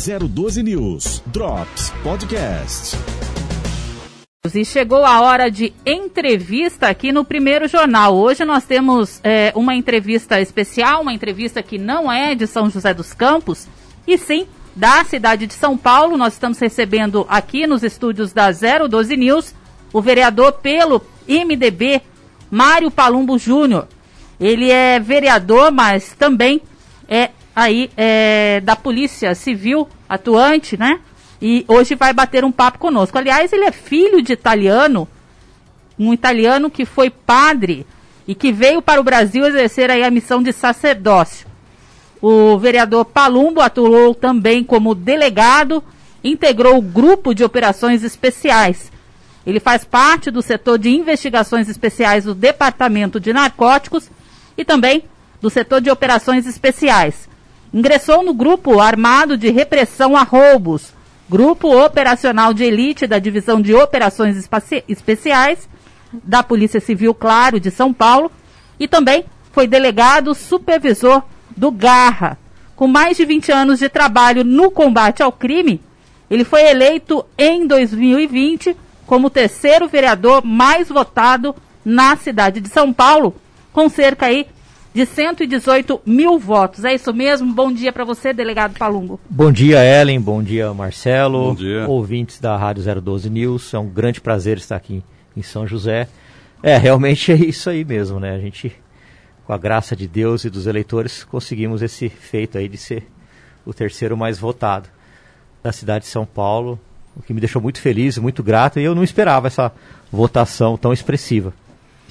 012 0.00 0.62
News 0.62 1.22
Drops 1.26 1.92
Podcast. 2.02 2.96
E 4.54 4.64
chegou 4.64 5.04
a 5.04 5.20
hora 5.20 5.50
de 5.50 5.74
entrevista 5.84 6.88
aqui 6.88 7.12
no 7.12 7.22
primeiro 7.22 7.68
jornal. 7.68 8.16
Hoje 8.16 8.42
nós 8.46 8.64
temos 8.64 9.20
é, 9.22 9.52
uma 9.54 9.74
entrevista 9.74 10.40
especial, 10.40 11.02
uma 11.02 11.12
entrevista 11.12 11.62
que 11.62 11.76
não 11.76 12.10
é 12.10 12.34
de 12.34 12.46
São 12.46 12.70
José 12.70 12.94
dos 12.94 13.12
Campos, 13.12 13.68
e 14.06 14.16
sim 14.16 14.46
da 14.74 15.04
cidade 15.04 15.46
de 15.46 15.52
São 15.52 15.76
Paulo. 15.76 16.16
Nós 16.16 16.32
estamos 16.32 16.58
recebendo 16.58 17.26
aqui 17.28 17.66
nos 17.66 17.82
estúdios 17.82 18.32
da 18.32 18.50
012 18.50 19.16
News 19.18 19.54
o 19.92 20.00
vereador 20.00 20.52
pelo 20.54 21.02
MDB, 21.28 22.00
Mário 22.50 22.90
Palumbo 22.90 23.38
Júnior. 23.38 23.86
Ele 24.40 24.70
é 24.70 24.98
vereador, 24.98 25.70
mas 25.70 26.14
também 26.14 26.62
é 27.06 27.28
aí 27.60 27.90
é, 27.94 28.62
da 28.64 28.74
Polícia 28.74 29.34
Civil 29.34 29.86
atuante, 30.08 30.78
né? 30.78 30.98
E 31.42 31.62
hoje 31.68 31.94
vai 31.94 32.10
bater 32.10 32.42
um 32.42 32.50
papo 32.50 32.78
conosco. 32.78 33.18
Aliás, 33.18 33.52
ele 33.52 33.64
é 33.64 33.70
filho 33.70 34.22
de 34.22 34.32
italiano, 34.32 35.06
um 35.98 36.14
italiano 36.14 36.70
que 36.70 36.86
foi 36.86 37.10
padre 37.10 37.86
e 38.26 38.34
que 38.34 38.50
veio 38.50 38.80
para 38.80 38.98
o 38.98 39.04
Brasil 39.04 39.44
exercer 39.44 39.90
aí 39.90 40.02
a 40.02 40.10
missão 40.10 40.42
de 40.42 40.54
sacerdócio. 40.54 41.46
O 42.22 42.56
vereador 42.56 43.04
Palumbo 43.04 43.60
atuou 43.60 44.14
também 44.14 44.64
como 44.64 44.94
delegado, 44.94 45.84
integrou 46.24 46.78
o 46.78 46.82
grupo 46.82 47.34
de 47.34 47.44
operações 47.44 48.02
especiais. 48.02 48.90
Ele 49.46 49.60
faz 49.60 49.84
parte 49.84 50.30
do 50.30 50.40
setor 50.40 50.78
de 50.78 50.88
investigações 50.88 51.68
especiais 51.68 52.24
do 52.24 52.34
Departamento 52.34 53.20
de 53.20 53.34
Narcóticos 53.34 54.10
e 54.56 54.64
também 54.64 55.04
do 55.42 55.50
setor 55.50 55.82
de 55.82 55.90
operações 55.90 56.46
especiais. 56.46 57.29
Ingressou 57.72 58.24
no 58.24 58.34
grupo 58.34 58.80
armado 58.80 59.36
de 59.36 59.50
repressão 59.50 60.16
a 60.16 60.22
roubos, 60.22 60.92
grupo 61.28 61.72
operacional 61.84 62.52
de 62.52 62.64
elite 62.64 63.06
da 63.06 63.18
Divisão 63.20 63.60
de 63.60 63.72
Operações 63.74 64.36
Especiais 64.88 65.68
da 66.12 66.42
Polícia 66.42 66.80
Civil, 66.80 67.14
claro, 67.14 67.60
de 67.60 67.70
São 67.70 67.92
Paulo, 67.92 68.32
e 68.78 68.88
também 68.88 69.24
foi 69.52 69.68
delegado 69.68 70.34
supervisor 70.34 71.22
do 71.56 71.70
Garra. 71.70 72.36
Com 72.74 72.88
mais 72.88 73.16
de 73.16 73.24
20 73.24 73.52
anos 73.52 73.78
de 73.78 73.88
trabalho 73.88 74.42
no 74.42 74.70
combate 74.70 75.22
ao 75.22 75.30
crime, 75.30 75.80
ele 76.28 76.44
foi 76.44 76.62
eleito 76.62 77.24
em 77.38 77.66
2020 77.66 78.76
como 79.06 79.26
o 79.26 79.30
terceiro 79.30 79.88
vereador 79.88 80.44
mais 80.44 80.88
votado 80.88 81.54
na 81.84 82.16
cidade 82.16 82.60
de 82.60 82.68
São 82.68 82.92
Paulo, 82.92 83.34
com 83.72 83.88
cerca 83.88 84.26
aí 84.26 84.46
de 84.92 85.06
118 85.06 86.00
mil 86.04 86.38
votos. 86.38 86.84
É 86.84 86.94
isso 86.94 87.12
mesmo? 87.14 87.52
Bom 87.52 87.72
dia 87.72 87.92
para 87.92 88.04
você, 88.04 88.32
delegado 88.32 88.76
Palumbo. 88.78 89.20
Bom 89.28 89.52
dia, 89.52 89.84
Ellen. 89.84 90.20
Bom 90.20 90.42
dia, 90.42 90.72
Marcelo. 90.74 91.50
Bom 91.50 91.54
dia. 91.54 91.86
Ouvintes 91.86 92.40
da 92.40 92.56
Rádio 92.56 93.00
012 93.00 93.30
News. 93.30 93.72
É 93.74 93.78
um 93.78 93.88
grande 93.88 94.20
prazer 94.20 94.58
estar 94.58 94.76
aqui 94.76 95.02
em 95.36 95.42
São 95.42 95.66
José. 95.66 96.08
É, 96.62 96.76
realmente 96.76 97.32
é 97.32 97.36
isso 97.36 97.70
aí 97.70 97.84
mesmo, 97.84 98.20
né? 98.20 98.34
A 98.34 98.38
gente, 98.38 98.72
com 99.46 99.52
a 99.52 99.58
graça 99.58 99.96
de 99.96 100.06
Deus 100.06 100.44
e 100.44 100.50
dos 100.50 100.66
eleitores, 100.66 101.24
conseguimos 101.24 101.82
esse 101.82 102.08
feito 102.08 102.58
aí 102.58 102.68
de 102.68 102.76
ser 102.76 103.06
o 103.64 103.72
terceiro 103.72 104.16
mais 104.16 104.38
votado 104.38 104.88
da 105.62 105.72
cidade 105.72 106.04
de 106.04 106.10
São 106.10 106.26
Paulo, 106.26 106.80
o 107.16 107.22
que 107.22 107.34
me 107.34 107.40
deixou 107.40 107.60
muito 107.60 107.80
feliz, 107.80 108.16
muito 108.18 108.42
grato, 108.42 108.80
e 108.80 108.84
eu 108.84 108.94
não 108.94 109.04
esperava 109.04 109.46
essa 109.46 109.72
votação 110.10 110.76
tão 110.76 110.92
expressiva. 110.92 111.52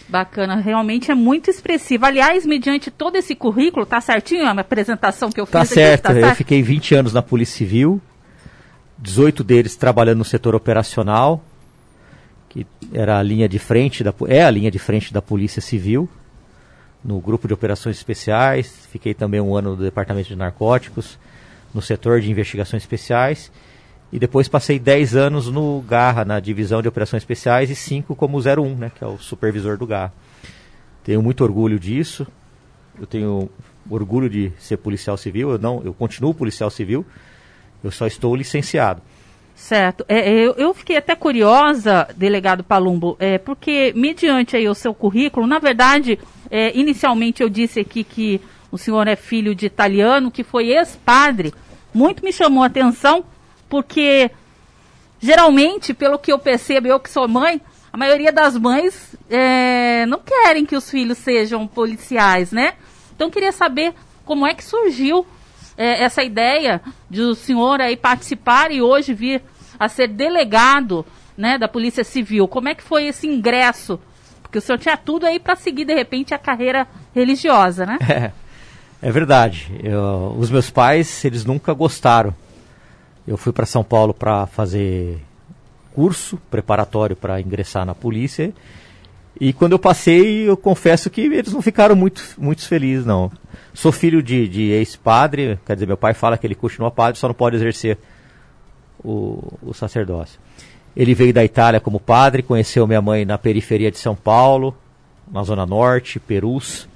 Bacana, 0.09 0.55
realmente 0.55 1.11
é 1.11 1.15
muito 1.15 1.52
expressiva. 1.52 2.07
Aliás, 2.07 2.43
mediante 2.45 2.89
todo 2.89 3.15
esse 3.15 3.35
currículo, 3.35 3.85
tá 3.85 4.02
certinho 4.02 4.45
a 4.47 4.52
apresentação 4.52 5.29
que 5.29 5.39
eu 5.39 5.45
tá 5.45 5.61
fiz 5.61 5.69
certo. 5.69 6.07
aqui? 6.07 6.15
Tá 6.15 6.21
certo, 6.21 6.31
eu 6.31 6.35
fiquei 6.35 6.63
20 6.63 6.95
anos 6.95 7.13
na 7.13 7.21
Polícia 7.21 7.57
Civil, 7.57 8.02
18 8.97 9.43
deles 9.43 9.75
trabalhando 9.75 10.17
no 10.17 10.25
setor 10.25 10.55
operacional, 10.55 11.43
que 12.49 12.65
era 12.91 13.19
a 13.19 13.23
linha 13.23 13.47
de 13.47 13.59
frente 13.59 14.03
da 14.03 14.11
é 14.27 14.43
a 14.43 14.49
linha 14.49 14.71
de 14.71 14.80
frente 14.80 15.14
da 15.14 15.21
Polícia 15.21 15.61
Civil, 15.61 16.09
no 17.03 17.20
grupo 17.20 17.47
de 17.47 17.53
operações 17.53 17.95
especiais, 17.95 18.87
fiquei 18.91 19.14
também 19.14 19.39
um 19.39 19.55
ano 19.55 19.76
no 19.76 19.83
departamento 19.83 20.27
de 20.27 20.36
narcóticos, 20.36 21.20
no 21.71 21.83
setor 21.83 22.20
de 22.20 22.31
investigações 22.31 22.81
especiais 22.81 23.52
e 24.11 24.17
depois 24.17 24.47
passei 24.47 24.80
10 24.80 25.15
anos 25.15 25.47
no 25.47 25.81
Garra, 25.81 26.25
na 26.25 26.39
divisão 26.39 26.81
de 26.81 26.87
operações 26.87 27.21
especiais, 27.21 27.70
e 27.70 27.75
5 27.75 28.15
como 28.15 28.39
01, 28.39 28.75
né, 28.75 28.92
que 28.93 29.03
é 29.03 29.08
o 29.08 29.17
supervisor 29.17 29.77
do 29.77 29.86
Garra. 29.86 30.14
Tenho 31.03 31.21
muito 31.21 31.43
orgulho 31.43 31.80
disso. 31.80 32.27
Eu 32.99 33.05
tenho 33.05 33.49
orgulho 33.89 34.30
de 34.30 34.52
ser 34.59 34.77
policial 34.77 35.17
civil. 35.17 35.52
Eu 35.52 35.59
não, 35.59 35.81
eu 35.83 35.93
continuo 35.93 36.33
policial 36.33 36.70
civil. 36.70 37.05
Eu 37.83 37.92
só 37.92 38.08
estou 38.08 38.36
licenciado. 38.36 39.02
Certo. 39.55 40.05
É, 40.08 40.30
eu, 40.30 40.53
eu, 40.53 40.73
fiquei 40.73 40.97
até 40.97 41.15
curiosa, 41.15 42.08
delegado 42.15 42.64
Palumbo, 42.64 43.17
é, 43.20 43.37
porque 43.37 43.91
mediante 43.95 44.55
aí 44.55 44.70
o 44.70 44.73
seu 44.73 44.93
currículo, 44.93 45.45
na 45.45 45.59
verdade, 45.59 46.17
é, 46.49 46.76
inicialmente 46.77 47.43
eu 47.43 47.49
disse 47.49 47.80
aqui 47.80 48.03
que 48.03 48.39
o 48.71 48.77
senhor 48.77 49.05
é 49.08 49.17
filho 49.17 49.53
de 49.53 49.65
italiano, 49.65 50.31
que 50.31 50.43
foi 50.43 50.70
ex-padre. 50.70 51.53
Muito 51.93 52.23
me 52.23 52.31
chamou 52.31 52.64
a 52.64 52.67
atenção 52.67 53.26
porque 53.69 54.31
geralmente, 55.21 55.93
pelo 55.93 56.17
que 56.17 56.31
eu 56.31 56.39
percebo, 56.39 56.87
eu 56.87 56.99
que 56.99 57.09
sou 57.09 57.27
mãe, 57.27 57.61
a 57.91 57.97
maioria 57.97 58.31
das 58.31 58.57
mães 58.57 59.15
é, 59.30 60.05
não 60.05 60.19
querem 60.19 60.65
que 60.65 60.75
os 60.75 60.89
filhos 60.89 61.17
sejam 61.17 61.67
policiais, 61.67 62.52
né? 62.52 62.73
Então 63.15 63.29
queria 63.29 63.52
saber 63.52 63.93
como 64.25 64.45
é 64.45 64.53
que 64.53 64.63
surgiu 64.63 65.25
é, 65.77 66.03
essa 66.03 66.23
ideia 66.23 66.81
de 67.09 67.21
o 67.21 67.35
senhor 67.35 67.81
aí 67.81 67.95
participar 67.95 68.71
e 68.71 68.81
hoje 68.81 69.13
vir 69.13 69.41
a 69.79 69.87
ser 69.87 70.08
delegado 70.08 71.05
né, 71.37 71.58
da 71.58 71.67
Polícia 71.67 72.03
Civil. 72.03 72.47
Como 72.47 72.69
é 72.69 72.75
que 72.75 72.83
foi 72.83 73.05
esse 73.05 73.25
ingresso? 73.25 73.99
Porque 74.41 74.58
o 74.58 74.61
senhor 74.61 74.77
tinha 74.77 74.97
tudo 74.97 75.25
aí 75.25 75.39
para 75.39 75.55
seguir 75.55 75.85
de 75.85 75.93
repente 75.93 76.33
a 76.33 76.37
carreira 76.37 76.87
religiosa, 77.13 77.85
né? 77.85 77.97
É, 79.02 79.08
é 79.08 79.11
verdade. 79.11 79.71
Eu, 79.81 80.35
os 80.37 80.49
meus 80.49 80.69
pais, 80.69 81.23
eles 81.23 81.45
nunca 81.45 81.71
gostaram 81.71 82.35
eu 83.29 83.37
fui 83.37 83.53
para 83.53 83.65
São 83.67 83.83
Paulo 83.83 84.11
para 84.11 84.47
fazer 84.47 85.19
curso 85.93 86.39
preparatório 86.49 87.15
para 87.15 87.39
ingressar 87.39 87.85
na 87.85 87.93
polícia. 87.93 88.51
E 89.39 89.53
quando 89.53 89.73
eu 89.73 89.79
passei, 89.79 90.49
eu 90.49 90.57
confesso 90.57 91.11
que 91.11 91.21
eles 91.21 91.53
não 91.53 91.61
ficaram 91.61 91.95
muito, 91.95 92.23
muito 92.39 92.67
felizes, 92.67 93.05
não. 93.05 93.31
Sou 93.71 93.91
filho 93.91 94.23
de, 94.23 94.47
de 94.47 94.71
ex-padre, 94.71 95.59
quer 95.63 95.75
dizer, 95.75 95.85
meu 95.85 95.95
pai 95.95 96.15
fala 96.15 96.39
que 96.39 96.47
ele 96.47 96.55
continua 96.55 96.89
padre, 96.89 97.19
só 97.19 97.27
não 97.27 97.35
pode 97.35 97.55
exercer 97.55 97.99
o, 99.03 99.59
o 99.61 99.75
sacerdócio. 99.75 100.39
Ele 100.95 101.13
veio 101.13 101.31
da 101.31 101.45
Itália 101.45 101.79
como 101.79 101.99
padre, 101.99 102.41
conheceu 102.41 102.87
minha 102.87 103.01
mãe 103.01 103.25
na 103.25 103.37
periferia 103.37 103.91
de 103.91 103.99
São 103.99 104.15
Paulo, 104.15 104.75
na 105.31 105.43
Zona 105.43 105.67
Norte, 105.67 106.19
Perus. 106.19 106.89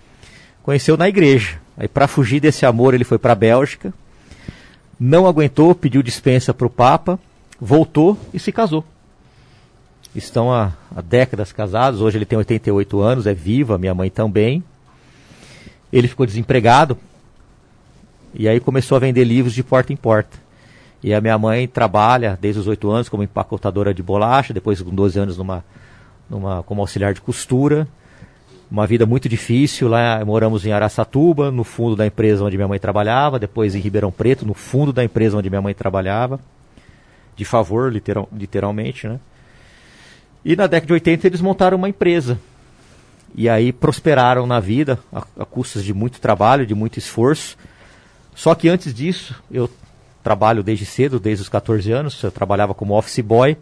Conheceu 0.63 0.97
na 0.97 1.07
igreja. 1.07 1.61
Aí, 1.77 1.87
para 1.87 2.07
fugir 2.07 2.39
desse 2.39 2.65
amor, 2.65 2.95
ele 2.95 3.03
foi 3.03 3.19
para 3.19 3.33
a 3.33 3.35
Bélgica, 3.35 3.93
não 5.03 5.27
aguentou, 5.27 5.75
pediu 5.75 6.01
dispensa 6.01 6.53
para 6.53 6.65
o 6.65 6.69
Papa, 6.69 7.19
voltou 7.59 8.17
e 8.33 8.39
se 8.39 8.53
casou. 8.53 8.85
Estão 10.15 10.49
há, 10.49 10.71
há, 10.95 11.01
décadas 11.01 11.51
casados, 11.51 11.99
hoje 11.99 12.17
ele 12.17 12.25
tem 12.25 12.37
88 12.37 13.01
anos, 13.01 13.27
é 13.27 13.33
viva, 13.33 13.77
minha 13.77 13.93
mãe 13.93 14.09
também. 14.09 14.63
Ele 15.91 16.07
ficou 16.07 16.25
desempregado 16.25 16.97
e 18.33 18.47
aí 18.47 18.61
começou 18.61 18.95
a 18.95 18.99
vender 18.99 19.25
livros 19.25 19.53
de 19.53 19.61
porta 19.61 19.91
em 19.91 19.97
porta. 19.97 20.37
E 21.03 21.13
a 21.13 21.19
minha 21.19 21.37
mãe 21.37 21.67
trabalha 21.67 22.37
desde 22.39 22.61
os 22.61 22.67
8 22.67 22.89
anos 22.89 23.09
como 23.09 23.23
empacotadora 23.23 23.93
de 23.93 24.01
bolacha, 24.01 24.53
depois 24.53 24.81
com 24.81 24.95
12 24.95 25.19
anos 25.19 25.37
numa, 25.37 25.65
numa, 26.29 26.63
como 26.63 26.79
auxiliar 26.79 27.13
de 27.13 27.19
costura 27.19 27.85
uma 28.69 28.87
vida 28.87 29.05
muito 29.05 29.29
difícil. 29.29 29.87
Lá 29.87 30.23
moramos 30.25 30.65
em 30.65 30.71
Araçatuba, 30.71 31.51
no 31.51 31.63
fundo 31.63 31.95
da 31.95 32.05
empresa 32.05 32.43
onde 32.43 32.57
minha 32.57 32.67
mãe 32.67 32.79
trabalhava, 32.79 33.39
depois 33.39 33.75
em 33.75 33.79
Ribeirão 33.79 34.11
Preto, 34.11 34.45
no 34.45 34.53
fundo 34.53 34.91
da 34.91 35.03
empresa 35.03 35.37
onde 35.37 35.49
minha 35.49 35.61
mãe 35.61 35.73
trabalhava. 35.73 36.39
De 37.35 37.45
favor, 37.45 37.91
literal, 37.91 38.29
literalmente, 38.31 39.07
né? 39.07 39.19
E 40.45 40.55
na 40.55 40.67
década 40.67 40.87
de 40.87 40.93
80 40.93 41.27
eles 41.27 41.41
montaram 41.41 41.77
uma 41.77 41.89
empresa. 41.89 42.39
E 43.35 43.49
aí 43.49 43.71
prosperaram 43.71 44.45
na 44.45 44.59
vida, 44.59 44.99
a, 45.11 45.23
a 45.39 45.45
custas 45.45 45.83
de 45.83 45.93
muito 45.93 46.19
trabalho, 46.19 46.65
de 46.65 46.75
muito 46.75 46.99
esforço. 46.99 47.57
Só 48.35 48.53
que 48.53 48.69
antes 48.69 48.93
disso, 48.93 49.41
eu 49.49 49.69
trabalho 50.23 50.63
desde 50.63 50.85
cedo, 50.85 51.19
desde 51.19 51.43
os 51.43 51.49
14 51.49 51.91
anos, 51.91 52.21
eu 52.21 52.31
trabalhava 52.31 52.73
como 52.73 52.97
office 52.97 53.19
boy. 53.19 53.57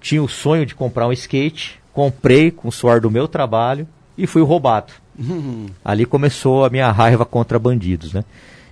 Tinha 0.00 0.22
o 0.22 0.28
sonho 0.28 0.64
de 0.64 0.74
comprar 0.74 1.06
um 1.06 1.12
skate, 1.12 1.80
comprei 1.94 2.50
com 2.50 2.68
o 2.68 2.72
suor 2.72 3.00
do 3.00 3.10
meu 3.10 3.28
trabalho 3.28 3.86
e 4.18 4.26
fui 4.26 4.42
roubado. 4.42 4.92
Uhum. 5.16 5.66
Ali 5.84 6.04
começou 6.04 6.64
a 6.64 6.68
minha 6.68 6.90
raiva 6.90 7.24
contra 7.24 7.58
bandidos, 7.58 8.12
né? 8.12 8.24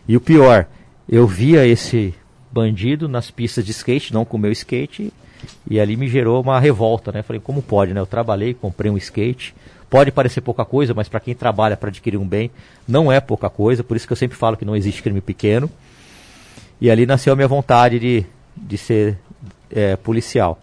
E 0.08 0.16
o 0.16 0.20
pior, 0.20 0.66
eu 1.08 1.26
via 1.26 1.64
esse 1.64 2.12
bandido 2.50 3.08
nas 3.08 3.30
pistas 3.30 3.64
de 3.64 3.70
skate, 3.70 4.12
não 4.12 4.24
com 4.24 4.36
o 4.36 4.40
meu 4.40 4.50
skate, 4.50 5.12
e 5.70 5.80
ali 5.80 5.96
me 5.96 6.08
gerou 6.08 6.42
uma 6.42 6.58
revolta, 6.58 7.12
né? 7.12 7.22
Falei, 7.22 7.40
como 7.40 7.62
pode, 7.62 7.94
né? 7.94 8.00
Eu 8.00 8.06
trabalhei, 8.06 8.52
comprei 8.52 8.90
um 8.90 8.96
skate. 8.96 9.54
Pode 9.88 10.10
parecer 10.10 10.40
pouca 10.40 10.64
coisa, 10.64 10.92
mas 10.92 11.08
para 11.08 11.20
quem 11.20 11.34
trabalha 11.34 11.76
para 11.76 11.90
adquirir 11.90 12.16
um 12.16 12.26
bem, 12.26 12.50
não 12.88 13.12
é 13.12 13.20
pouca 13.20 13.48
coisa. 13.48 13.84
Por 13.84 13.96
isso 13.96 14.06
que 14.06 14.12
eu 14.12 14.16
sempre 14.16 14.36
falo 14.36 14.56
que 14.56 14.64
não 14.64 14.74
existe 14.74 15.02
crime 15.02 15.20
pequeno. 15.20 15.70
E 16.80 16.90
ali 16.90 17.06
nasceu 17.06 17.32
a 17.32 17.36
minha 17.36 17.46
vontade 17.46 18.00
de, 18.00 18.26
de 18.56 18.78
ser 18.78 19.18
é, 19.70 19.94
policial. 19.94 20.58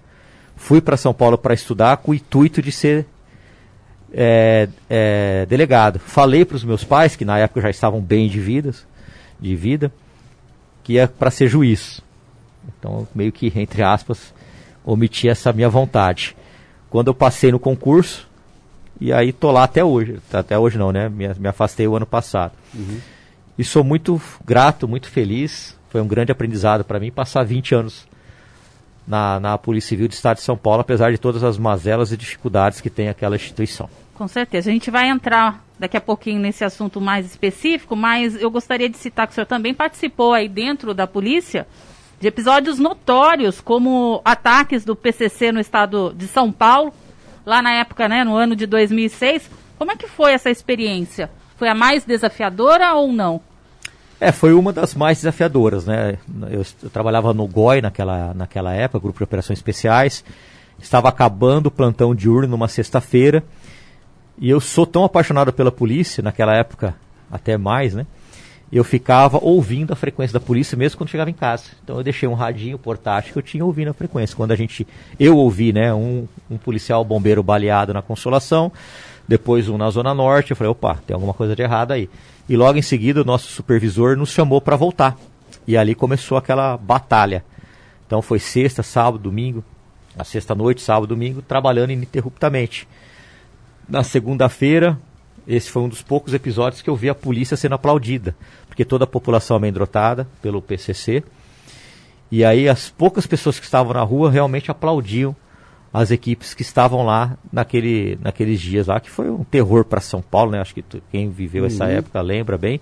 Fui 0.59 0.81
para 0.81 0.97
São 0.97 1.13
Paulo 1.13 1.37
para 1.37 1.53
estudar 1.53 1.97
com 1.97 2.11
o 2.11 2.13
intuito 2.13 2.61
de 2.61 2.71
ser 2.71 3.07
é, 4.13 4.67
é, 4.89 5.45
delegado. 5.47 5.97
Falei 5.99 6.43
para 6.43 6.57
os 6.57 6.65
meus 6.65 6.83
pais, 6.83 7.15
que 7.15 7.23
na 7.25 7.39
época 7.39 7.61
já 7.61 7.69
estavam 7.69 8.01
bem 8.01 8.27
de, 8.27 8.39
vidas, 8.39 8.85
de 9.39 9.55
vida, 9.55 9.91
que 10.83 10.93
ia 10.93 11.07
para 11.07 11.31
ser 11.31 11.47
juiz. 11.47 12.01
Então, 12.77 13.07
meio 13.15 13.31
que, 13.31 13.51
entre 13.55 13.81
aspas, 13.81 14.33
omiti 14.83 15.29
essa 15.29 15.51
minha 15.53 15.69
vontade. 15.69 16.35
Quando 16.89 17.07
eu 17.07 17.15
passei 17.15 17.51
no 17.51 17.57
concurso, 17.57 18.27
e 18.99 19.13
aí 19.13 19.31
tô 19.31 19.51
lá 19.51 19.63
até 19.63 19.83
hoje. 19.83 20.19
Até 20.31 20.59
hoje 20.59 20.77
não, 20.77 20.91
né? 20.91 21.07
Me, 21.07 21.33
me 21.35 21.47
afastei 21.47 21.87
o 21.87 21.95
ano 21.95 22.05
passado. 22.05 22.51
Uhum. 22.75 22.99
E 23.57 23.63
sou 23.63 23.83
muito 23.83 24.21
grato, 24.45 24.89
muito 24.89 25.09
feliz. 25.09 25.75
Foi 25.89 26.01
um 26.01 26.07
grande 26.07 26.33
aprendizado 26.33 26.83
para 26.83 26.99
mim 26.99 27.09
passar 27.09 27.43
20 27.43 27.73
anos 27.73 28.08
na, 29.09 29.39
na 29.39 29.57
Polícia 29.57 29.89
Civil 29.89 30.07
do 30.07 30.13
Estado 30.13 30.37
de 30.37 30.43
São 30.43 30.55
Paulo, 30.55 30.81
apesar 30.81 31.11
de 31.11 31.17
todas 31.17 31.43
as 31.43 31.57
mazelas 31.57 32.11
e 32.11 32.17
dificuldades 32.17 32.79
que 32.79 32.91
tem 32.91 33.09
aquela 33.09 33.35
instituição. 33.35 33.89
Com 34.13 34.27
certeza. 34.27 34.69
A 34.69 34.73
gente 34.73 34.91
vai 34.91 35.09
entrar 35.09 35.65
daqui 35.79 35.97
a 35.97 36.01
pouquinho 36.01 36.39
nesse 36.39 36.63
assunto 36.63 37.01
mais 37.01 37.25
específico, 37.25 37.95
mas 37.95 38.39
eu 38.39 38.51
gostaria 38.51 38.87
de 38.87 38.97
citar 38.97 39.25
que 39.25 39.31
o 39.31 39.33
senhor 39.33 39.47
também 39.47 39.73
participou 39.73 40.33
aí 40.33 40.47
dentro 40.47 40.93
da 40.93 41.07
polícia 41.07 41.65
de 42.19 42.27
episódios 42.27 42.77
notórios, 42.77 43.59
como 43.61 44.21
ataques 44.23 44.85
do 44.85 44.95
PCC 44.95 45.51
no 45.51 45.59
estado 45.59 46.13
de 46.15 46.27
São 46.27 46.51
Paulo, 46.51 46.93
lá 47.45 47.61
na 47.61 47.73
época, 47.73 48.07
né, 48.07 48.23
no 48.23 48.35
ano 48.35 48.55
de 48.55 48.67
2006. 48.67 49.49
Como 49.77 49.91
é 49.91 49.95
que 49.95 50.07
foi 50.07 50.33
essa 50.33 50.51
experiência? 50.51 51.31
Foi 51.55 51.67
a 51.67 51.73
mais 51.73 52.05
desafiadora 52.05 52.93
ou 52.93 53.11
não? 53.11 53.41
É, 54.21 54.31
foi 54.33 54.53
uma 54.53 54.73
das 54.73 54.95
mais 54.95 55.19
desafiadoras, 55.19 55.85
né? 55.85 56.17
Eu, 56.49 56.65
eu, 56.83 56.89
trabalhava 56.89 57.33
no 57.33 57.47
GOI 57.47 57.81
naquela, 57.81 58.33
naquela 58.33 58.73
época, 58.73 58.99
Grupo 58.99 59.19
de 59.19 59.23
Operações 59.23 59.59
Especiais. 59.59 60.25
Estava 60.77 61.07
acabando 61.07 61.67
o 61.67 61.71
plantão 61.71 62.13
diurno 62.13 62.49
numa 62.49 62.67
sexta-feira. 62.67 63.43
E 64.37 64.49
eu 64.49 64.59
sou 64.59 64.85
tão 64.85 65.03
apaixonado 65.03 65.53
pela 65.53 65.71
polícia, 65.71 66.21
naquela 66.21 66.53
época 66.53 66.95
até 67.31 67.57
mais, 67.57 67.93
né? 67.93 68.05
Eu 68.71 68.83
ficava 68.83 69.39
ouvindo 69.41 69.91
a 69.91 69.95
frequência 69.95 70.33
da 70.33 70.39
polícia 70.39 70.77
mesmo 70.77 70.97
quando 70.97 71.09
chegava 71.09 71.29
em 71.29 71.33
casa. 71.33 71.63
Então 71.83 71.97
eu 71.97 72.03
deixei 72.03 72.29
um 72.29 72.35
radinho 72.35 72.77
portátil 72.77 73.33
que 73.33 73.39
eu 73.39 73.43
tinha 73.43 73.65
ouvindo 73.65 73.89
a 73.89 73.93
frequência. 73.93 74.35
Quando 74.35 74.51
a 74.51 74.55
gente. 74.55 74.85
Eu 75.19 75.37
ouvi, 75.37 75.73
né? 75.73 75.93
Um, 75.93 76.27
um 76.51 76.57
policial 76.57 77.03
bombeiro 77.03 77.41
baleado 77.41 77.93
na 77.93 78.01
Consolação, 78.01 78.71
depois 79.27 79.67
um 79.67 79.77
na 79.77 79.89
Zona 79.89 80.13
Norte. 80.13 80.51
Eu 80.51 80.57
falei, 80.57 80.71
opa, 80.71 80.99
tem 81.07 81.15
alguma 81.15 81.33
coisa 81.33 81.55
de 81.55 81.61
errado 81.61 81.93
aí. 81.93 82.09
E 82.49 82.57
logo 82.57 82.79
em 82.79 82.81
seguida 82.81 83.21
o 83.21 83.25
nosso 83.25 83.47
supervisor 83.51 84.17
nos 84.17 84.31
chamou 84.31 84.59
para 84.59 84.75
voltar. 84.75 85.15
E 85.67 85.77
ali 85.77 85.93
começou 85.93 86.35
aquela 86.35 86.75
batalha. 86.75 87.45
Então 88.07 88.23
foi 88.23 88.39
sexta, 88.39 88.81
sábado, 88.81 89.19
domingo, 89.19 89.63
a 90.17 90.23
sexta 90.23 90.55
noite, 90.55 90.81
sábado, 90.81 91.07
domingo, 91.07 91.43
trabalhando 91.43 91.91
ininterruptamente. 91.91 92.87
Na 93.87 94.03
segunda-feira, 94.03 94.97
esse 95.47 95.69
foi 95.69 95.83
um 95.83 95.89
dos 95.89 96.01
poucos 96.01 96.33
episódios 96.33 96.81
que 96.81 96.89
eu 96.89 96.95
vi 96.95 97.07
a 97.07 97.15
polícia 97.15 97.55
sendo 97.55 97.75
aplaudida, 97.75 98.35
porque 98.67 98.83
toda 98.83 99.03
a 99.03 99.07
população 99.07 99.55
amedrontada 99.55 100.27
pelo 100.41 100.59
PCC. 100.59 101.23
E 102.31 102.43
aí 102.43 102.67
as 102.67 102.89
poucas 102.89 103.27
pessoas 103.27 103.59
que 103.59 103.65
estavam 103.65 103.93
na 103.93 104.01
rua 104.01 104.31
realmente 104.31 104.71
aplaudiam 104.71 105.35
as 105.93 106.11
equipes 106.11 106.53
que 106.53 106.61
estavam 106.61 107.03
lá 107.03 107.37
naquele, 107.51 108.17
naqueles 108.21 108.61
dias 108.61 108.87
lá, 108.87 108.99
que 108.99 109.09
foi 109.09 109.29
um 109.29 109.43
terror 109.43 109.83
para 109.83 109.99
São 109.99 110.21
Paulo, 110.21 110.51
né? 110.51 110.59
Acho 110.59 110.73
que 110.73 110.81
tu, 110.81 111.01
quem 111.11 111.29
viveu 111.29 111.63
uhum. 111.63 111.67
essa 111.67 111.85
época 111.85 112.21
lembra 112.21 112.57
bem. 112.57 112.79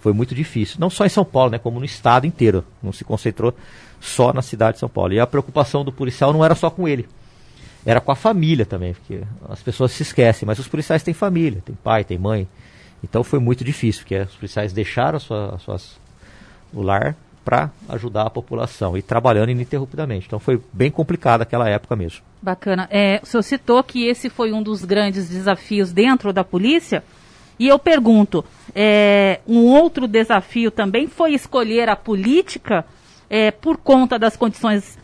Foi 0.00 0.12
muito 0.12 0.34
difícil. 0.34 0.76
Não 0.78 0.90
só 0.90 1.04
em 1.06 1.08
São 1.08 1.24
Paulo, 1.24 1.50
né? 1.50 1.58
Como 1.58 1.78
no 1.78 1.84
estado 1.84 2.26
inteiro. 2.26 2.64
Não 2.82 2.92
se 2.92 3.04
concentrou 3.04 3.54
só 4.00 4.32
na 4.32 4.42
cidade 4.42 4.74
de 4.74 4.80
São 4.80 4.88
Paulo. 4.88 5.12
E 5.12 5.20
a 5.20 5.26
preocupação 5.26 5.84
do 5.84 5.92
policial 5.92 6.32
não 6.32 6.44
era 6.44 6.54
só 6.54 6.70
com 6.70 6.86
ele. 6.86 7.06
Era 7.86 8.00
com 8.00 8.12
a 8.12 8.16
família 8.16 8.66
também, 8.66 8.92
porque 8.92 9.22
as 9.48 9.62
pessoas 9.62 9.92
se 9.92 10.02
esquecem, 10.02 10.46
mas 10.46 10.58
os 10.58 10.68
policiais 10.68 11.02
têm 11.02 11.14
família, 11.14 11.62
tem 11.64 11.74
pai, 11.76 12.04
tem 12.04 12.18
mãe. 12.18 12.46
Então 13.02 13.22
foi 13.22 13.38
muito 13.38 13.64
difícil, 13.64 14.02
porque 14.02 14.18
os 14.18 14.34
policiais 14.34 14.72
deixaram 14.72 15.18
sua, 15.20 15.58
suas, 15.58 15.98
o 16.72 16.82
lar 16.82 17.16
para 17.48 17.70
ajudar 17.88 18.26
a 18.26 18.30
população 18.30 18.94
e 18.94 19.00
trabalhando 19.00 19.48
ininterruptamente. 19.48 20.26
Então 20.26 20.38
foi 20.38 20.60
bem 20.70 20.90
complicado 20.90 21.40
aquela 21.40 21.66
época 21.66 21.96
mesmo. 21.96 22.20
Bacana. 22.42 22.86
É, 22.90 23.20
o 23.22 23.26
senhor 23.26 23.42
citou 23.42 23.82
que 23.82 24.06
esse 24.06 24.28
foi 24.28 24.52
um 24.52 24.62
dos 24.62 24.84
grandes 24.84 25.30
desafios 25.30 25.90
dentro 25.90 26.30
da 26.30 26.44
polícia. 26.44 27.02
E 27.58 27.66
eu 27.66 27.78
pergunto, 27.78 28.44
é, 28.74 29.40
um 29.48 29.64
outro 29.64 30.06
desafio 30.06 30.70
também 30.70 31.06
foi 31.06 31.32
escolher 31.32 31.88
a 31.88 31.96
política 31.96 32.84
é, 33.30 33.50
por 33.50 33.78
conta 33.78 34.18
das 34.18 34.36
condições 34.36 34.98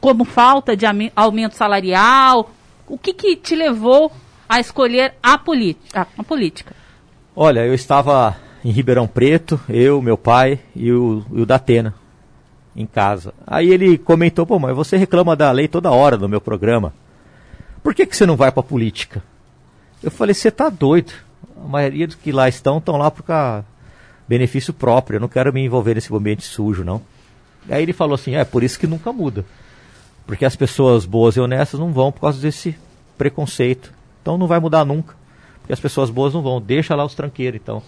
como 0.00 0.24
falta 0.24 0.74
de 0.74 0.86
aumento 1.14 1.56
salarial. 1.56 2.50
O 2.88 2.96
que, 2.96 3.12
que 3.12 3.36
te 3.36 3.54
levou 3.54 4.10
a 4.48 4.58
escolher 4.58 5.12
a, 5.22 5.34
a, 5.34 6.06
a 6.16 6.24
política? 6.24 6.74
Olha, 7.36 7.60
eu 7.66 7.74
estava 7.74 8.34
em 8.64 8.70
Ribeirão 8.70 9.06
Preto, 9.06 9.60
eu, 9.68 10.00
meu 10.00 10.16
pai 10.16 10.60
e 10.74 10.92
o, 10.92 11.24
e 11.32 11.40
o 11.40 11.46
Datena, 11.46 11.94
em 12.76 12.86
casa. 12.86 13.34
Aí 13.46 13.70
ele 13.70 13.98
comentou, 13.98 14.46
pô, 14.46 14.58
mas 14.58 14.74
você 14.74 14.96
reclama 14.96 15.34
da 15.34 15.50
lei 15.50 15.68
toda 15.68 15.90
hora 15.90 16.16
no 16.16 16.28
meu 16.28 16.40
programa. 16.40 16.92
Por 17.82 17.94
que, 17.94 18.06
que 18.06 18.16
você 18.16 18.24
não 18.24 18.36
vai 18.36 18.52
para 18.52 18.62
política? 18.62 19.22
Eu 20.02 20.10
falei, 20.10 20.34
você 20.34 20.50
tá 20.50 20.68
doido. 20.68 21.12
A 21.64 21.68
maioria 21.68 22.06
dos 22.06 22.16
que 22.16 22.32
lá 22.32 22.48
estão, 22.48 22.78
estão 22.78 22.96
lá 22.96 23.10
por 23.10 23.24
benefício 24.28 24.72
próprio. 24.72 25.16
Eu 25.16 25.20
não 25.20 25.28
quero 25.28 25.52
me 25.52 25.64
envolver 25.64 25.94
nesse 25.94 26.14
ambiente 26.14 26.44
sujo, 26.44 26.84
não. 26.84 27.02
Aí 27.68 27.82
ele 27.82 27.92
falou 27.92 28.14
assim, 28.14 28.34
é 28.34 28.44
por 28.44 28.62
isso 28.62 28.78
que 28.78 28.86
nunca 28.86 29.12
muda. 29.12 29.44
Porque 30.26 30.44
as 30.44 30.56
pessoas 30.56 31.04
boas 31.04 31.36
e 31.36 31.40
honestas 31.40 31.78
não 31.78 31.92
vão 31.92 32.12
por 32.12 32.20
causa 32.20 32.40
desse 32.40 32.76
preconceito. 33.18 33.92
Então 34.20 34.38
não 34.38 34.46
vai 34.46 34.60
mudar 34.60 34.84
nunca. 34.84 35.14
Porque 35.60 35.72
as 35.72 35.80
pessoas 35.80 36.10
boas 36.10 36.34
não 36.34 36.42
vão. 36.42 36.60
Deixa 36.60 36.94
lá 36.94 37.04
os 37.04 37.14
tranqueiros, 37.14 37.60
então. 37.60 37.82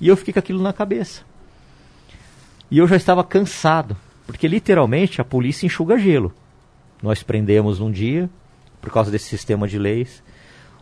E 0.00 0.08
eu 0.08 0.16
fiquei 0.16 0.32
com 0.32 0.38
aquilo 0.38 0.62
na 0.62 0.72
cabeça. 0.72 1.22
E 2.70 2.78
eu 2.78 2.86
já 2.88 2.96
estava 2.96 3.22
cansado, 3.22 3.96
porque 4.26 4.48
literalmente 4.48 5.20
a 5.20 5.24
polícia 5.24 5.66
enxuga 5.66 5.98
gelo. 5.98 6.32
Nós 7.02 7.22
prendemos 7.22 7.80
um 7.80 7.90
dia, 7.90 8.28
por 8.80 8.90
causa 8.92 9.10
desse 9.10 9.26
sistema 9.26 9.68
de 9.68 9.78
leis, 9.78 10.22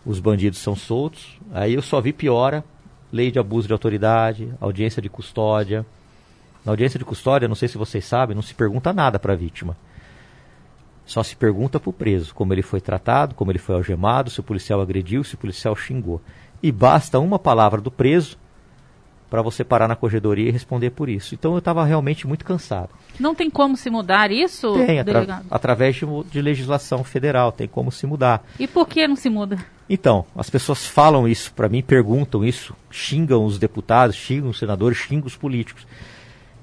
os 0.05 0.21
bandidos 0.21 0.59
são 0.59 0.75
soltos. 0.75 1.39
Aí 1.53 1.75
eu 1.75 1.83
só 1.83 2.01
vi 2.01 2.13
piora, 2.13 2.65
lei 3.13 3.31
de 3.31 3.39
abuso 3.39 3.67
de 3.67 3.73
autoridade, 3.73 4.53
audiência 4.61 5.01
de 5.01 5.09
custódia. 5.09 5.85
Na 6.65 6.73
audiência 6.73 6.99
de 6.99 7.05
custódia, 7.05 7.49
não 7.49 7.55
sei 7.55 7.69
se 7.69 7.79
vocês 7.79 8.05
sabem, 8.05 8.35
não 8.35 8.43
se 8.43 8.55
pergunta 8.55 8.93
nada 8.93 9.19
para 9.19 9.35
a 9.35 9.37
vítima. 9.37 9.77
Só 11.05 11.23
se 11.23 11.37
pergunta 11.37 11.79
para 11.79 11.91
o 11.91 11.93
preso 11.93 12.35
como 12.35 12.55
ele 12.55 12.63
foi 12.63 12.81
tratado, 12.81 13.35
como 13.35 13.51
ele 13.51 13.59
foi 13.59 13.75
algemado, 13.75 14.31
se 14.31 14.41
o 14.41 14.43
policial 14.43 14.81
agrediu, 14.81 15.23
se 15.23 15.35
o 15.35 15.39
policial 15.39 15.77
xingou. 15.77 16.21
E 16.63 16.73
basta 16.73 17.19
uma 17.19 17.39
palavra 17.39 17.81
do 17.81 17.91
preso 17.91 18.39
para 19.31 19.43
você 19.43 19.65
parar 19.65 19.89
na 19.89 19.97
corredoria 19.97 20.49
e 20.49 20.53
responder 20.53 20.91
por 20.91 21.09
isso. 21.09 21.35
Então 21.35 21.53
eu 21.53 21.59
estava 21.59 21.85
realmente 21.85 22.27
muito 22.27 22.45
cansado. 22.45 22.91
Não 23.19 23.35
tem 23.35 23.51
como 23.51 23.77
se 23.77 23.91
mudar 23.91 24.31
isso? 24.31 24.75
Tem, 24.75 25.01
atra 25.01 25.43
através 25.51 25.97
de, 25.97 26.07
de, 26.31 26.43
legislação 26.43 27.03
federal, 27.03 27.53
tem 27.53 27.67
como 27.67 27.91
se 27.91 28.07
mudar. 28.07 28.45
E 28.59 28.67
por 28.67 28.89
que 28.89 29.07
não 29.09 29.17
se 29.17 29.29
muda? 29.29 29.59
Então, 29.89 30.25
as 30.35 30.49
pessoas 30.49 30.87
falam 30.87 31.29
isso 31.29 31.53
para 31.53 31.69
mim, 31.69 31.83
perguntam 31.83 32.45
isso, 32.45 32.75
xingam 32.91 33.45
os 33.45 33.59
deputados, 33.59 34.17
xingam 34.17 34.51
os 34.51 34.59
senadores, 34.59 34.99
xingam 34.99 35.27
os 35.27 35.37
políticos. 35.37 35.87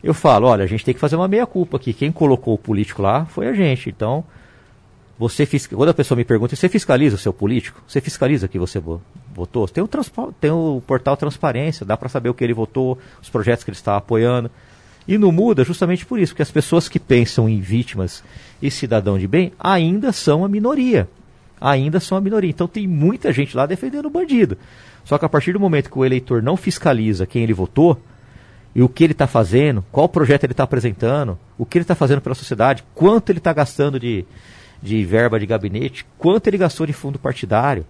Eu 0.03 0.13
falo, 0.13 0.47
olha, 0.47 0.63
a 0.63 0.67
gente 0.67 0.83
tem 0.83 0.93
que 0.93 0.99
fazer 0.99 1.15
uma 1.15 1.27
meia-culpa 1.27 1.77
aqui. 1.77 1.93
Quem 1.93 2.11
colocou 2.11 2.55
o 2.55 2.57
político 2.57 3.01
lá 3.01 3.25
foi 3.25 3.47
a 3.47 3.53
gente. 3.53 3.89
Então, 3.89 4.23
você 5.17 5.45
fisca... 5.45 5.75
quando 5.75 5.89
a 5.89 5.93
pessoa 5.93 6.17
me 6.17 6.25
pergunta, 6.25 6.55
você 6.55 6.67
fiscaliza 6.67 7.15
o 7.15 7.19
seu 7.19 7.31
político? 7.31 7.83
Você 7.87 8.01
fiscaliza 8.01 8.47
que 8.47 8.57
você 8.57 8.79
votou? 9.33 9.67
Tem 9.67 9.83
o, 9.83 9.89
tem 10.39 10.51
o 10.51 10.81
portal 10.85 11.17
Transparência, 11.17 11.85
dá 11.85 11.95
para 11.95 12.09
saber 12.09 12.29
o 12.29 12.33
que 12.33 12.43
ele 12.43 12.53
votou, 12.53 12.97
os 13.21 13.29
projetos 13.29 13.63
que 13.63 13.69
ele 13.69 13.77
está 13.77 13.97
apoiando. 13.97 14.49
E 15.07 15.17
não 15.17 15.31
muda 15.31 15.63
justamente 15.63 16.05
por 16.05 16.19
isso, 16.19 16.33
porque 16.33 16.43
as 16.43 16.51
pessoas 16.51 16.87
que 16.87 16.99
pensam 16.99 17.49
em 17.49 17.59
vítimas 17.59 18.23
e 18.61 18.69
cidadão 18.69 19.17
de 19.17 19.27
bem 19.27 19.51
ainda 19.59 20.11
são 20.11 20.45
a 20.45 20.49
minoria. 20.49 21.07
Ainda 21.59 21.99
são 21.99 22.17
a 22.17 22.21
minoria. 22.21 22.49
Então 22.49 22.67
tem 22.67 22.87
muita 22.87 23.33
gente 23.33 23.55
lá 23.55 23.65
defendendo 23.65 24.05
o 24.05 24.11
bandido. 24.11 24.57
Só 25.03 25.17
que 25.17 25.25
a 25.25 25.29
partir 25.29 25.53
do 25.53 25.59
momento 25.59 25.89
que 25.89 25.97
o 25.97 26.05
eleitor 26.05 26.41
não 26.43 26.55
fiscaliza 26.55 27.25
quem 27.25 27.43
ele 27.43 27.53
votou, 27.53 27.99
e 28.73 28.81
o 28.81 28.89
que 28.89 29.03
ele 29.03 29.11
está 29.11 29.27
fazendo, 29.27 29.83
qual 29.91 30.07
projeto 30.07 30.45
ele 30.45 30.53
está 30.53 30.63
apresentando, 30.63 31.37
o 31.57 31.65
que 31.65 31.77
ele 31.77 31.83
está 31.83 31.95
fazendo 31.95 32.21
pela 32.21 32.35
sociedade, 32.35 32.83
quanto 32.95 33.29
ele 33.29 33.39
está 33.39 33.51
gastando 33.51 33.99
de, 33.99 34.25
de 34.81 35.03
verba 35.03 35.39
de 35.39 35.45
gabinete, 35.45 36.05
quanto 36.17 36.47
ele 36.47 36.57
gastou 36.57 36.85
de 36.85 36.93
fundo 36.93 37.19
partidário. 37.19 37.85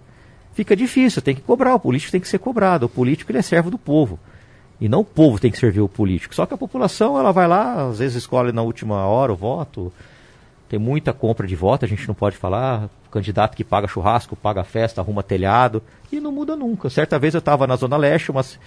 Fica 0.54 0.76
difícil, 0.76 1.22
tem 1.22 1.36
que 1.36 1.42
cobrar, 1.42 1.76
o 1.76 1.80
político 1.80 2.12
tem 2.12 2.22
que 2.22 2.28
ser 2.28 2.40
cobrado, 2.40 2.86
o 2.86 2.90
político 2.90 3.32
ele 3.32 3.40
é 3.40 3.42
servo 3.42 3.72
do 3.72 3.78
povo. 3.78 4.20
E 4.80 4.90
não 4.90 5.02
o 5.02 5.06
povo 5.06 5.40
tem 5.40 5.52
que 5.52 5.60
servir 5.60 5.82
o 5.82 5.88
político. 5.88 6.34
Só 6.34 6.46
que 6.46 6.54
a 6.54 6.58
população, 6.58 7.18
ela 7.18 7.32
vai 7.32 7.48
lá, 7.48 7.88
às 7.88 8.00
vezes 8.00 8.18
escolhe 8.18 8.52
na 8.52 8.64
última 8.64 9.06
hora 9.06 9.32
o 9.32 9.36
voto. 9.36 9.94
Tem 10.68 10.80
muita 10.80 11.14
compra 11.14 11.46
de 11.46 11.56
voto, 11.56 11.86
a 11.86 11.88
gente 11.88 12.08
não 12.08 12.16
pode 12.16 12.36
falar. 12.36 12.90
Candidato 13.12 13.56
que 13.56 13.64
paga 13.64 13.88
churrasco, 13.88 14.36
paga 14.36 14.64
festa, 14.64 15.00
arruma 15.00 15.22
telhado. 15.22 15.84
E 16.12 16.20
não 16.20 16.32
muda 16.32 16.56
nunca. 16.56 16.90
Certa 16.90 17.20
vez 17.20 17.36
eu 17.36 17.40
estava 17.40 17.68
na 17.68 17.76
Zona 17.76 17.96
Leste, 17.96 18.32
umas 18.32 18.58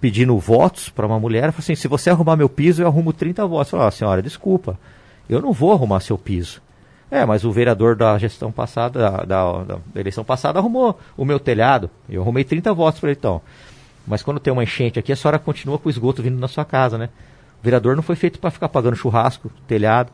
pedindo 0.00 0.38
votos 0.38 0.88
para 0.88 1.06
uma 1.06 1.18
mulher, 1.18 1.50
falou 1.50 1.58
assim, 1.58 1.74
se 1.74 1.88
você 1.88 2.08
arrumar 2.10 2.36
meu 2.36 2.48
piso, 2.48 2.82
eu 2.82 2.86
arrumo 2.86 3.12
30 3.12 3.46
votos. 3.46 3.72
Eu 3.72 3.78
falei, 3.78 3.88
ah, 3.88 3.90
senhora, 3.90 4.22
desculpa, 4.22 4.78
eu 5.28 5.40
não 5.40 5.52
vou 5.52 5.72
arrumar 5.72 6.00
seu 6.00 6.16
piso. 6.16 6.62
É, 7.10 7.24
mas 7.24 7.44
o 7.44 7.50
vereador 7.50 7.96
da 7.96 8.18
gestão 8.18 8.52
passada, 8.52 8.98
da, 8.98 9.10
da, 9.24 9.64
da 9.64 9.78
eleição 9.96 10.22
passada, 10.22 10.58
arrumou 10.58 10.98
o 11.16 11.24
meu 11.24 11.40
telhado. 11.40 11.90
Eu 12.08 12.22
arrumei 12.22 12.44
30 12.44 12.72
votos 12.74 13.00
para 13.00 13.10
ele, 13.10 13.18
então. 13.18 13.40
Mas 14.06 14.22
quando 14.22 14.40
tem 14.40 14.52
uma 14.52 14.62
enchente 14.62 14.98
aqui, 14.98 15.12
a 15.12 15.16
senhora 15.16 15.38
continua 15.38 15.78
com 15.78 15.88
o 15.88 15.90
esgoto 15.90 16.22
vindo 16.22 16.38
na 16.38 16.48
sua 16.48 16.64
casa, 16.64 16.98
né? 16.98 17.08
O 17.60 17.64
vereador 17.64 17.96
não 17.96 18.02
foi 18.02 18.16
feito 18.16 18.38
para 18.38 18.50
ficar 18.50 18.68
pagando 18.68 18.96
churrasco, 18.96 19.50
telhado 19.66 20.10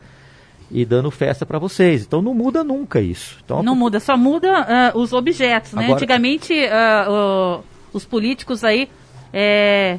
e 0.71 0.85
dando 0.85 1.11
festa 1.11 1.45
para 1.45 1.59
vocês. 1.59 2.03
Então 2.03 2.23
não 2.23 2.35
muda 2.35 2.65
nunca 2.65 3.01
isso. 3.01 3.39
Então, 3.45 3.63
não 3.63 3.75
muda, 3.75 4.01
só 4.01 4.17
muda 4.17 4.93
uh, 4.95 4.99
os 4.99 5.13
objetos, 5.13 5.73
né? 5.73 5.85
Agora... 5.85 5.97
Antigamente 5.97 6.53
uh, 6.53 7.59
uh, 7.61 7.65
os 7.93 8.05
políticos 8.05 8.65
aí 8.65 8.89
é, 9.33 9.99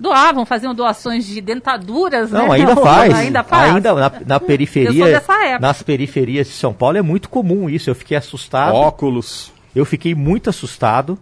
doavam, 0.00 0.46
faziam 0.46 0.74
doações 0.74 1.26
de 1.26 1.40
dentaduras, 1.40 2.30
Não, 2.30 2.48
né? 2.48 2.54
ainda 2.54 2.74
faz. 2.80 3.14
ainda 3.14 3.44
faz. 3.44 3.74
Ainda 3.74 3.94
na, 3.94 4.12
na 4.26 4.40
periferia, 4.40 5.22
nas 5.60 5.82
periferias 5.82 6.46
de 6.46 6.54
São 6.54 6.72
Paulo 6.72 6.96
é 6.96 7.02
muito 7.02 7.28
comum 7.28 7.68
isso. 7.68 7.90
Eu 7.90 7.94
fiquei 7.94 8.16
assustado. 8.16 8.74
Óculos. 8.74 9.52
Eu 9.74 9.84
fiquei 9.84 10.14
muito 10.14 10.48
assustado. 10.48 11.18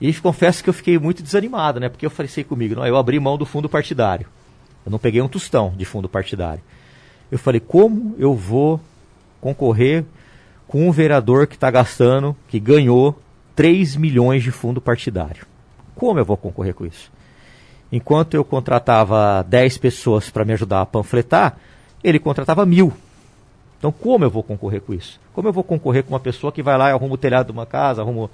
E 0.00 0.12
confesso 0.14 0.62
que 0.64 0.68
eu 0.68 0.74
fiquei 0.74 0.98
muito 0.98 1.22
desanimado, 1.22 1.78
né? 1.78 1.88
Porque 1.88 2.04
eu 2.04 2.10
falei 2.10 2.44
comigo, 2.44 2.74
não, 2.74 2.86
eu 2.86 2.96
abri 2.96 3.20
mão 3.20 3.38
do 3.38 3.46
fundo 3.46 3.68
partidário. 3.68 4.26
Eu 4.84 4.90
não 4.90 4.98
peguei 4.98 5.22
um 5.22 5.28
tostão 5.28 5.72
de 5.76 5.84
fundo 5.84 6.08
partidário. 6.08 6.62
Eu 7.30 7.38
falei, 7.38 7.60
como 7.60 8.14
eu 8.18 8.34
vou 8.34 8.80
concorrer 9.40 10.04
com 10.66 10.86
um 10.88 10.90
vereador 10.90 11.46
que 11.46 11.54
está 11.54 11.70
gastando, 11.70 12.36
que 12.48 12.58
ganhou 12.58 13.18
3 13.54 13.96
milhões 13.96 14.42
de 14.42 14.50
fundo 14.50 14.80
partidário? 14.80 15.46
Como 15.94 16.18
eu 16.18 16.24
vou 16.24 16.36
concorrer 16.36 16.74
com 16.74 16.84
isso? 16.84 17.10
Enquanto 17.94 18.34
eu 18.34 18.44
contratava 18.44 19.44
10 19.44 19.78
pessoas 19.78 20.28
para 20.28 20.44
me 20.44 20.52
ajudar 20.52 20.80
a 20.80 20.86
panfletar, 20.86 21.56
ele 22.02 22.18
contratava 22.18 22.66
mil. 22.66 22.92
Então, 23.78 23.92
como 23.92 24.24
eu 24.24 24.30
vou 24.30 24.42
concorrer 24.42 24.80
com 24.80 24.92
isso? 24.92 25.20
Como 25.32 25.46
eu 25.46 25.52
vou 25.52 25.62
concorrer 25.62 26.02
com 26.02 26.12
uma 26.12 26.18
pessoa 26.18 26.50
que 26.50 26.60
vai 26.60 26.76
lá 26.76 26.88
e 26.88 26.92
arruma 26.92 27.14
o 27.14 27.16
telhado 27.16 27.46
de 27.46 27.52
uma 27.52 27.64
casa, 27.64 28.02
arruma, 28.02 28.28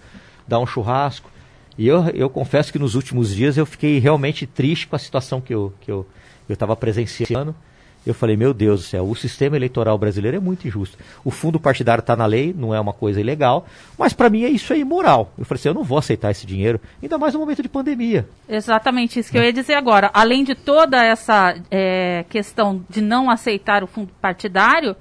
dá 0.48 0.58
um 0.58 0.66
churrasco? 0.66 1.30
E 1.76 1.86
eu, 1.86 2.08
eu 2.14 2.30
confesso 2.30 2.72
que 2.72 2.78
nos 2.78 2.94
últimos 2.94 3.34
dias 3.34 3.58
eu 3.58 3.66
fiquei 3.66 3.98
realmente 3.98 4.46
triste 4.46 4.86
com 4.86 4.96
a 4.96 4.98
situação 4.98 5.42
que 5.42 5.54
eu 5.54 5.74
estava 5.78 6.06
que 6.48 6.62
eu, 6.62 6.68
eu 6.70 6.76
presenciando. 6.76 7.54
Eu 8.06 8.14
falei, 8.14 8.36
meu 8.36 8.54
Deus 8.54 8.80
do 8.80 8.86
céu, 8.86 9.04
o 9.08 9.14
sistema 9.14 9.56
eleitoral 9.56 9.98
brasileiro 9.98 10.36
é 10.36 10.40
muito 10.40 10.66
injusto. 10.66 10.96
O 11.24 11.30
fundo 11.30 11.60
partidário 11.60 12.00
está 12.00 12.16
na 12.16 12.24
lei, 12.24 12.54
não 12.56 12.74
é 12.74 12.80
uma 12.80 12.92
coisa 12.92 13.20
ilegal, 13.20 13.66
mas 13.98 14.12
para 14.12 14.30
mim 14.30 14.44
é 14.44 14.48
isso 14.48 14.72
é 14.72 14.78
imoral. 14.78 15.32
Eu 15.38 15.44
falei 15.44 15.60
assim, 15.60 15.68
eu 15.68 15.74
não 15.74 15.84
vou 15.84 15.98
aceitar 15.98 16.30
esse 16.30 16.46
dinheiro, 16.46 16.80
ainda 17.02 17.18
mais 17.18 17.34
no 17.34 17.40
momento 17.40 17.62
de 17.62 17.68
pandemia. 17.68 18.26
Exatamente 18.48 19.18
isso 19.18 19.30
que 19.30 19.36
eu 19.36 19.42
ia 19.42 19.52
dizer 19.52 19.74
agora. 19.74 20.10
Além 20.14 20.44
de 20.44 20.54
toda 20.54 21.04
essa 21.04 21.54
é, 21.70 22.24
questão 22.28 22.82
de 22.88 23.00
não 23.00 23.30
aceitar 23.30 23.84
o 23.84 23.86
fundo 23.86 24.10
partidário, 24.20 24.96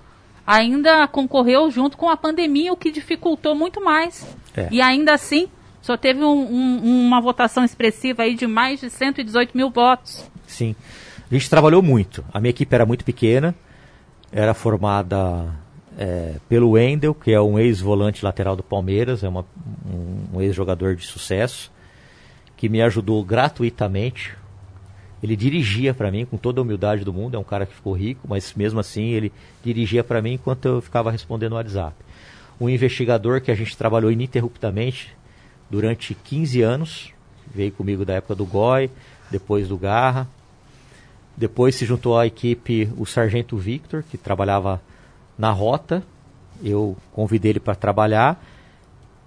ainda 0.46 1.08
concorreu 1.08 1.70
junto 1.72 1.96
com 1.96 2.10
a 2.10 2.18
pandemia, 2.18 2.74
o 2.74 2.78
que 2.78 2.92
dificultou 2.92 3.56
muito 3.56 3.84
mais. 3.84 4.28
É. 4.58 4.68
E 4.72 4.82
ainda 4.82 5.14
assim, 5.14 5.48
só 5.82 5.96
teve 5.96 6.24
um, 6.24 6.28
um, 6.28 7.08
uma 7.08 7.22
votação 7.22 7.64
expressiva 7.64 8.24
aí 8.24 8.36
de 8.36 8.46
mais 8.46 8.80
de 8.82 8.90
118 8.90 9.56
mil 9.56 9.70
votos. 9.70 10.30
Sim. 10.48 10.76
A 11.30 11.34
gente 11.36 11.50
trabalhou 11.50 11.84
muito. 11.84 12.26
A 12.34 12.40
minha 12.40 12.50
equipe 12.50 12.74
era 12.74 12.88
muito 12.88 13.06
pequena, 13.06 13.54
era 14.32 14.56
formada 14.56 15.54
é, 15.96 16.38
pelo 16.50 16.72
Wendel, 16.72 17.14
que 17.14 17.32
é 17.32 17.40
um 17.40 17.60
ex-volante 17.60 18.26
lateral 18.26 18.56
do 18.56 18.64
Palmeiras, 18.64 19.24
é 19.24 19.30
uma, 19.30 19.46
um, 19.86 20.38
um 20.38 20.42
ex-jogador 20.42 20.96
de 20.96 21.06
sucesso, 21.06 21.72
que 22.58 22.68
me 22.68 22.82
ajudou 22.82 23.24
gratuitamente. 23.24 24.36
Ele 25.22 25.36
dirigia 25.36 25.94
para 25.94 26.10
mim 26.10 26.26
com 26.26 26.36
toda 26.36 26.62
a 26.62 26.64
humildade 26.64 27.06
do 27.06 27.14
mundo, 27.14 27.36
é 27.36 27.40
um 27.40 27.44
cara 27.44 27.68
que 27.68 27.76
ficou 27.76 27.94
rico, 27.94 28.22
mas 28.28 28.54
mesmo 28.56 28.80
assim 28.80 29.10
ele 29.10 29.32
dirigia 29.64 30.04
para 30.04 30.24
mim 30.24 30.34
enquanto 30.34 30.66
eu 30.66 30.82
ficava 30.82 31.12
respondendo 31.12 31.52
no 31.52 31.58
WhatsApp. 31.58 31.96
Um 32.60 32.68
investigador 32.68 33.40
que 33.40 33.52
a 33.52 33.56
gente 33.56 33.78
trabalhou 33.78 34.12
ininterruptamente 34.12 35.16
durante 35.70 36.16
15 36.16 36.62
anos, 36.64 37.14
veio 37.54 37.72
comigo 37.72 38.04
da 38.04 38.16
época 38.16 38.34
do 38.34 38.46
GOI, 38.46 38.90
depois 39.30 39.68
do 39.68 39.78
Garra, 39.78 40.28
depois 41.40 41.74
se 41.74 41.86
juntou 41.86 42.18
à 42.18 42.28
equipe 42.28 42.92
o 42.98 43.06
Sargento 43.06 43.56
Victor, 43.56 44.04
que 44.04 44.18
trabalhava 44.18 44.82
na 45.38 45.52
rota. 45.52 46.04
Eu 46.62 46.98
convidei 47.14 47.54
ele 47.54 47.62
para 47.62 47.76
trabalhar. 47.76 48.44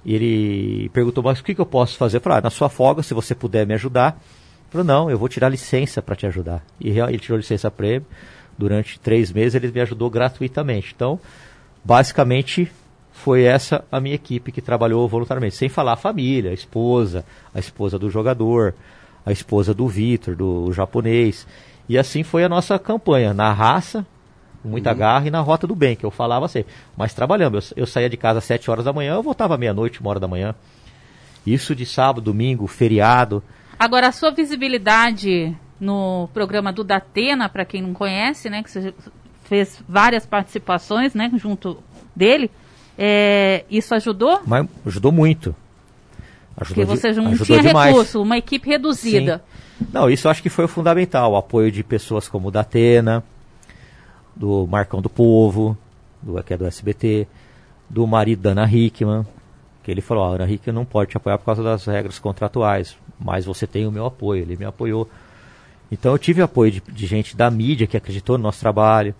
Ele 0.04 0.90
perguntou, 0.90 1.24
mas 1.24 1.40
o 1.40 1.44
que, 1.44 1.54
que 1.54 1.60
eu 1.60 1.66
posso 1.66 1.96
fazer? 1.96 2.18
Eu 2.18 2.20
falei, 2.20 2.40
ah, 2.40 2.42
na 2.42 2.50
sua 2.50 2.68
folga, 2.68 3.02
se 3.02 3.14
você 3.14 3.34
puder 3.34 3.66
me 3.66 3.72
ajudar. 3.72 4.10
Ele 4.18 4.70
falou, 4.70 4.86
não, 4.86 5.10
eu 5.10 5.16
vou 5.16 5.26
tirar 5.26 5.48
licença 5.48 6.02
para 6.02 6.14
te 6.14 6.26
ajudar. 6.26 6.62
E 6.78 6.90
ele 6.90 7.18
tirou 7.18 7.38
licença 7.38 7.70
para 7.70 7.86
ele. 7.86 8.04
Durante 8.58 9.00
três 9.00 9.32
meses 9.32 9.54
ele 9.54 9.72
me 9.72 9.80
ajudou 9.80 10.10
gratuitamente. 10.10 10.92
Então, 10.94 11.18
basicamente, 11.82 12.70
foi 13.10 13.44
essa 13.44 13.86
a 13.90 13.98
minha 14.00 14.16
equipe 14.16 14.52
que 14.52 14.60
trabalhou 14.60 15.08
voluntariamente. 15.08 15.56
Sem 15.56 15.70
falar 15.70 15.94
a 15.94 15.96
família, 15.96 16.50
a 16.50 16.54
esposa, 16.54 17.24
a 17.54 17.58
esposa 17.58 17.98
do 17.98 18.10
jogador, 18.10 18.74
a 19.24 19.32
esposa 19.32 19.72
do 19.72 19.88
Vitor, 19.88 20.36
do 20.36 20.70
japonês. 20.74 21.46
E 21.88 21.98
assim 21.98 22.22
foi 22.22 22.44
a 22.44 22.48
nossa 22.48 22.78
campanha, 22.78 23.34
na 23.34 23.52
raça, 23.52 24.06
com 24.62 24.68
muita 24.68 24.92
uhum. 24.92 24.98
garra, 24.98 25.26
e 25.26 25.30
na 25.30 25.40
rota 25.40 25.66
do 25.66 25.74
bem, 25.74 25.96
que 25.96 26.04
eu 26.04 26.10
falava 26.10 26.46
assim. 26.46 26.64
Mas 26.96 27.12
trabalhando, 27.12 27.58
eu, 27.58 27.62
eu 27.76 27.86
saía 27.86 28.08
de 28.08 28.16
casa 28.16 28.38
às 28.38 28.44
7 28.44 28.70
horas 28.70 28.84
da 28.84 28.92
manhã, 28.92 29.14
eu 29.14 29.22
voltava 29.22 29.58
meia-noite, 29.58 30.00
uma 30.00 30.10
hora 30.10 30.20
da 30.20 30.28
manhã. 30.28 30.54
Isso 31.46 31.74
de 31.74 31.84
sábado, 31.84 32.20
domingo, 32.22 32.66
feriado. 32.66 33.42
Agora, 33.78 34.08
a 34.08 34.12
sua 34.12 34.30
visibilidade 34.30 35.56
no 35.80 36.28
programa 36.32 36.72
do 36.72 36.84
Datena, 36.84 37.48
para 37.48 37.64
quem 37.64 37.82
não 37.82 37.92
conhece, 37.92 38.48
né, 38.48 38.62
que 38.62 38.70
você 38.70 38.94
fez 39.44 39.82
várias 39.88 40.24
participações, 40.24 41.12
né, 41.12 41.30
junto 41.34 41.82
dele, 42.14 42.48
é, 42.96 43.64
isso 43.68 43.94
ajudou? 43.94 44.40
Mas 44.46 44.66
ajudou 44.86 45.10
muito. 45.10 45.54
Ajudou 46.56 46.86
Porque 46.86 46.98
você 46.98 47.12
não 47.20 47.36
tinha 47.36 47.60
demais. 47.60 47.90
recurso, 47.90 48.22
uma 48.22 48.38
equipe 48.38 48.68
reduzida. 48.68 49.38
Sim. 49.38 49.51
Não, 49.90 50.10
isso 50.10 50.28
acho 50.28 50.42
que 50.42 50.50
foi 50.50 50.66
fundamental. 50.66 51.32
O 51.32 51.36
apoio 51.36 51.72
de 51.72 51.82
pessoas 51.82 52.28
como 52.28 52.48
o 52.48 52.50
Datena, 52.50 53.24
do 54.36 54.66
Marcão 54.66 55.00
do 55.00 55.08
Povo, 55.08 55.76
do, 56.20 56.42
que 56.42 56.54
é 56.54 56.56
do 56.56 56.66
SBT, 56.66 57.26
do 57.88 58.06
marido 58.06 58.42
da 58.42 58.50
Ana 58.50 58.70
Hickman, 58.70 59.26
que 59.82 59.90
ele 59.90 60.00
falou, 60.00 60.24
Ana 60.24 60.50
Hickman 60.50 60.74
não 60.74 60.84
pode 60.84 61.10
te 61.10 61.16
apoiar 61.16 61.38
por 61.38 61.44
causa 61.44 61.62
das 61.62 61.84
regras 61.86 62.18
contratuais, 62.18 62.96
mas 63.18 63.44
você 63.44 63.66
tem 63.66 63.86
o 63.86 63.92
meu 63.92 64.06
apoio, 64.06 64.42
ele 64.42 64.56
me 64.56 64.64
apoiou. 64.64 65.08
Então 65.90 66.12
eu 66.12 66.18
tive 66.18 66.40
apoio 66.40 66.72
de, 66.72 66.80
de 66.80 67.06
gente 67.06 67.36
da 67.36 67.50
mídia 67.50 67.86
que 67.86 67.96
acreditou 67.96 68.38
no 68.38 68.44
nosso 68.44 68.60
trabalho, 68.60 69.14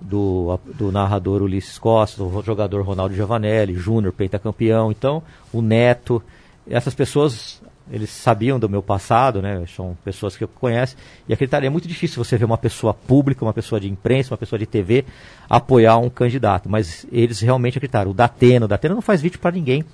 do, 0.00 0.58
do 0.74 0.90
narrador 0.90 1.42
Ulisses 1.42 1.78
Costa, 1.78 2.22
do 2.22 2.42
jogador 2.42 2.82
Ronaldo 2.82 3.14
Giovanelli, 3.14 3.74
Júnior, 3.74 4.12
pentacampeão, 4.12 4.90
então 4.90 5.22
o 5.52 5.62
Neto, 5.62 6.20
essas 6.68 6.94
pessoas 6.94 7.62
eles 7.90 8.10
sabiam 8.10 8.58
do 8.58 8.68
meu 8.68 8.82
passado, 8.82 9.42
né? 9.42 9.64
São 9.74 9.96
pessoas 10.04 10.36
que 10.36 10.44
eu 10.44 10.48
conheço. 10.48 10.96
E 11.28 11.32
acreditaria, 11.32 11.66
é 11.66 11.70
muito 11.70 11.88
difícil 11.88 12.22
você 12.22 12.36
ver 12.36 12.44
uma 12.44 12.58
pessoa 12.58 12.94
pública, 12.94 13.44
uma 13.44 13.52
pessoa 13.52 13.80
de 13.80 13.90
imprensa, 13.90 14.32
uma 14.32 14.38
pessoa 14.38 14.58
de 14.58 14.66
TV 14.66 15.04
apoiar 15.48 15.98
um 15.98 16.08
candidato. 16.08 16.68
Mas 16.68 17.06
eles 17.10 17.40
realmente 17.40 17.78
acreditaram. 17.78 18.10
O 18.10 18.14
Datena, 18.14 18.66
o 18.66 18.68
Datena 18.68 18.94
não 18.94 19.02
faz 19.02 19.20
vídeo 19.20 19.38
para 19.38 19.50
ninguém. 19.50 19.84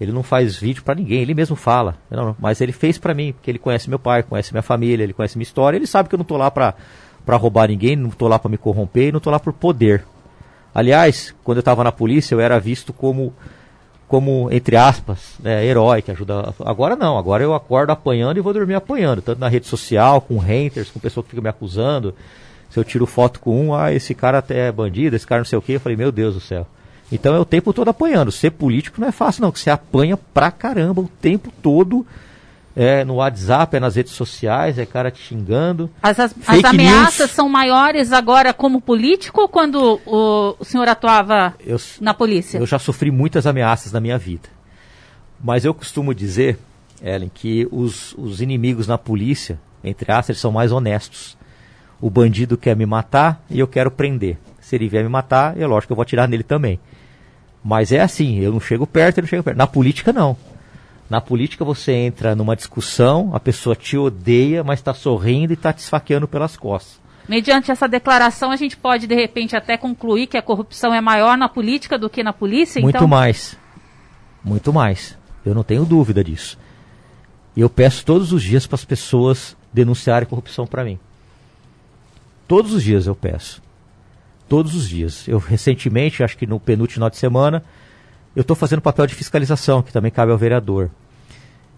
Ele 0.00 0.10
não 0.10 0.22
faz 0.24 0.56
vídeo 0.56 0.82
para 0.82 0.96
ninguém, 0.96 1.22
ele 1.22 1.34
mesmo 1.34 1.54
fala. 1.54 1.96
Não, 2.10 2.34
mas 2.40 2.60
ele 2.60 2.72
fez 2.72 2.98
para 2.98 3.14
mim, 3.14 3.32
porque 3.32 3.48
ele 3.50 3.58
conhece 3.58 3.88
meu 3.88 4.00
pai, 4.00 4.24
conhece 4.24 4.52
minha 4.52 4.62
família, 4.62 5.04
ele 5.04 5.12
conhece 5.12 5.38
minha 5.38 5.44
história. 5.44 5.76
Ele 5.76 5.86
sabe 5.86 6.08
que 6.08 6.14
eu 6.14 6.18
não 6.18 6.24
tô 6.24 6.36
lá 6.36 6.50
para 6.50 6.74
roubar 7.36 7.68
ninguém, 7.68 7.94
não 7.94 8.10
tô 8.10 8.26
lá 8.26 8.36
para 8.38 8.50
me 8.50 8.58
corromper, 8.58 9.12
não 9.12 9.20
tô 9.20 9.30
lá 9.30 9.38
por 9.38 9.52
poder. 9.52 10.04
Aliás, 10.74 11.32
quando 11.44 11.58
eu 11.58 11.60
estava 11.60 11.84
na 11.84 11.92
polícia, 11.92 12.34
eu 12.34 12.40
era 12.40 12.58
visto 12.58 12.92
como 12.92 13.32
como, 14.12 14.50
entre 14.52 14.76
aspas, 14.76 15.36
né, 15.42 15.64
herói 15.64 16.02
que 16.02 16.10
ajuda. 16.10 16.52
Agora 16.66 16.94
não, 16.94 17.16
agora 17.16 17.42
eu 17.42 17.54
acordo 17.54 17.92
apanhando 17.92 18.36
e 18.36 18.42
vou 18.42 18.52
dormir 18.52 18.74
apanhando, 18.74 19.22
tanto 19.22 19.38
na 19.38 19.48
rede 19.48 19.66
social, 19.66 20.20
com 20.20 20.36
haters, 20.36 20.90
com 20.90 21.00
pessoa 21.00 21.24
que 21.24 21.30
fica 21.30 21.40
me 21.40 21.48
acusando. 21.48 22.14
Se 22.68 22.78
eu 22.78 22.84
tiro 22.84 23.06
foto 23.06 23.40
com 23.40 23.68
um, 23.68 23.74
ah, 23.74 23.90
esse 23.90 24.14
cara 24.14 24.36
até 24.36 24.68
é 24.68 24.72
bandido, 24.72 25.16
esse 25.16 25.26
cara 25.26 25.38
não 25.38 25.46
sei 25.46 25.58
o 25.58 25.62
que, 25.62 25.72
eu 25.72 25.80
falei, 25.80 25.96
meu 25.96 26.12
Deus 26.12 26.34
do 26.34 26.40
céu. 26.40 26.66
Então 27.10 27.34
é 27.34 27.38
o 27.38 27.44
tempo 27.46 27.72
todo 27.72 27.88
apanhando. 27.88 28.30
Ser 28.30 28.50
político 28.50 29.00
não 29.00 29.08
é 29.08 29.12
fácil, 29.12 29.40
não, 29.40 29.50
que 29.50 29.58
você 29.58 29.70
apanha 29.70 30.18
pra 30.34 30.50
caramba 30.50 31.00
o 31.00 31.08
tempo 31.08 31.50
todo 31.62 32.06
é 32.74 33.04
no 33.04 33.16
WhatsApp, 33.16 33.76
é 33.76 33.80
nas 33.80 33.96
redes 33.96 34.12
sociais, 34.12 34.78
é 34.78 34.86
cara 34.86 35.10
te 35.10 35.20
xingando. 35.20 35.90
As, 36.02 36.18
as, 36.18 36.34
as 36.46 36.64
ameaças 36.64 37.18
news. 37.18 37.30
são 37.32 37.48
maiores 37.48 38.12
agora 38.12 38.52
como 38.52 38.80
político 38.80 39.42
ou 39.42 39.48
quando 39.48 40.00
o, 40.06 40.56
o 40.58 40.64
senhor 40.64 40.88
atuava 40.88 41.54
eu, 41.60 41.78
na 42.00 42.14
polícia? 42.14 42.58
Eu 42.58 42.66
já 42.66 42.78
sofri 42.78 43.10
muitas 43.10 43.46
ameaças 43.46 43.92
na 43.92 44.00
minha 44.00 44.18
vida. 44.18 44.48
Mas 45.42 45.64
eu 45.64 45.74
costumo 45.74 46.14
dizer, 46.14 46.58
Ellen, 47.02 47.30
que 47.32 47.66
os, 47.70 48.14
os 48.16 48.40
inimigos 48.40 48.86
na 48.86 48.96
polícia, 48.96 49.58
entre 49.82 50.10
aspas, 50.10 50.30
eles 50.30 50.40
são 50.40 50.52
mais 50.52 50.72
honestos. 50.72 51.36
O 52.00 52.08
bandido 52.08 52.56
quer 52.56 52.76
me 52.76 52.86
matar 52.86 53.44
e 53.50 53.58
eu 53.58 53.66
quero 53.66 53.90
prender. 53.90 54.38
Se 54.60 54.76
ele 54.76 54.88
vier 54.88 55.02
me 55.02 55.10
matar, 55.10 55.58
é 55.58 55.66
lógico 55.66 55.88
que 55.88 55.92
eu 55.92 55.96
vou 55.96 56.02
atirar 56.02 56.28
nele 56.28 56.42
também. 56.42 56.80
Mas 57.62 57.92
é 57.92 58.00
assim, 58.00 58.40
eu 58.40 58.52
não 58.52 58.60
chego 58.60 58.86
perto, 58.86 59.18
ele 59.18 59.24
não 59.26 59.28
chega 59.28 59.42
perto. 59.42 59.56
Na 59.56 59.66
política, 59.66 60.12
não. 60.12 60.36
Na 61.12 61.20
política 61.20 61.62
você 61.62 61.92
entra 61.92 62.34
numa 62.34 62.56
discussão, 62.56 63.32
a 63.34 63.38
pessoa 63.38 63.76
te 63.76 63.98
odeia, 63.98 64.64
mas 64.64 64.78
está 64.78 64.94
sorrindo 64.94 65.52
e 65.52 65.56
está 65.56 65.70
te 65.70 65.80
esfaqueando 65.80 66.26
pelas 66.26 66.56
costas. 66.56 66.98
Mediante 67.28 67.70
essa 67.70 67.86
declaração, 67.86 68.50
a 68.50 68.56
gente 68.56 68.78
pode, 68.78 69.06
de 69.06 69.14
repente, 69.14 69.54
até 69.54 69.76
concluir 69.76 70.26
que 70.26 70.38
a 70.38 70.42
corrupção 70.42 70.94
é 70.94 71.02
maior 71.02 71.36
na 71.36 71.50
política 71.50 71.98
do 71.98 72.08
que 72.08 72.22
na 72.22 72.32
polícia? 72.32 72.80
Muito 72.80 72.96
então... 72.96 73.06
mais. 73.06 73.58
Muito 74.42 74.72
mais. 74.72 75.18
Eu 75.44 75.54
não 75.54 75.62
tenho 75.62 75.84
dúvida 75.84 76.24
disso. 76.24 76.58
E 77.54 77.60
eu 77.60 77.68
peço 77.68 78.06
todos 78.06 78.32
os 78.32 78.42
dias 78.42 78.66
para 78.66 78.76
as 78.76 78.84
pessoas 78.86 79.54
denunciarem 79.70 80.26
corrupção 80.26 80.66
para 80.66 80.82
mim. 80.82 80.98
Todos 82.48 82.72
os 82.72 82.82
dias 82.82 83.06
eu 83.06 83.14
peço. 83.14 83.62
Todos 84.48 84.74
os 84.74 84.88
dias. 84.88 85.28
Eu 85.28 85.36
recentemente, 85.36 86.24
acho 86.24 86.38
que 86.38 86.46
no 86.46 86.58
penúltimo 86.58 86.94
final 86.94 87.10
de 87.10 87.18
semana, 87.18 87.62
eu 88.34 88.40
estou 88.40 88.56
fazendo 88.56 88.80
papel 88.80 89.06
de 89.06 89.14
fiscalização, 89.14 89.82
que 89.82 89.92
também 89.92 90.10
cabe 90.10 90.32
ao 90.32 90.38
vereador. 90.38 90.90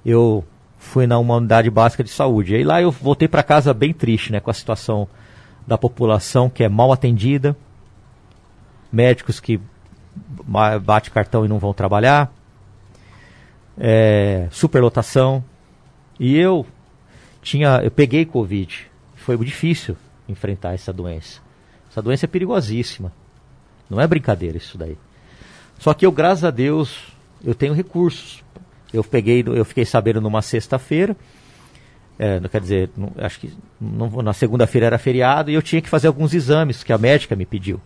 Eu 0.04 0.44
fui 0.78 1.06
na 1.06 1.18
uma 1.18 1.36
unidade 1.36 1.70
básica 1.70 2.04
de 2.04 2.10
saúde. 2.10 2.54
E 2.54 2.64
lá 2.64 2.80
eu 2.80 2.90
voltei 2.90 3.26
para 3.26 3.42
casa 3.42 3.72
bem 3.72 3.92
triste, 3.92 4.30
né, 4.30 4.40
com 4.40 4.50
a 4.50 4.54
situação 4.54 5.08
da 5.66 5.78
população 5.78 6.50
que 6.50 6.62
é 6.62 6.68
mal 6.68 6.92
atendida, 6.92 7.56
médicos 8.92 9.40
que 9.40 9.60
bate 10.82 11.10
cartão 11.10 11.44
e 11.44 11.48
não 11.48 11.58
vão 11.58 11.72
trabalhar, 11.72 12.32
é, 13.78 14.46
superlotação. 14.50 15.42
E 16.20 16.36
eu 16.36 16.66
tinha, 17.42 17.80
eu 17.82 17.90
peguei 17.90 18.24
Covid. 18.24 18.90
Foi 19.16 19.36
difícil 19.38 19.96
enfrentar 20.28 20.74
essa 20.74 20.92
doença. 20.92 21.40
Essa 21.90 22.02
doença 22.02 22.26
é 22.26 22.28
perigosíssima. 22.28 23.12
Não 23.88 24.00
é 24.00 24.06
brincadeira 24.06 24.58
isso 24.58 24.76
daí. 24.76 24.98
Só 25.78 25.92
que 25.92 26.06
eu, 26.06 26.12
graças 26.12 26.44
a 26.44 26.50
Deus, 26.50 27.12
eu 27.42 27.54
tenho 27.54 27.74
recursos. 27.74 28.42
Eu 28.94 29.02
peguei, 29.02 29.44
eu 29.46 29.64
fiquei 29.64 29.84
sabendo 29.84 30.20
numa 30.20 30.40
sexta-feira. 30.40 31.16
É, 32.16 32.40
quer 32.48 32.60
dizer, 32.60 32.90
não, 32.96 33.10
acho 33.18 33.40
que 33.40 33.52
não, 33.80 34.08
na 34.22 34.32
segunda-feira 34.32 34.86
era 34.86 34.98
feriado 34.98 35.50
e 35.50 35.54
eu 35.54 35.62
tinha 35.62 35.82
que 35.82 35.88
fazer 35.88 36.06
alguns 36.06 36.32
exames 36.32 36.84
que 36.84 36.92
a 36.92 36.98
médica 36.98 37.34
me 37.34 37.44
pediu. 37.44 37.80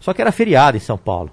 Só 0.00 0.14
que 0.14 0.22
era 0.22 0.32
feriado 0.32 0.78
em 0.78 0.80
São 0.80 0.96
Paulo. 0.96 1.30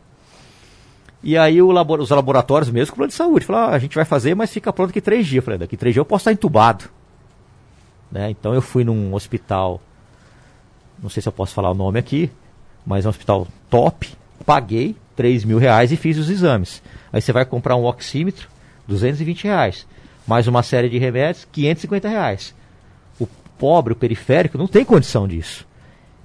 E 1.24 1.38
aí 1.38 1.62
os 1.62 2.10
laboratórios 2.10 2.70
mesmo 2.70 2.92
o 2.92 2.96
plano 2.98 3.08
de 3.08 3.14
saúde 3.14 3.46
falaram, 3.46 3.72
ah, 3.72 3.76
a 3.76 3.80
gente 3.80 3.96
vai 3.96 4.04
fazer, 4.04 4.36
mas 4.36 4.52
fica 4.52 4.74
pronto 4.74 4.90
daqui 4.90 5.00
três 5.00 5.26
dias. 5.26 5.38
Eu 5.38 5.44
falei, 5.44 5.58
daqui 5.58 5.78
três 5.78 5.94
dias 5.94 6.02
eu 6.02 6.06
posso 6.06 6.24
estar 6.24 6.34
entubado. 6.34 6.90
Né? 8.12 8.30
Então 8.30 8.54
eu 8.54 8.62
fui 8.62 8.84
num 8.84 9.14
hospital, 9.14 9.82
não 11.02 11.10
sei 11.10 11.24
se 11.24 11.30
eu 11.30 11.34
posso 11.34 11.54
falar 11.54 11.72
o 11.72 11.74
nome 11.74 11.98
aqui, 11.98 12.30
mas 12.86 13.06
é 13.06 13.08
um 13.08 13.12
hospital 13.12 13.48
top, 13.70 14.10
paguei 14.46 14.98
3 15.16 15.46
mil 15.46 15.58
reais 15.58 15.92
e 15.92 15.96
fiz 15.96 16.18
os 16.18 16.30
exames. 16.30 16.84
Aí 17.12 17.22
você 17.22 17.32
vai 17.32 17.46
comprar 17.46 17.76
um 17.78 17.86
oxímetro, 17.86 18.50
220 18.94 19.44
reais. 19.46 19.88
Mais 20.26 20.48
uma 20.48 20.64
série 20.64 20.90
de 20.90 20.98
remédios, 20.98 21.48
550 21.52 22.08
reais. 22.08 22.56
O 23.20 23.28
pobre, 23.58 23.94
o 23.94 23.96
periférico, 23.96 24.58
não 24.58 24.68
tem 24.68 24.86
condição 24.86 25.28
disso. 25.28 25.68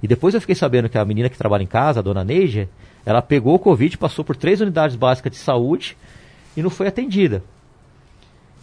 E 0.01 0.07
depois 0.07 0.33
eu 0.33 0.41
fiquei 0.41 0.55
sabendo 0.55 0.87
que 0.87 0.97
a 0.97 1.03
menina 1.03 1.29
que 1.29 1.37
trabalha 1.37 1.63
em 1.63 1.67
casa, 1.67 1.99
a 1.99 2.03
dona 2.03 2.23
Neija, 2.23 2.69
ela 3.05 3.21
pegou 3.21 3.55
o 3.55 3.59
Covid, 3.59 3.97
passou 3.97 4.23
por 4.23 4.35
três 4.35 4.61
unidades 4.61 4.95
básicas 4.95 5.31
de 5.31 5.37
saúde 5.37 5.97
e 6.55 6.61
não 6.61 6.69
foi 6.69 6.87
atendida. 6.87 7.43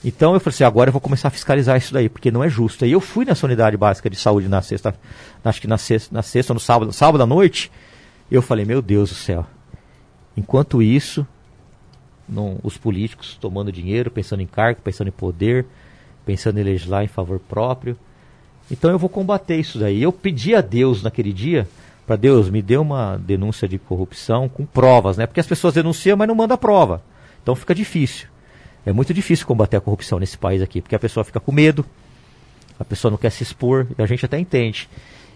Então 0.04 0.34
eu 0.34 0.40
falei 0.40 0.54
assim, 0.54 0.64
agora 0.64 0.88
eu 0.88 0.92
vou 0.92 1.00
começar 1.00 1.28
a 1.28 1.30
fiscalizar 1.30 1.76
isso 1.76 1.92
daí, 1.92 2.08
porque 2.08 2.30
não 2.30 2.44
é 2.44 2.48
justo. 2.48 2.84
Aí 2.84 2.92
eu 2.92 3.00
fui 3.00 3.24
nessa 3.24 3.44
unidade 3.44 3.76
básica 3.76 4.08
de 4.08 4.16
saúde 4.16 4.48
na 4.48 4.62
sexta, 4.62 4.94
acho 5.44 5.60
que 5.60 5.66
na 5.66 5.78
sexta, 5.78 6.14
na 6.14 6.22
sexta 6.22 6.54
no 6.54 6.60
sábado, 6.60 6.92
sábado 6.92 7.22
à 7.22 7.26
noite, 7.26 7.70
eu 8.30 8.40
falei, 8.40 8.64
meu 8.64 8.80
Deus 8.80 9.10
do 9.10 9.14
céu. 9.14 9.46
Enquanto 10.36 10.82
isso, 10.82 11.26
não, 12.28 12.58
os 12.62 12.76
políticos 12.76 13.36
tomando 13.40 13.70
dinheiro, 13.70 14.10
pensando 14.10 14.42
em 14.42 14.46
cargo, 14.46 14.80
pensando 14.82 15.08
em 15.08 15.12
poder, 15.12 15.66
pensando 16.24 16.58
em 16.58 16.62
legislar 16.62 17.04
em 17.04 17.08
favor 17.08 17.38
próprio. 17.38 17.96
Então 18.70 18.90
eu 18.90 18.98
vou 18.98 19.08
combater 19.08 19.56
isso 19.56 19.78
daí. 19.78 20.02
Eu 20.02 20.12
pedi 20.12 20.54
a 20.54 20.60
Deus 20.60 21.02
naquele 21.02 21.32
dia 21.32 21.68
para 22.06 22.16
Deus, 22.16 22.48
me 22.48 22.62
dê 22.62 22.76
uma 22.76 23.16
denúncia 23.16 23.66
de 23.66 23.78
corrupção 23.78 24.48
com 24.48 24.64
provas, 24.64 25.16
né? 25.16 25.26
Porque 25.26 25.40
as 25.40 25.46
pessoas 25.46 25.74
denunciam, 25.74 26.16
mas 26.16 26.28
não 26.28 26.34
mandam 26.34 26.56
prova. 26.56 27.02
Então 27.42 27.54
fica 27.54 27.74
difícil. 27.74 28.28
É 28.84 28.92
muito 28.92 29.12
difícil 29.12 29.44
combater 29.44 29.76
a 29.76 29.80
corrupção 29.80 30.20
nesse 30.20 30.38
país 30.38 30.62
aqui, 30.62 30.80
porque 30.80 30.94
a 30.94 30.98
pessoa 30.98 31.24
fica 31.24 31.40
com 31.40 31.50
medo, 31.50 31.84
a 32.78 32.84
pessoa 32.84 33.10
não 33.10 33.18
quer 33.18 33.30
se 33.30 33.42
expor, 33.42 33.88
e 33.98 34.00
a 34.00 34.06
gente 34.06 34.24
até 34.24 34.38
entende. 34.38 34.88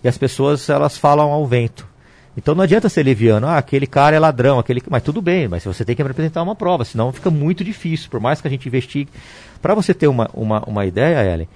E 0.05 0.09
as 0.09 0.17
pessoas, 0.17 0.69
elas 0.69 0.97
falam 0.97 1.33
ao 1.33 1.45
vento. 1.45 1.90
Então 2.37 2.55
não 2.55 2.63
adianta 2.63 2.89
ser 2.89 3.03
leviano, 3.03 3.47
ah, 3.47 3.59
aquele 3.59 3.87
cara 3.87 4.15
é 4.15 4.19
ladrão, 4.19 4.59
aquele 4.59 4.81
mas 4.89 5.03
tudo 5.03 5.21
bem, 5.21 5.49
mas 5.49 5.65
você 5.65 5.85
tem 5.85 5.97
que 5.97 6.03
apresentar 6.03 6.43
uma 6.43 6.55
prova, 6.55 6.85
senão 6.85 7.13
fica 7.13 7.29
muito 7.29 7.65
difícil, 7.65 8.09
por 8.09 8.21
mais 8.21 8.41
que 8.41 8.47
a 8.47 8.51
gente 8.51 8.67
investigue. 8.69 9.11
Para 9.61 9.75
você 9.75 9.93
ter 9.93 10.07
uma, 10.07 10.31
uma, 10.33 10.63
uma 10.65 10.87
ideia, 10.87 11.25
Ellen, 11.25 11.49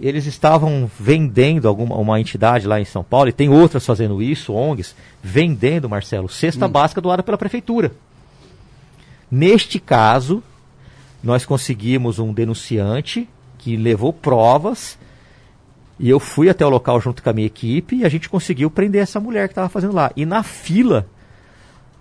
eles 0.00 0.26
estavam 0.26 0.90
vendendo 0.98 1.68
alguma 1.68 1.96
uma 1.96 2.20
entidade 2.20 2.66
lá 2.66 2.80
em 2.80 2.84
São 2.84 3.04
Paulo, 3.04 3.28
e 3.28 3.32
tem 3.32 3.48
outras 3.48 3.86
fazendo 3.86 4.20
isso, 4.20 4.52
ONGs, 4.52 4.96
vendendo, 5.22 5.88
Marcelo, 5.88 6.28
cesta 6.28 6.66
hum. 6.66 6.70
básica 6.70 7.00
doada 7.00 7.22
pela 7.22 7.38
prefeitura. 7.38 7.92
Neste 9.30 9.78
caso, 9.78 10.42
nós 11.22 11.46
conseguimos 11.46 12.18
um 12.18 12.32
denunciante 12.32 13.28
que 13.58 13.76
levou 13.76 14.12
provas 14.12 14.98
e 16.00 16.08
eu 16.08 16.18
fui 16.18 16.48
até 16.48 16.64
o 16.64 16.70
local 16.70 16.98
junto 16.98 17.22
com 17.22 17.28
a 17.28 17.32
minha 17.34 17.46
equipe 17.46 17.96
e 17.96 18.04
a 18.06 18.08
gente 18.08 18.26
conseguiu 18.26 18.70
prender 18.70 19.02
essa 19.02 19.20
mulher 19.20 19.46
que 19.46 19.52
estava 19.52 19.68
fazendo 19.68 19.94
lá. 19.94 20.10
E 20.16 20.24
na 20.24 20.42
fila 20.42 21.06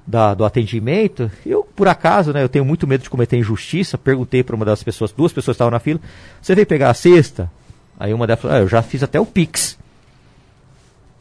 da, 0.07 0.33
do 0.33 0.45
atendimento, 0.45 1.29
eu, 1.45 1.67
por 1.75 1.89
acaso, 1.89 2.31
né, 2.31 2.41
eu 2.41 2.47
tenho 2.47 2.63
muito 2.63 2.87
medo 2.87 3.03
de 3.03 3.09
cometer 3.09 3.35
injustiça, 3.35 3.97
perguntei 3.97 4.41
para 4.41 4.55
uma 4.55 4.63
das 4.63 4.81
pessoas, 4.81 5.11
duas 5.11 5.33
pessoas 5.33 5.55
estavam 5.55 5.71
na 5.71 5.79
fila, 5.79 5.99
você 6.41 6.55
veio 6.55 6.65
pegar 6.65 6.89
a 6.89 6.93
cesta? 6.93 7.51
Aí 7.99 8.13
uma 8.13 8.25
delas 8.25 8.41
falou, 8.41 8.55
ah, 8.55 8.59
eu 8.61 8.69
já 8.69 8.81
fiz 8.81 9.03
até 9.03 9.19
o 9.19 9.25
Pix. 9.25 9.77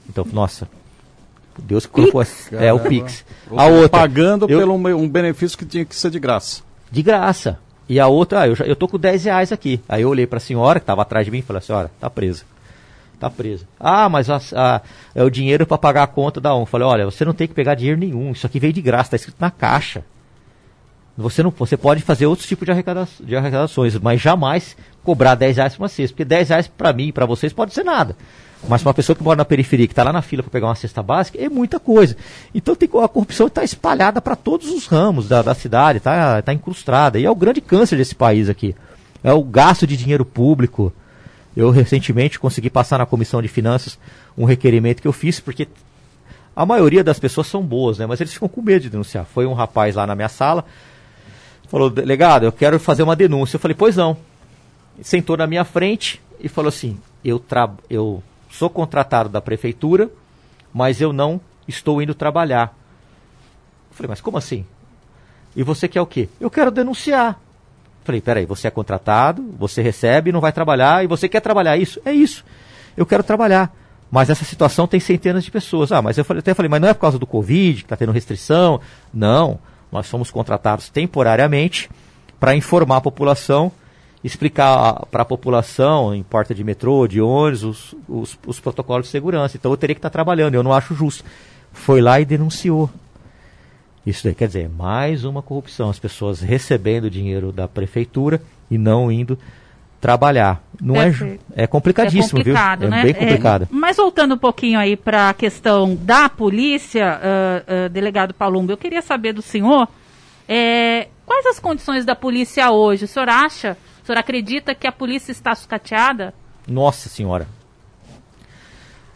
Então, 0.09 0.25
nossa, 0.33 0.69
Deus 1.61 1.85
que 1.85 1.91
colocou 1.91 2.25
é 2.53 2.73
o 2.73 2.79
Pix. 2.79 3.25
A 3.57 3.67
outra 3.67 3.89
pagando 3.89 4.49
eu, 4.49 4.57
pelo 4.57 4.75
um 4.75 5.09
benefício 5.09 5.59
que 5.59 5.67
tinha 5.67 5.85
que 5.85 5.97
ser 5.97 6.13
de 6.13 6.21
graça. 6.21 6.63
De 6.93 7.03
graça. 7.03 7.59
E 7.89 7.99
a 7.99 8.07
outra, 8.07 8.43
ah, 8.43 8.47
eu, 8.47 8.55
já, 8.55 8.65
eu 8.65 8.77
tô 8.77 8.87
com 8.87 8.99
10 8.99 9.25
reais 9.25 9.51
aqui. 9.51 9.81
Aí 9.89 10.03
eu 10.03 10.09
olhei 10.09 10.29
para 10.29 10.37
a 10.37 10.41
senhora 10.41 10.79
que 10.79 10.85
estava 10.85 11.03
atrás 11.03 11.27
de 11.27 11.33
mim 11.33 11.39
e 11.39 11.43
falei, 11.43 11.61
senhora, 11.61 11.91
tá 11.99 12.09
presa. 12.09 12.45
Tá 13.19 13.29
presa. 13.29 13.67
Ah, 13.81 14.09
mas 14.09 14.31
a, 14.31 14.41
a, 14.55 14.81
é 15.15 15.25
o 15.25 15.31
dinheiro 15.31 15.67
para 15.67 15.77
pagar 15.77 16.05
a 16.05 16.07
conta 16.07 16.41
da 16.41 16.55
ONG. 16.55 16.71
Falei, 16.71 16.87
olha, 16.87 17.05
você 17.05 17.25
não 17.25 17.35
tem 17.35 17.49
que 17.49 17.55
pegar 17.55 17.75
dinheiro 17.75 17.99
nenhum. 17.99 18.31
Isso 18.31 18.47
aqui 18.47 18.61
veio 18.61 18.73
de 18.73 18.81
graça, 18.81 19.09
está 19.09 19.17
escrito 19.17 19.41
na 19.41 19.51
caixa. 19.51 20.05
Você 21.17 21.43
não, 21.43 21.51
você 21.51 21.77
pode 21.77 22.01
fazer 22.01 22.27
outros 22.27 22.47
tipos 22.47 22.65
de, 22.65 22.71
arrecada, 22.71 23.09
de 23.21 23.35
arrecadações, 23.35 23.99
mas 23.99 24.21
jamais 24.21 24.77
cobrar 25.03 25.35
10 25.35 25.57
reais 25.57 25.75
para 25.75 25.83
uma 25.83 25.89
cesta. 25.89 26.15
Porque 26.15 26.25
10 26.25 26.49
reais 26.49 26.69
para 26.69 26.93
mim 26.93 27.09
e 27.09 27.13
para 27.13 27.27
vocês 27.27 27.53
pode 27.53 27.75
ser 27.75 27.83
nada. 27.83 28.15
Mas 28.69 28.83
para 28.83 28.91
uma 28.91 28.95
pessoa 28.95 29.17
que 29.17 29.23
mora 29.23 29.37
na 29.37 29.45
periferia, 29.45 29.89
que 29.89 29.93
está 29.93 30.05
lá 30.05 30.13
na 30.13 30.23
fila 30.23 30.45
para 30.45 30.51
pegar 30.53 30.69
uma 30.69 30.77
cesta 30.77 31.03
básica, 31.03 31.37
é 31.43 31.49
muita 31.49 31.81
coisa. 31.81 32.17
Então 32.55 32.77
tem, 32.77 32.89
a 33.03 33.09
corrupção 33.09 33.49
está 33.49 33.65
espalhada 33.65 34.21
para 34.21 34.37
todos 34.37 34.71
os 34.71 34.87
ramos 34.87 35.29
da, 35.29 35.43
da 35.43 35.55
cidade, 35.55 35.99
está 35.99 36.41
tá 36.41 36.53
incrustada. 36.53 37.19
E 37.19 37.25
é 37.25 37.31
o 37.31 37.35
grande 37.35 37.61
câncer 37.61 37.97
desse 37.97 38.15
país 38.15 38.49
aqui. 38.49 38.77
É 39.23 39.33
o 39.33 39.43
gasto 39.43 39.89
de 39.89 39.97
dinheiro 39.97 40.25
público. 40.25 40.93
Eu 41.59 41.71
recentemente 41.71 42.39
consegui 42.39 42.71
passar 42.71 42.99
na 42.99 43.05
comissão 43.05 43.43
de 43.43 43.49
finanças 43.49 43.99
um 44.37 44.45
requerimento 44.45 45.03
que 45.03 45.09
eu 45.09 45.13
fiz, 45.13 45.41
porque 45.41 45.67
a 46.55 46.65
maioria 46.65 47.03
das 47.03 47.19
pessoas 47.19 47.49
são 47.49 47.65
boas, 47.65 47.99
né? 47.99 48.07
Mas 48.07 48.21
eles 48.21 48.33
ficam 48.33 48.49
com 48.49 48.63
medo 48.63 48.83
de 48.83 48.91
denunciar. 48.91 49.25
Foi 49.25 49.45
um 49.45 49.55
rapaz 49.55 49.97
lá 49.97 50.07
na 50.07 50.15
minha 50.15 50.29
sala, 50.29 50.65
falou, 51.67 51.91
delegado, 51.91 52.45
eu 52.45 52.53
quero 52.53 52.79
fazer 52.79 53.03
uma 53.03 53.17
denúncia. 53.17 53.57
Eu 53.57 53.61
falei, 53.61 53.75
pois 53.75 53.97
não. 53.97 54.17
Sentou 55.03 55.37
na 55.37 55.49
minha 55.49 55.65
frente 55.65 56.23
e 56.39 56.49
falou 56.49 56.69
assim, 56.69 56.97
eu, 57.25 57.41
tra 57.41 57.69
eu 57.91 58.23
sou 58.49 58.71
contratado 58.71 59.29
da 59.29 59.41
prefeitura, 59.41 60.09
mas 60.73 61.01
eu 61.01 61.13
não 61.13 61.41
estou 61.67 62.01
indo 62.01 62.15
trabalhar. 62.15 62.73
Eu 63.91 63.97
falei, 63.97 64.11
mas 64.11 64.21
como 64.21 64.39
assim? 64.39 64.65
E 65.57 65.65
você 65.65 65.89
quer 65.89 66.03
o 66.03 66.07
quê? 66.07 66.29
Eu 66.41 66.53
quero 66.53 66.71
denunciar. 66.71 67.37
Falei, 68.09 68.23
peraí, 68.23 68.47
você 68.47 68.67
é 68.67 68.71
contratado, 68.71 69.45
você 69.59 69.83
recebe, 69.83 70.33
não 70.33 70.41
vai 70.41 70.51
trabalhar, 70.51 71.05
e 71.05 71.07
você 71.07 71.29
quer 71.29 71.41
trabalhar 71.41 71.77
isso? 71.77 72.01
É 72.07 72.11
isso. 72.11 72.43
Eu 72.97 73.05
quero 73.05 73.23
trabalhar. 73.23 73.71
Mas 74.11 74.31
essa 74.31 74.47
situação 74.47 74.87
tem 74.87 74.99
centenas 74.99 75.45
de 75.45 75.51
pessoas. 75.51 75.93
Ah, 75.93 76.01
mas 76.01 76.17
eu 76.17 76.25
falei, 76.25 76.39
até 76.41 76.55
falei, 76.55 76.71
mas 76.71 76.81
não 76.81 76.89
é 76.89 76.95
por 76.95 77.01
causa 77.01 77.19
do 77.19 77.27
Covid, 77.27 77.81
que 77.81 77.85
está 77.85 77.97
tendo 77.99 78.11
restrição. 78.11 78.81
Não, 79.13 79.59
nós 79.93 80.07
somos 80.07 80.31
contratados 80.31 80.89
temporariamente 80.89 81.91
para 82.41 82.57
informar 82.57 82.97
a 82.97 83.01
população 83.03 83.71
explicar 84.25 85.07
para 85.11 85.23
a 85.23 85.25
população, 85.25 86.15
em 86.15 86.23
porta 86.23 86.55
de 86.55 86.65
metrô, 86.65 87.07
de 87.07 87.21
ônibus, 87.21 87.63
os, 87.63 87.95
os, 88.09 88.39
os, 88.47 88.59
protocolos 88.59 89.07
de 89.07 89.13
segurança. 89.13 89.57
Então 89.57 89.71
eu 89.71 89.77
teria 89.77 89.95
que 89.95 89.99
estar 89.99 90.11
tá 90.11 90.13
trabalhando, 90.13 90.55
eu 90.55 90.63
não 90.63 90.73
acho 90.73 90.93
justo. 90.93 91.23
Foi 91.73 92.01
lá 92.01 92.19
e 92.21 92.25
denunciou. 92.25 92.91
Isso 94.09 94.25
daí 94.25 94.35
quer 94.35 94.47
dizer, 94.47 94.69
mais 94.69 95.25
uma 95.25 95.43
corrupção, 95.43 95.91
as 95.91 95.99
pessoas 95.99 96.41
recebendo 96.41 97.11
dinheiro 97.11 97.53
da 97.53 97.69
prefeitura 97.69 98.41
e 98.71 98.79
não 98.79 99.13
indo 99.13 99.39
trabalhar. 100.01 100.63
Não 100.81 100.97
é, 100.97 101.13
é 101.55 101.67
complicadíssimo, 101.67 102.41
é 102.41 102.45
complicado, 102.45 102.81
viu? 102.81 102.89
É 102.89 102.91
né? 102.91 103.03
bem 103.03 103.15
complicado. 103.15 103.63
É, 103.65 103.67
mas 103.71 103.97
voltando 103.97 104.35
um 104.35 104.39
pouquinho 104.39 104.79
aí 104.79 104.97
para 104.97 105.29
a 105.31 105.35
questão 105.35 105.95
da 105.95 106.29
polícia, 106.29 107.19
uh, 107.19 107.87
uh, 107.87 107.89
delegado 107.89 108.33
Palumbo, 108.33 108.73
eu 108.73 108.77
queria 108.77 109.03
saber 109.03 109.33
do 109.33 109.43
senhor 109.43 109.89
é, 110.49 111.09
quais 111.27 111.45
as 111.47 111.59
condições 111.59 112.05
da 112.05 112.15
polícia 112.15 112.71
hoje. 112.71 113.05
O 113.05 113.09
senhor 113.09 113.29
acha 113.29 113.77
senhor 114.09 114.19
acredita 114.19 114.75
que 114.75 114.87
a 114.87 114.93
polícia 114.93 115.31
está 115.31 115.55
sucateada? 115.55 116.33
Nossa 116.67 117.11
senhora. 117.11 117.47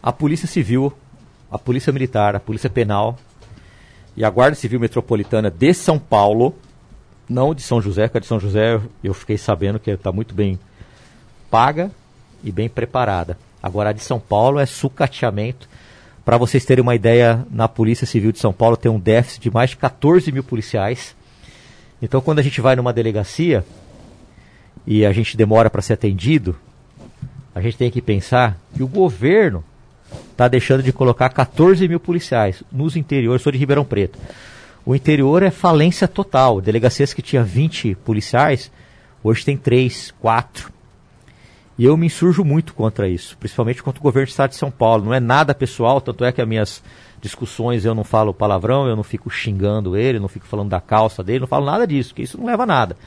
A 0.01 0.11
Polícia 0.11 0.47
Civil, 0.47 0.93
a 1.49 1.57
Polícia 1.57 1.91
Militar, 1.91 2.35
a 2.35 2.39
Polícia 2.39 2.69
Penal 2.69 3.17
e 4.15 4.23
a 4.23 4.29
Guarda 4.29 4.55
Civil 4.55 4.79
Metropolitana 4.79 5.49
de 5.49 5.73
São 5.73 5.97
Paulo, 5.97 6.55
não 7.27 7.53
de 7.53 7.61
São 7.61 7.81
José, 7.81 8.07
que 8.07 8.17
a 8.17 8.19
de 8.19 8.27
São 8.27 8.39
José 8.39 8.79
eu 9.03 9.13
fiquei 9.13 9.37
sabendo 9.37 9.79
que 9.79 9.89
está 9.89 10.11
muito 10.11 10.33
bem 10.35 10.59
paga 11.49 11.91
e 12.43 12.51
bem 12.51 12.69
preparada. 12.69 13.37
Agora 13.61 13.89
a 13.89 13.93
de 13.93 14.01
São 14.01 14.19
Paulo 14.19 14.59
é 14.59 14.65
sucateamento. 14.65 15.67
Para 16.25 16.37
vocês 16.37 16.63
terem 16.63 16.81
uma 16.81 16.95
ideia, 16.95 17.45
na 17.49 17.67
Polícia 17.67 18.07
Civil 18.07 18.31
de 18.31 18.39
São 18.39 18.53
Paulo 18.53 18.77
tem 18.77 18.91
um 18.91 18.99
déficit 18.99 19.41
de 19.41 19.51
mais 19.51 19.71
de 19.71 19.77
14 19.77 20.31
mil 20.31 20.43
policiais. 20.43 21.15
Então 22.01 22.21
quando 22.21 22.39
a 22.39 22.43
gente 22.43 22.61
vai 22.61 22.75
numa 22.75 22.93
delegacia 22.93 23.65
e 24.85 25.05
a 25.05 25.11
gente 25.11 25.35
demora 25.35 25.69
para 25.69 25.81
ser 25.81 25.93
atendido, 25.93 26.55
a 27.55 27.61
gente 27.61 27.77
tem 27.77 27.89
que 27.89 28.01
pensar 28.01 28.57
que 28.75 28.83
o 28.83 28.87
governo 28.87 29.63
está 30.33 30.47
deixando 30.47 30.83
de 30.83 30.91
colocar 30.91 31.29
14 31.29 31.87
mil 31.87 31.99
policiais 31.99 32.61
nos 32.71 32.95
interiores. 32.95 33.41
Sou 33.41 33.51
de 33.51 33.57
Ribeirão 33.57 33.85
Preto. 33.85 34.19
O 34.85 34.93
interior 34.93 35.41
é 35.41 35.49
falência 35.49 36.07
total. 36.07 36.59
Delegacias 36.59 37.13
que 37.13 37.21
tinha 37.21 37.43
20 37.43 37.95
policiais, 37.95 38.69
hoje 39.23 39.45
tem 39.45 39.55
3, 39.55 40.13
4. 40.19 40.73
E 41.77 41.85
eu 41.85 41.95
me 41.95 42.07
insurjo 42.07 42.43
muito 42.43 42.73
contra 42.73 43.07
isso, 43.07 43.37
principalmente 43.37 43.81
contra 43.81 43.99
o 43.99 44.03
governo 44.03 44.27
do 44.27 44.29
estado 44.29 44.49
de 44.49 44.57
São 44.57 44.69
Paulo. 44.69 45.05
Não 45.05 45.13
é 45.13 45.19
nada 45.19 45.55
pessoal, 45.55 46.01
tanto 46.01 46.25
é 46.25 46.31
que 46.31 46.41
as 46.41 46.47
minhas 46.47 46.83
discussões 47.21 47.85
eu 47.85 47.95
não 47.95 48.03
falo 48.03 48.33
palavrão, 48.33 48.85
eu 48.85 48.95
não 48.95 49.03
fico 49.03 49.29
xingando 49.29 49.95
ele, 49.95 50.19
não 50.19 50.27
fico 50.27 50.45
falando 50.45 50.69
da 50.69 50.81
calça 50.81 51.23
dele, 51.23 51.39
não 51.39 51.47
falo 51.47 51.65
nada 51.65 51.87
disso, 51.87 52.09
porque 52.09 52.23
isso 52.23 52.37
não 52.37 52.45
leva 52.45 52.63
a 52.63 52.67
nada. 52.67 52.97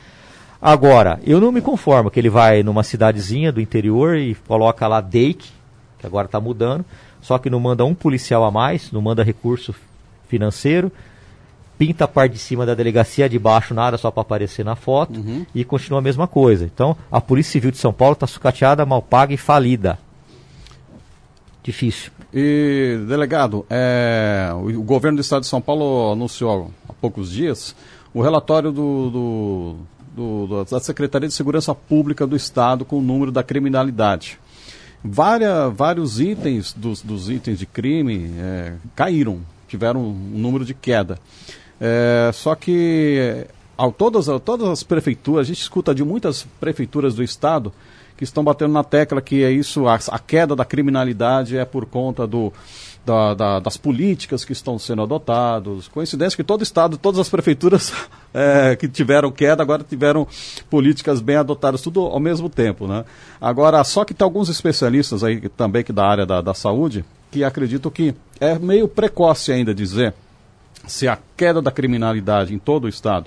Agora, 0.60 1.20
eu 1.24 1.38
não 1.38 1.52
me 1.52 1.60
conformo 1.60 2.10
que 2.10 2.18
ele 2.18 2.30
vai 2.30 2.62
numa 2.62 2.82
cidadezinha 2.82 3.52
do 3.52 3.60
interior 3.60 4.16
e 4.16 4.34
coloca 4.34 4.88
lá 4.88 5.00
Dake, 5.00 5.50
que 5.98 6.06
agora 6.06 6.26
está 6.26 6.40
mudando, 6.40 6.84
só 7.20 7.38
que 7.38 7.50
não 7.50 7.60
manda 7.60 7.84
um 7.84 7.94
policial 7.94 8.44
a 8.44 8.50
mais, 8.50 8.92
não 8.92 9.02
manda 9.02 9.22
recurso 9.22 9.74
financeiro, 10.28 10.90
pinta 11.78 12.04
a 12.04 12.08
parte 12.08 12.32
de 12.32 12.38
cima 12.38 12.64
da 12.64 12.74
delegacia, 12.74 13.28
de 13.28 13.38
baixo 13.38 13.74
nada, 13.74 13.96
só 13.96 14.10
para 14.10 14.22
aparecer 14.22 14.64
na 14.64 14.76
foto, 14.76 15.20
uhum. 15.20 15.44
e 15.54 15.64
continua 15.64 15.98
a 15.98 16.02
mesma 16.02 16.26
coisa. 16.26 16.64
Então, 16.64 16.96
a 17.10 17.20
Polícia 17.20 17.52
Civil 17.52 17.70
de 17.70 17.78
São 17.78 17.92
Paulo 17.92 18.14
está 18.14 18.26
sucateada, 18.26 18.86
mal 18.86 19.02
paga 19.02 19.34
e 19.34 19.36
falida. 19.36 19.98
Difícil. 21.62 22.12
E, 22.32 22.98
delegado, 23.08 23.66
é, 23.68 24.50
o, 24.54 24.82
governo 24.82 25.16
do 25.16 25.20
estado 25.20 25.40
de 25.40 25.48
São 25.48 25.60
Paulo 25.60 26.12
anunciou 26.12 26.70
há 26.88 26.92
poucos 26.92 27.30
dias 27.30 27.74
o 28.14 28.22
relatório 28.22 28.70
do, 28.70 29.10
do, 29.10 30.46
do, 30.46 30.64
da 30.64 30.80
Secretaria 30.80 31.28
de 31.28 31.34
Segurança 31.34 31.74
Pública 31.74 32.26
do 32.26 32.36
Estado 32.36 32.84
com 32.84 32.98
o 32.98 33.02
número 33.02 33.32
da 33.32 33.42
criminalidade. 33.42 34.38
Várias, 35.04 35.72
vários 35.74 36.20
itens 36.20 36.72
dos, 36.72 37.02
dos 37.02 37.30
itens 37.30 37.58
de 37.58 37.66
crime 37.66 38.32
é, 38.38 38.72
caíram, 38.94 39.40
tiveram 39.68 40.00
um 40.00 40.12
número 40.12 40.64
de 40.64 40.74
queda. 40.74 41.18
É, 41.80 42.30
só 42.32 42.54
que 42.54 43.46
ao, 43.76 43.92
todas, 43.92 44.26
todas 44.42 44.68
as 44.68 44.82
prefeituras, 44.82 45.46
a 45.46 45.48
gente 45.48 45.60
escuta 45.60 45.94
de 45.94 46.02
muitas 46.02 46.46
prefeituras 46.58 47.14
do 47.14 47.22
estado 47.22 47.72
que 48.16 48.24
estão 48.24 48.42
batendo 48.42 48.72
na 48.72 48.82
tecla 48.82 49.20
que 49.20 49.44
é 49.44 49.50
isso, 49.50 49.86
a, 49.86 49.98
a 50.08 50.18
queda 50.18 50.56
da 50.56 50.64
criminalidade 50.64 51.56
é 51.56 51.64
por 51.64 51.84
conta 51.84 52.26
do, 52.26 52.52
da, 53.06 53.34
da, 53.34 53.60
das 53.60 53.76
políticas 53.76 54.44
que 54.44 54.52
estão 54.52 54.78
sendo 54.78 55.02
adotadas. 55.02 55.86
Coincidência 55.86 56.36
que 56.36 56.42
todo 56.42 56.62
estado, 56.62 56.98
todas 56.98 57.20
as 57.20 57.28
prefeituras 57.28 57.92
é, 58.34 58.74
que 58.74 58.88
tiveram 58.88 59.30
queda, 59.30 59.62
agora 59.62 59.84
tiveram 59.88 60.26
políticas 60.68 61.20
bem 61.20 61.36
adotadas, 61.36 61.80
tudo 61.80 62.00
ao 62.00 62.18
mesmo 62.18 62.48
tempo. 62.50 62.88
Né? 62.88 63.04
Agora, 63.40 63.82
só 63.84 64.04
que 64.04 64.12
tem 64.12 64.24
alguns 64.24 64.48
especialistas 64.48 65.22
aí 65.22 65.48
também 65.50 65.84
que 65.84 65.92
da 65.92 66.04
área 66.04 66.26
da, 66.26 66.40
da 66.40 66.52
saúde 66.52 67.04
que 67.30 67.44
acreditam 67.44 67.90
que 67.90 68.14
é 68.40 68.58
meio 68.58 68.88
precoce 68.88 69.52
ainda 69.52 69.74
dizer 69.74 70.14
se 70.86 71.08
a 71.08 71.18
queda 71.36 71.60
da 71.60 71.70
criminalidade 71.70 72.54
em 72.54 72.58
todo 72.58 72.84
o 72.84 72.88
estado 72.88 73.26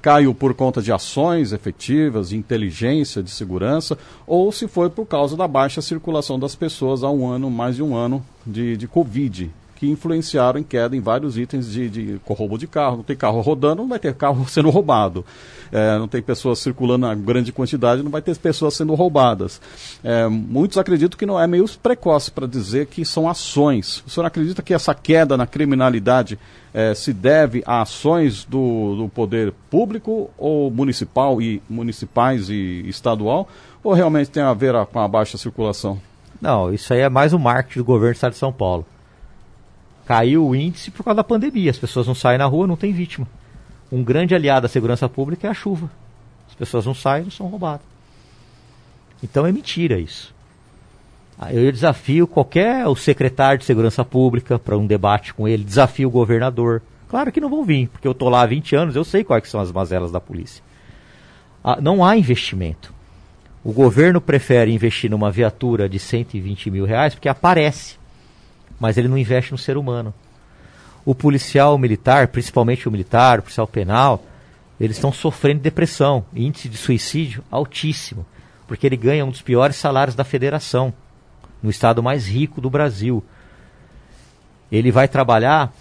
caiu 0.00 0.34
por 0.34 0.54
conta 0.54 0.80
de 0.80 0.92
ações 0.92 1.52
efetivas, 1.52 2.30
de 2.30 2.36
inteligência, 2.36 3.22
de 3.22 3.30
segurança, 3.30 3.98
ou 4.26 4.50
se 4.52 4.68
foi 4.68 4.88
por 4.88 5.06
causa 5.06 5.36
da 5.36 5.48
baixa 5.48 5.82
circulação 5.82 6.38
das 6.38 6.54
pessoas 6.54 7.02
há 7.02 7.10
um 7.10 7.26
ano, 7.26 7.50
mais 7.50 7.76
de 7.76 7.82
um 7.82 7.94
ano 7.96 8.24
de, 8.46 8.76
de 8.76 8.86
Covid, 8.86 9.50
que 9.78 9.88
influenciaram 9.88 10.58
em 10.58 10.64
queda 10.64 10.96
em 10.96 11.00
vários 11.00 11.38
itens 11.38 11.70
de, 11.70 11.88
de 11.88 12.20
roubo 12.26 12.58
de 12.58 12.66
carro. 12.66 12.96
Não 12.96 13.04
tem 13.04 13.16
carro 13.16 13.40
rodando, 13.40 13.82
não 13.82 13.88
vai 13.88 14.00
ter 14.00 14.12
carro 14.12 14.44
sendo 14.50 14.70
roubado. 14.70 15.24
É, 15.70 15.96
não 15.98 16.08
tem 16.08 16.20
pessoas 16.20 16.58
circulando 16.58 17.06
em 17.06 17.20
grande 17.22 17.52
quantidade, 17.52 18.02
não 18.02 18.10
vai 18.10 18.20
ter 18.20 18.36
pessoas 18.36 18.74
sendo 18.74 18.94
roubadas. 18.94 19.60
É, 20.02 20.26
muitos 20.26 20.78
acreditam 20.78 21.16
que 21.16 21.24
não 21.24 21.38
é 21.38 21.46
meio 21.46 21.64
precoce 21.80 22.30
para 22.30 22.46
dizer 22.46 22.86
que 22.86 23.04
são 23.04 23.28
ações. 23.28 24.02
O 24.04 24.10
senhor 24.10 24.26
acredita 24.26 24.62
que 24.62 24.74
essa 24.74 24.94
queda 24.94 25.36
na 25.36 25.46
criminalidade 25.46 26.38
é, 26.74 26.92
se 26.92 27.12
deve 27.12 27.62
a 27.64 27.82
ações 27.82 28.44
do, 28.44 28.96
do 28.96 29.08
poder 29.08 29.52
público 29.70 30.28
ou 30.36 30.72
municipal 30.72 31.40
e 31.40 31.62
municipais 31.70 32.50
e 32.50 32.84
estadual, 32.88 33.48
ou 33.84 33.92
realmente 33.92 34.30
tem 34.30 34.42
a 34.42 34.52
ver 34.52 34.74
a, 34.74 34.84
com 34.84 34.98
a 34.98 35.06
baixa 35.06 35.38
circulação? 35.38 36.00
Não, 36.40 36.72
isso 36.72 36.92
aí 36.92 37.00
é 37.00 37.08
mais 37.08 37.32
o 37.32 37.38
marketing 37.38 37.78
do 37.78 37.84
governo 37.84 38.14
do 38.14 38.16
estado 38.16 38.32
de 38.32 38.38
São 38.38 38.52
Paulo. 38.52 38.84
Caiu 40.08 40.46
o 40.46 40.56
índice 40.56 40.90
por 40.90 41.04
causa 41.04 41.16
da 41.16 41.22
pandemia, 41.22 41.70
as 41.70 41.76
pessoas 41.76 42.06
não 42.06 42.14
saem 42.14 42.38
na 42.38 42.46
rua, 42.46 42.66
não 42.66 42.78
tem 42.78 42.94
vítima. 42.94 43.28
Um 43.92 44.02
grande 44.02 44.34
aliado 44.34 44.62
da 44.62 44.68
segurança 44.68 45.06
pública 45.06 45.46
é 45.46 45.50
a 45.50 45.54
chuva. 45.54 45.90
As 46.48 46.54
pessoas 46.54 46.86
não 46.86 46.94
saem, 46.94 47.24
não 47.24 47.30
são 47.30 47.46
roubadas. 47.46 47.84
Então 49.22 49.44
é 49.44 49.52
mentira 49.52 49.98
isso. 49.98 50.34
Ah, 51.38 51.52
eu 51.52 51.70
desafio 51.70 52.26
qualquer 52.26 52.86
o 52.86 52.96
secretário 52.96 53.58
de 53.58 53.66
Segurança 53.66 54.02
Pública 54.02 54.58
para 54.58 54.78
um 54.78 54.86
debate 54.86 55.34
com 55.34 55.46
ele, 55.46 55.62
desafio 55.62 56.08
o 56.08 56.10
governador. 56.10 56.80
Claro 57.10 57.30
que 57.30 57.38
não 57.38 57.50
vão 57.50 57.62
vir, 57.62 57.88
porque 57.88 58.08
eu 58.08 58.12
estou 58.12 58.30
lá 58.30 58.40
há 58.40 58.46
20 58.46 58.76
anos, 58.76 58.96
eu 58.96 59.04
sei 59.04 59.22
quais 59.22 59.50
são 59.50 59.60
as 59.60 59.70
mazelas 59.70 60.10
da 60.10 60.18
polícia. 60.18 60.64
Ah, 61.62 61.82
não 61.82 62.02
há 62.02 62.16
investimento. 62.16 62.94
O 63.62 63.74
governo 63.74 64.22
prefere 64.22 64.72
investir 64.72 65.10
numa 65.10 65.30
viatura 65.30 65.86
de 65.86 65.98
120 65.98 66.70
mil 66.70 66.86
reais 66.86 67.14
porque 67.14 67.28
aparece, 67.28 67.98
mas 68.78 68.96
ele 68.96 69.08
não 69.08 69.18
investe 69.18 69.52
no 69.52 69.58
ser 69.58 69.76
humano. 69.76 70.12
O 71.04 71.14
policial 71.14 71.76
militar, 71.78 72.28
principalmente 72.28 72.88
o 72.88 72.92
militar, 72.92 73.38
o 73.38 73.42
policial 73.42 73.66
penal, 73.66 74.22
eles 74.80 74.96
estão 74.96 75.12
sofrendo 75.12 75.60
depressão, 75.60 76.24
índice 76.34 76.68
de 76.68 76.76
suicídio 76.76 77.42
altíssimo, 77.50 78.24
porque 78.66 78.86
ele 78.86 78.96
ganha 78.96 79.24
um 79.24 79.30
dos 79.30 79.42
piores 79.42 79.76
salários 79.76 80.14
da 80.14 80.24
federação 80.24 80.92
no 81.62 81.70
estado 81.70 82.02
mais 82.02 82.26
rico 82.26 82.60
do 82.60 82.70
Brasil. 82.70 83.24
Ele 84.70 84.92
vai 84.92 85.08
trabalhar, 85.08 85.72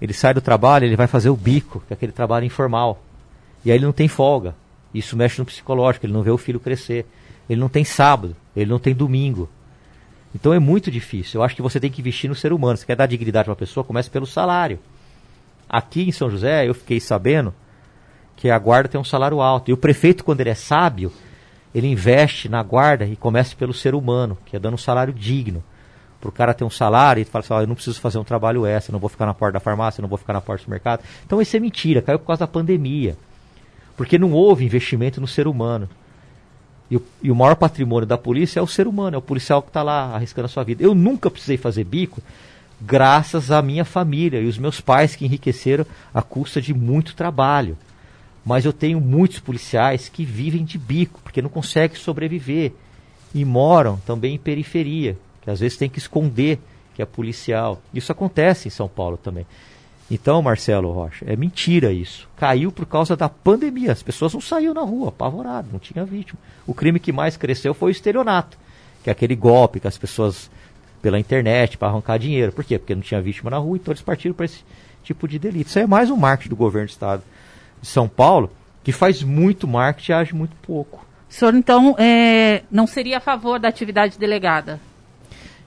ele 0.00 0.12
sai 0.12 0.32
do 0.32 0.40
trabalho, 0.40 0.84
ele 0.84 0.96
vai 0.96 1.06
fazer 1.06 1.28
o 1.28 1.36
bico, 1.36 1.82
que 1.86 1.92
é 1.92 1.94
aquele 1.94 2.12
trabalho 2.12 2.46
informal. 2.46 3.02
E 3.64 3.70
aí 3.70 3.76
ele 3.76 3.84
não 3.84 3.92
tem 3.92 4.08
folga. 4.08 4.54
Isso 4.94 5.16
mexe 5.16 5.38
no 5.38 5.44
psicológico, 5.44 6.06
ele 6.06 6.12
não 6.12 6.22
vê 6.22 6.30
o 6.30 6.38
filho 6.38 6.60
crescer. 6.60 7.04
Ele 7.48 7.60
não 7.60 7.68
tem 7.68 7.84
sábado, 7.84 8.34
ele 8.54 8.70
não 8.70 8.78
tem 8.78 8.94
domingo. 8.94 9.48
Então 10.34 10.52
é 10.52 10.58
muito 10.58 10.90
difícil. 10.90 11.40
Eu 11.40 11.44
acho 11.44 11.56
que 11.56 11.62
você 11.62 11.80
tem 11.80 11.90
que 11.90 12.00
investir 12.00 12.28
no 12.28 12.36
ser 12.36 12.52
humano. 12.52 12.76
Se 12.76 12.86
quer 12.86 12.96
dar 12.96 13.06
dignidade 13.06 13.44
para 13.44 13.52
uma 13.52 13.56
pessoa, 13.56 13.84
comece 13.84 14.10
pelo 14.10 14.26
salário. 14.26 14.78
Aqui 15.68 16.08
em 16.08 16.12
São 16.12 16.30
José, 16.30 16.68
eu 16.68 16.74
fiquei 16.74 17.00
sabendo 17.00 17.54
que 18.36 18.50
a 18.50 18.58
guarda 18.58 18.88
tem 18.88 19.00
um 19.00 19.04
salário 19.04 19.40
alto. 19.40 19.70
E 19.70 19.74
o 19.74 19.76
prefeito, 19.76 20.22
quando 20.22 20.40
ele 20.40 20.50
é 20.50 20.54
sábio, 20.54 21.10
ele 21.74 21.88
investe 21.88 22.48
na 22.48 22.62
guarda 22.62 23.04
e 23.04 23.16
começa 23.16 23.56
pelo 23.56 23.74
ser 23.74 23.94
humano, 23.94 24.36
que 24.44 24.56
é 24.56 24.58
dando 24.58 24.74
um 24.74 24.78
salário 24.78 25.12
digno. 25.12 25.64
Para 26.20 26.28
o 26.28 26.32
cara 26.32 26.54
ter 26.54 26.64
um 26.64 26.70
salário 26.70 27.20
e 27.20 27.24
fala 27.24 27.44
assim, 27.44 27.54
eu 27.54 27.66
não 27.66 27.74
preciso 27.74 28.00
fazer 28.00 28.18
um 28.18 28.24
trabalho 28.24 28.64
extra, 28.64 28.92
não 28.92 28.98
vou 28.98 29.08
ficar 29.08 29.26
na 29.26 29.34
porta 29.34 29.54
da 29.54 29.60
farmácia, 29.60 30.00
não 30.00 30.08
vou 30.08 30.18
ficar 30.18 30.32
na 30.32 30.40
porta 30.40 30.64
do 30.64 30.70
mercado. 30.70 31.02
Então 31.24 31.40
isso 31.40 31.56
é 31.56 31.60
mentira, 31.60 32.00
caiu 32.02 32.18
por 32.18 32.26
causa 32.26 32.40
da 32.40 32.46
pandemia. 32.46 33.16
Porque 33.96 34.18
não 34.18 34.32
houve 34.32 34.64
investimento 34.64 35.20
no 35.20 35.26
ser 35.26 35.46
humano. 35.46 35.88
E 36.90 36.96
o, 36.96 37.02
e 37.22 37.30
o 37.30 37.34
maior 37.34 37.56
patrimônio 37.56 38.06
da 38.06 38.16
polícia 38.16 38.60
é 38.60 38.62
o 38.62 38.66
ser 38.66 38.86
humano, 38.86 39.16
é 39.16 39.18
o 39.18 39.22
policial 39.22 39.60
que 39.60 39.68
está 39.68 39.82
lá 39.82 40.14
arriscando 40.14 40.46
a 40.46 40.48
sua 40.48 40.62
vida. 40.62 40.82
Eu 40.82 40.94
nunca 40.94 41.30
precisei 41.30 41.56
fazer 41.56 41.84
bico 41.84 42.22
graças 42.80 43.50
à 43.50 43.62
minha 43.62 43.84
família 43.84 44.40
e 44.40 44.46
os 44.46 44.58
meus 44.58 44.80
pais 44.80 45.16
que 45.16 45.24
enriqueceram 45.24 45.86
a 46.12 46.22
custa 46.22 46.60
de 46.60 46.72
muito 46.74 47.14
trabalho. 47.14 47.76
Mas 48.44 48.64
eu 48.64 48.72
tenho 48.72 49.00
muitos 49.00 49.40
policiais 49.40 50.08
que 50.08 50.24
vivem 50.24 50.64
de 50.64 50.78
bico, 50.78 51.20
porque 51.22 51.42
não 51.42 51.48
conseguem 51.48 51.96
sobreviver. 51.96 52.72
E 53.34 53.44
moram 53.44 53.96
também 54.06 54.36
em 54.36 54.38
periferia, 54.38 55.18
que 55.42 55.50
às 55.50 55.58
vezes 55.60 55.76
tem 55.76 55.90
que 55.90 55.98
esconder 55.98 56.60
que 56.94 57.02
é 57.02 57.04
policial. 57.04 57.82
Isso 57.92 58.12
acontece 58.12 58.68
em 58.68 58.70
São 58.70 58.88
Paulo 58.88 59.16
também. 59.16 59.44
Então, 60.10 60.40
Marcelo 60.40 60.92
Rocha, 60.92 61.24
é 61.28 61.34
mentira 61.34 61.92
isso. 61.92 62.28
Caiu 62.36 62.70
por 62.70 62.86
causa 62.86 63.16
da 63.16 63.28
pandemia. 63.28 63.90
As 63.90 64.02
pessoas 64.02 64.32
não 64.34 64.40
saíram 64.40 64.74
na 64.74 64.82
rua, 64.82 65.08
apavoradas, 65.08 65.72
não 65.72 65.80
tinha 65.80 66.04
vítima. 66.04 66.38
O 66.66 66.72
crime 66.72 67.00
que 67.00 67.12
mais 67.12 67.36
cresceu 67.36 67.74
foi 67.74 67.90
o 67.90 67.92
estelionato, 67.92 68.56
que 69.02 69.10
é 69.10 69.12
aquele 69.12 69.34
golpe 69.34 69.80
que 69.80 69.88
as 69.88 69.98
pessoas 69.98 70.48
pela 71.02 71.18
internet 71.18 71.76
para 71.76 71.88
arrancar 71.88 72.18
dinheiro. 72.18 72.52
Por 72.52 72.64
quê? 72.64 72.78
Porque 72.78 72.94
não 72.94 73.02
tinha 73.02 73.20
vítima 73.20 73.50
na 73.50 73.58
rua, 73.58 73.76
então 73.76 73.92
eles 73.92 74.02
partiram 74.02 74.34
para 74.34 74.46
esse 74.46 74.64
tipo 75.02 75.26
de 75.26 75.38
delito. 75.38 75.68
Isso 75.68 75.78
é 75.78 75.86
mais 75.86 76.10
um 76.10 76.16
marketing 76.16 76.50
do 76.50 76.56
governo 76.56 76.86
do 76.86 76.90
estado 76.90 77.22
de 77.80 77.86
São 77.86 78.08
Paulo, 78.08 78.50
que 78.82 78.92
faz 78.92 79.22
muito 79.22 79.68
marketing 79.68 80.10
e 80.10 80.14
age 80.14 80.34
muito 80.34 80.56
pouco. 80.62 81.04
O 81.28 81.32
senhor, 81.32 81.54
então, 81.54 81.96
é, 81.98 82.62
não 82.70 82.86
seria 82.86 83.18
a 83.18 83.20
favor 83.20 83.58
da 83.58 83.68
atividade 83.68 84.18
delegada? 84.18 84.80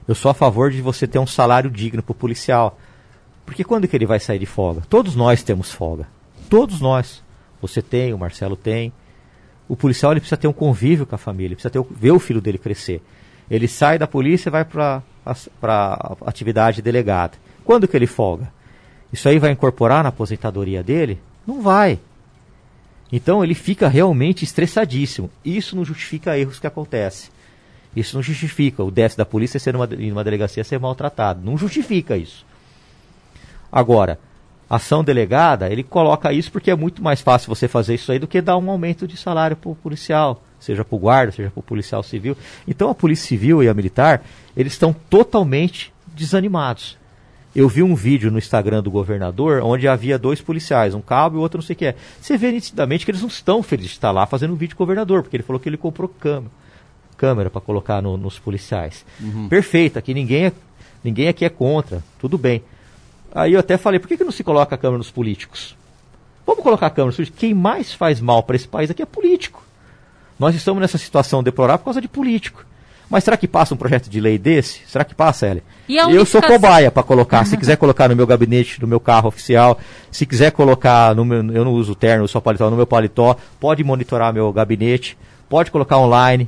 Eu 0.08 0.16
sou 0.16 0.32
a 0.32 0.34
favor 0.34 0.72
de 0.72 0.82
você 0.82 1.06
ter 1.06 1.20
um 1.20 1.28
salário 1.28 1.70
digno 1.70 2.02
para 2.02 2.12
o 2.12 2.16
policial. 2.16 2.80
Porque 3.50 3.64
quando 3.64 3.88
que 3.88 3.98
ele 3.98 4.06
vai 4.06 4.20
sair 4.20 4.38
de 4.38 4.46
folga? 4.46 4.84
Todos 4.88 5.16
nós 5.16 5.42
temos 5.42 5.72
folga. 5.72 6.08
Todos 6.48 6.80
nós. 6.80 7.24
Você 7.60 7.82
tem, 7.82 8.14
o 8.14 8.18
Marcelo 8.18 8.56
tem. 8.56 8.94
O 9.68 9.76
policial 9.76 10.12
ele 10.12 10.20
precisa 10.20 10.38
ter 10.38 10.48
um 10.48 10.54
convívio 10.54 11.04
com 11.04 11.16
a 11.16 11.18
família, 11.18 11.56
precisa 11.56 11.72
ter, 11.72 11.84
ver 11.90 12.12
o 12.12 12.20
filho 12.20 12.40
dele 12.40 12.60
crescer. 12.60 13.02
Ele 13.50 13.68
sai 13.68 13.98
da 13.98 14.06
polícia 14.06 14.50
e 14.50 14.52
vai 14.52 14.64
para 14.64 15.02
a 15.26 16.16
atividade 16.28 16.84
delegada. 16.84 17.40
Quando 17.66 17.88
que 17.88 17.98
ele 17.98 18.06
folga? 18.06 18.54
Isso 19.12 19.28
aí 19.28 19.40
vai 19.40 19.50
incorporar 19.50 20.04
na 20.04 20.10
aposentadoria 20.10 20.84
dele? 20.84 21.20
Não 21.46 21.60
vai. 21.60 21.98
Então 23.12 23.44
ele 23.44 23.56
fica 23.56 23.88
realmente 23.88 24.46
estressadíssimo. 24.46 25.28
Isso 25.44 25.76
não 25.76 25.84
justifica 25.84 26.38
erros 26.38 26.60
que 26.60 26.68
acontecem. 26.68 27.32
Isso 27.96 28.16
não 28.16 28.22
justifica 28.22 28.84
o 28.84 28.92
déficit 28.92 29.18
da 29.18 29.26
polícia 29.26 29.60
ser 29.60 29.74
numa, 29.74 29.88
numa 29.88 30.24
delegacia 30.24 30.64
ser 30.64 30.80
maltratado. 30.80 31.44
Não 31.44 31.58
justifica 31.58 32.16
isso. 32.16 32.48
Agora, 33.72 34.20
ação 34.70 35.04
delegada, 35.04 35.70
ele 35.70 35.84
coloca 35.84 36.32
isso 36.32 36.52
porque 36.52 36.72
é 36.72 36.76
muito 36.76 37.04
mais 37.04 37.22
fácil 37.22 37.54
você 37.54 37.68
fazer 37.68 37.96
isso 37.96 38.12
aí 38.12 38.20
do 38.20 38.28
que 38.28 38.42
dar 38.42 38.58
um 38.58 38.70
aumento 38.70 39.08
de 39.08 39.18
salário 39.18 39.56
para 39.56 39.70
o 39.70 39.76
policial, 39.76 40.44
seja 40.60 40.86
para 40.86 40.96
o 40.96 41.00
guarda, 41.00 41.32
seja 41.32 41.50
para 41.50 41.60
o 41.60 41.64
policial 41.64 42.04
civil. 42.04 42.38
Então 42.68 42.90
a 42.90 42.96
polícia 42.96 43.28
civil 43.28 43.64
e 43.64 43.70
a 43.70 43.74
militar, 43.74 44.24
eles 44.56 44.74
estão 44.74 44.94
totalmente 45.10 45.94
desanimados. 46.08 46.98
Eu 47.56 47.68
vi 47.68 47.82
um 47.82 47.96
vídeo 47.96 48.30
no 48.30 48.38
Instagram 48.38 48.84
do 48.84 48.92
governador 48.92 49.62
onde 49.64 49.88
havia 49.88 50.20
dois 50.20 50.40
policiais, 50.40 50.94
um 50.94 51.02
cabo 51.02 51.38
e 51.38 51.40
o 51.40 51.42
outro 51.42 51.58
não 51.58 51.66
sei 51.66 51.74
o 51.74 51.78
que 51.78 51.86
é. 51.86 51.96
Você 52.22 52.38
vê 52.38 52.52
nitidamente 52.52 53.04
que 53.04 53.12
eles 53.12 53.22
não 53.22 53.28
estão 53.28 53.64
felizes 53.64 53.92
de 53.92 53.98
estar 53.98 54.12
lá 54.12 54.28
fazendo 54.28 54.54
um 54.54 54.56
vídeo 54.56 54.76
com 54.76 54.84
o 54.84 54.86
governador, 54.86 55.24
porque 55.24 55.36
ele 55.36 55.44
falou 55.44 55.60
que 55.60 55.68
ele 55.68 55.78
comprou 55.78 56.08
câmera 56.08 56.60
câmera 57.20 57.50
para 57.50 57.60
colocar 57.60 58.02
no, 58.02 58.16
nos 58.16 58.40
policiais. 58.40 59.06
Uhum. 59.20 59.50
Perfeito, 59.50 60.00
aqui 60.00 60.14
ninguém, 60.14 60.46
é, 60.46 60.54
ninguém 61.04 61.28
aqui 61.28 61.44
é 61.44 61.50
contra, 61.50 62.02
tudo 62.18 62.38
bem. 62.38 62.64
Aí 63.34 63.54
eu 63.54 63.60
até 63.60 63.78
falei, 63.78 64.00
por 64.00 64.08
que, 64.08 64.18
que 64.18 64.24
não 64.24 64.32
se 64.32 64.44
coloca 64.44 64.76
a 64.76 64.78
câmera 64.78 64.98
nos 64.98 65.12
políticos? 65.12 65.76
Vamos 66.46 66.64
colocar 66.64 66.88
a 66.88 66.90
câmera 66.90 67.08
nos 67.08 67.16
políticos. 67.16 67.40
Quem 67.40 67.54
mais 67.54 67.94
faz 67.94 68.20
mal 68.20 68.44
para 68.44 68.56
esse 68.56 68.68
país 68.68 68.90
aqui 68.90 69.02
é 69.02 69.06
político. 69.06 69.64
Nós 70.40 70.56
estamos 70.56 70.82
nessa 70.82 70.98
situação 70.98 71.44
deplorável 71.44 71.80
por 71.80 71.86
causa 71.86 72.02
de 72.02 72.08
político. 72.08 72.66
Mas 73.10 73.24
será 73.24 73.36
que 73.36 73.48
passa 73.48 73.74
um 73.74 73.78
projeto 73.78 74.08
de 74.08 74.20
lei 74.20 74.38
desse? 74.38 74.82
Será 74.88 75.04
que 75.04 75.16
passa, 75.16 75.48
Eli? 75.48 75.64
Eu 76.12 76.26
sou 76.26 76.42
cobaia 76.42 76.92
para 76.92 77.02
colocar. 77.02 77.44
Se 77.46 77.58
quiser 77.58 77.76
colocar 77.76 78.08
no 78.08 78.16
meu 78.16 78.28
gabinete, 78.28 78.80
no 78.80 78.88
meu 78.88 79.00
carro 79.00 79.28
oficial, 79.28 79.80
se 80.12 80.26
quiser 80.28 80.52
colocar 80.52 81.16
no 81.16 81.26
meu, 81.26 81.38
eu 81.52 81.66
não 81.66 81.74
uso 81.74 81.96
terno, 81.96 82.28
só 82.28 82.40
paletó, 82.40 82.70
no 82.70 82.76
meu 82.76 82.86
paletó, 82.86 83.36
pode 83.60 83.84
monitorar 83.84 84.32
meu 84.32 84.54
gabinete, 84.54 85.18
pode 85.50 85.72
colocar 85.72 85.98
online. 85.98 86.48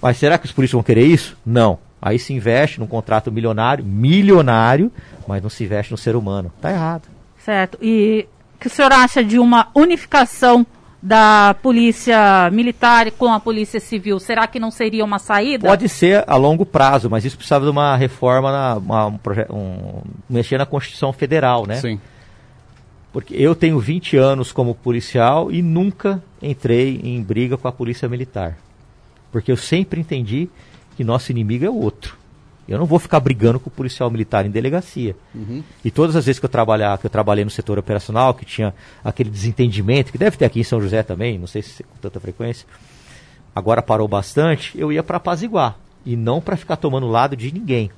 Mas 0.00 0.18
será 0.18 0.38
que 0.38 0.46
os 0.46 0.52
políticos 0.52 0.78
vão 0.78 0.84
querer 0.84 1.04
isso? 1.04 1.36
Não. 1.44 1.78
Aí 2.00 2.18
se 2.18 2.32
investe 2.32 2.78
num 2.78 2.86
contrato 2.86 3.32
milionário, 3.32 3.84
milionário, 3.84 4.92
mas 5.26 5.42
não 5.42 5.50
se 5.50 5.64
investe 5.64 5.92
no 5.92 5.98
ser 5.98 6.14
humano. 6.14 6.52
Tá 6.60 6.70
errado. 6.70 7.08
Certo. 7.38 7.78
E 7.80 8.26
o 8.56 8.58
que 8.58 8.66
o 8.66 8.70
senhor 8.70 8.92
acha 8.92 9.24
de 9.24 9.38
uma 9.38 9.68
unificação 9.74 10.66
da 11.02 11.54
polícia 11.62 12.50
militar 12.50 13.10
com 13.12 13.32
a 13.32 13.38
polícia 13.38 13.78
civil? 13.78 14.18
Será 14.18 14.46
que 14.46 14.58
não 14.58 14.70
seria 14.70 15.04
uma 15.04 15.18
saída? 15.18 15.68
Pode 15.68 15.88
ser 15.88 16.24
a 16.26 16.36
longo 16.36 16.66
prazo, 16.66 17.08
mas 17.08 17.24
isso 17.24 17.36
precisava 17.36 17.64
de 17.64 17.70
uma 17.70 17.96
reforma, 17.96 18.50
na, 18.50 18.74
uma, 18.76 19.06
um, 19.06 19.18
um, 19.50 20.02
mexer 20.28 20.58
na 20.58 20.66
Constituição 20.66 21.12
Federal, 21.12 21.66
né? 21.66 21.76
Sim. 21.76 22.00
Porque 23.12 23.34
eu 23.34 23.54
tenho 23.54 23.78
20 23.78 24.16
anos 24.16 24.52
como 24.52 24.74
policial 24.74 25.50
e 25.50 25.62
nunca 25.62 26.22
entrei 26.42 27.00
em 27.02 27.22
briga 27.22 27.56
com 27.56 27.68
a 27.68 27.72
polícia 27.72 28.08
militar. 28.08 28.58
Porque 29.32 29.50
eu 29.50 29.56
sempre 29.56 30.00
entendi 30.00 30.48
que 30.96 31.04
nosso 31.04 31.30
inimigo 31.30 31.64
é 31.64 31.70
o 31.70 31.76
outro. 31.76 32.16
Eu 32.68 32.78
não 32.78 32.86
vou 32.86 32.98
ficar 32.98 33.20
brigando 33.20 33.60
com 33.60 33.68
o 33.68 33.72
policial 33.72 34.10
militar 34.10 34.44
em 34.44 34.50
delegacia. 34.50 35.14
Uhum. 35.32 35.62
E 35.84 35.90
todas 35.90 36.16
as 36.16 36.26
vezes 36.26 36.40
que 36.40 36.46
eu 36.46 36.50
trabalhar, 36.50 36.98
que 36.98 37.06
eu 37.06 37.10
trabalhei 37.10 37.44
no 37.44 37.50
setor 37.50 37.78
operacional, 37.78 38.34
que 38.34 38.44
tinha 38.44 38.74
aquele 39.04 39.30
desentendimento, 39.30 40.10
que 40.10 40.18
deve 40.18 40.36
ter 40.36 40.46
aqui 40.46 40.58
em 40.58 40.64
São 40.64 40.80
José 40.80 41.02
também, 41.04 41.38
não 41.38 41.46
sei 41.46 41.62
se 41.62 41.84
com 41.84 41.96
tanta 42.00 42.18
frequência, 42.18 42.66
agora 43.54 43.80
parou 43.80 44.08
bastante, 44.08 44.76
eu 44.76 44.92
ia 44.92 45.02
para 45.02 45.18
apaziguar 45.18 45.76
e 46.04 46.16
não 46.16 46.40
para 46.40 46.56
ficar 46.56 46.76
tomando 46.76 47.06
lado 47.06 47.36
de 47.36 47.52
ninguém. 47.52 47.90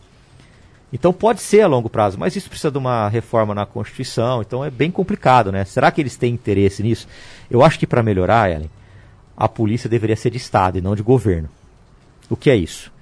Então 0.93 1.13
pode 1.13 1.41
ser 1.41 1.63
a 1.63 1.67
longo 1.67 1.89
prazo, 1.89 2.19
mas 2.19 2.37
isso 2.37 2.49
precisa 2.49 2.71
de 2.71 2.79
uma 2.79 3.09
reforma 3.09 3.55
na 3.55 3.65
Constituição, 3.65 4.43
então 4.43 4.65
é 4.65 4.71
bem 4.71 4.91
complicado, 4.91 5.51
né? 5.51 5.65
Será 5.65 5.91
que 5.91 6.01
eles 6.01 6.17
têm 6.17 6.35
interesse 6.35 6.83
nisso? 6.83 7.07
Eu 7.51 7.63
acho 7.63 7.79
que 7.79 7.87
para 7.87 8.03
melhorar, 8.03 8.51
Ellen, 8.51 8.71
a 9.37 9.49
polícia 9.49 9.89
deveria 9.89 10.17
ser 10.17 10.31
de 10.31 10.39
Estado 10.39 10.79
e 10.79 10.81
não 10.81 10.97
de 10.97 11.03
governo. 11.03 11.49
O 12.29 12.37
que 12.37 12.51
é 12.51 12.57
isso? 12.57 12.93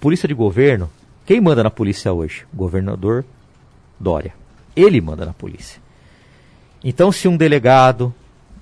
Polícia 0.00 0.26
de 0.26 0.34
governo, 0.34 0.90
quem 1.26 1.40
manda 1.40 1.62
na 1.62 1.70
polícia 1.70 2.12
hoje? 2.12 2.44
O 2.52 2.56
governador 2.56 3.24
Dória. 3.98 4.34
Ele 4.74 5.00
manda 5.00 5.24
na 5.24 5.32
polícia. 5.32 5.80
Então, 6.82 7.12
se 7.12 7.28
um 7.28 7.36
delegado, 7.36 8.12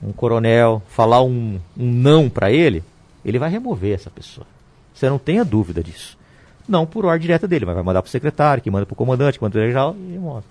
um 0.02 0.12
coronel, 0.12 0.82
falar 0.88 1.22
um, 1.22 1.58
um 1.76 1.92
não 1.92 2.28
para 2.28 2.50
ele, 2.50 2.84
ele 3.24 3.38
vai 3.38 3.50
remover 3.50 3.94
essa 3.94 4.10
pessoa. 4.10 4.46
Você 4.92 5.08
não 5.08 5.18
tenha 5.18 5.44
dúvida 5.44 5.82
disso. 5.82 6.18
Não 6.68 6.84
por 6.84 7.06
ordem 7.06 7.22
direta 7.22 7.48
dele, 7.48 7.64
mas 7.64 7.74
vai 7.74 7.84
mandar 7.84 8.02
para 8.02 8.08
o 8.08 8.10
secretário, 8.12 8.62
que 8.62 8.70
manda 8.70 8.84
para 8.84 8.92
o 8.92 8.96
comandante, 8.96 9.38
que 9.38 9.44
manda 9.44 9.52
para 9.52 9.64
o 9.64 9.68
geral 9.68 9.96
e 9.96 10.12
remove. 10.12 10.44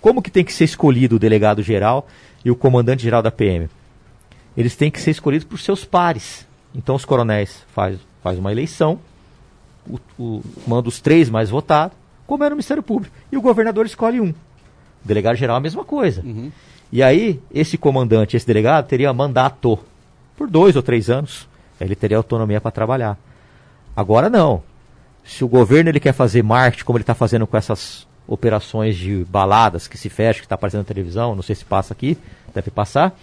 Como 0.00 0.22
que 0.22 0.30
tem 0.30 0.44
que 0.44 0.52
ser 0.52 0.64
escolhido 0.64 1.16
o 1.16 1.18
delegado 1.18 1.62
geral 1.62 2.06
e 2.44 2.50
o 2.50 2.56
comandante 2.56 3.02
geral 3.02 3.22
da 3.22 3.30
PM? 3.30 3.68
eles 4.56 4.74
têm 4.74 4.90
que 4.90 5.00
ser 5.00 5.10
escolhidos 5.10 5.46
por 5.46 5.58
seus 5.58 5.84
pares. 5.84 6.46
Então 6.74 6.94
os 6.94 7.04
coronéis 7.04 7.64
faz, 7.74 7.98
faz 8.26 8.40
uma 8.40 8.50
eleição, 8.50 8.98
o, 9.88 10.00
o, 10.18 10.42
manda 10.66 10.88
os 10.88 11.00
três 11.00 11.30
mais 11.30 11.48
votados, 11.48 11.96
como 12.26 12.42
era 12.42 12.52
o 12.52 12.56
Ministério 12.56 12.82
Público. 12.82 13.14
E 13.30 13.36
o 13.36 13.40
governador 13.40 13.86
escolhe 13.86 14.20
um. 14.20 14.30
O 14.30 14.34
delegado 15.04 15.36
geral 15.36 15.54
a 15.54 15.60
mesma 15.60 15.84
coisa. 15.84 16.22
Uhum. 16.22 16.50
E 16.90 17.04
aí, 17.04 17.40
esse 17.54 17.78
comandante, 17.78 18.36
esse 18.36 18.44
delegado, 18.44 18.88
teria 18.88 19.12
mandato 19.12 19.78
por 20.36 20.50
dois 20.50 20.74
ou 20.74 20.82
três 20.82 21.08
anos. 21.08 21.46
Ele 21.80 21.94
teria 21.94 22.16
autonomia 22.16 22.60
para 22.60 22.72
trabalhar. 22.72 23.16
Agora 23.94 24.28
não. 24.28 24.60
Se 25.24 25.44
o 25.44 25.48
governo 25.48 25.88
ele 25.88 26.00
quer 26.00 26.12
fazer 26.12 26.42
marketing, 26.42 26.84
como 26.84 26.98
ele 26.98 27.04
está 27.04 27.14
fazendo 27.14 27.46
com 27.46 27.56
essas 27.56 28.08
operações 28.26 28.96
de 28.96 29.24
baladas 29.28 29.86
que 29.86 29.96
se 29.96 30.08
fecham, 30.08 30.40
que 30.40 30.46
está 30.46 30.56
aparecendo 30.56 30.80
na 30.80 30.84
televisão, 30.84 31.36
não 31.36 31.44
sei 31.44 31.54
se 31.54 31.64
passa 31.64 31.94
aqui, 31.94 32.18
deve 32.52 32.72
passar 32.72 33.16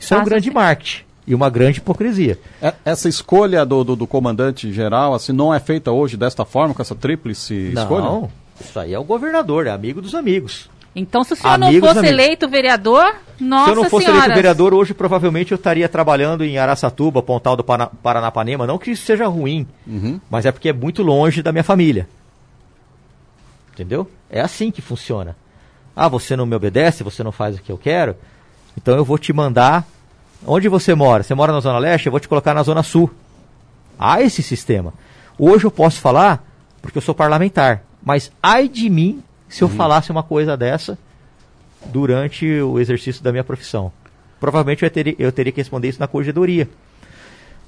isso 0.00 0.14
é 0.14 0.18
um 0.18 0.24
grande 0.24 0.50
marketing 0.50 1.04
e 1.26 1.34
uma 1.34 1.50
grande 1.50 1.78
hipocrisia. 1.78 2.38
Essa 2.84 3.08
escolha 3.08 3.64
do, 3.64 3.84
do, 3.84 3.96
do 3.96 4.06
comandante-geral 4.06 5.14
assim, 5.14 5.32
não 5.32 5.52
é 5.52 5.60
feita 5.60 5.90
hoje 5.92 6.16
desta 6.16 6.44
forma, 6.44 6.74
com 6.74 6.82
essa 6.82 6.94
tríplice 6.94 7.70
não, 7.74 7.82
escolha? 7.82 8.04
Não, 8.04 8.30
isso 8.60 8.78
aí 8.78 8.92
é 8.92 8.98
o 8.98 9.04
governador, 9.04 9.66
é 9.66 9.70
amigo 9.70 10.00
dos 10.00 10.14
amigos. 10.14 10.68
Então, 10.94 11.22
se 11.22 11.34
o 11.34 11.36
senhor 11.36 11.54
Amigos, 11.54 11.80
não 11.80 11.88
fosse 11.88 11.98
amigos. 12.00 12.18
eleito 12.18 12.48
vereador, 12.48 13.14
nossa 13.38 13.64
Se 13.66 13.70
eu 13.70 13.76
não 13.76 13.88
fosse 13.88 14.06
senhoras. 14.06 14.24
eleito 14.24 14.36
vereador, 14.36 14.74
hoje 14.74 14.92
provavelmente 14.92 15.52
eu 15.52 15.56
estaria 15.56 15.88
trabalhando 15.88 16.44
em 16.44 16.58
Araçatuba, 16.58 17.22
Pontal 17.22 17.56
do 17.56 17.62
Paranapanema. 17.62 18.66
Não 18.66 18.76
que 18.76 18.90
isso 18.90 19.06
seja 19.06 19.26
ruim, 19.28 19.66
uhum. 19.86 20.20
mas 20.28 20.46
é 20.46 20.52
porque 20.52 20.68
é 20.68 20.72
muito 20.72 21.02
longe 21.02 21.42
da 21.42 21.52
minha 21.52 21.62
família. 21.62 22.08
Entendeu? 23.72 24.10
É 24.28 24.40
assim 24.40 24.70
que 24.70 24.82
funciona. 24.82 25.36
Ah, 25.94 26.08
você 26.08 26.34
não 26.34 26.44
me 26.44 26.56
obedece, 26.56 27.04
você 27.04 27.22
não 27.22 27.32
faz 27.32 27.56
o 27.56 27.62
que 27.62 27.70
eu 27.70 27.78
quero. 27.78 28.16
Então 28.76 28.96
eu 28.96 29.04
vou 29.04 29.18
te 29.18 29.32
mandar. 29.32 29.86
Onde 30.46 30.68
você 30.68 30.94
mora? 30.94 31.22
Você 31.22 31.34
mora 31.34 31.52
na 31.52 31.60
Zona 31.60 31.78
Leste? 31.78 32.06
Eu 32.06 32.12
vou 32.12 32.20
te 32.20 32.28
colocar 32.28 32.54
na 32.54 32.62
Zona 32.62 32.82
Sul. 32.82 33.10
Há 33.98 34.22
esse 34.22 34.42
sistema. 34.42 34.94
Hoje 35.38 35.64
eu 35.64 35.70
posso 35.70 36.00
falar 36.00 36.44
porque 36.80 36.98
eu 36.98 37.02
sou 37.02 37.14
parlamentar. 37.14 37.82
Mas 38.02 38.32
ai 38.42 38.68
de 38.68 38.88
mim 38.88 39.22
se 39.48 39.62
eu 39.62 39.68
uhum. 39.68 39.74
falasse 39.74 40.10
uma 40.10 40.22
coisa 40.22 40.56
dessa 40.56 40.98
durante 41.86 42.46
o 42.46 42.78
exercício 42.78 43.22
da 43.22 43.30
minha 43.30 43.44
profissão. 43.44 43.92
Provavelmente 44.38 44.82
eu 44.82 44.90
teria, 44.90 45.14
eu 45.18 45.30
teria 45.30 45.52
que 45.52 45.60
responder 45.60 45.88
isso 45.88 46.00
na 46.00 46.06
corregedoria. 46.06 46.68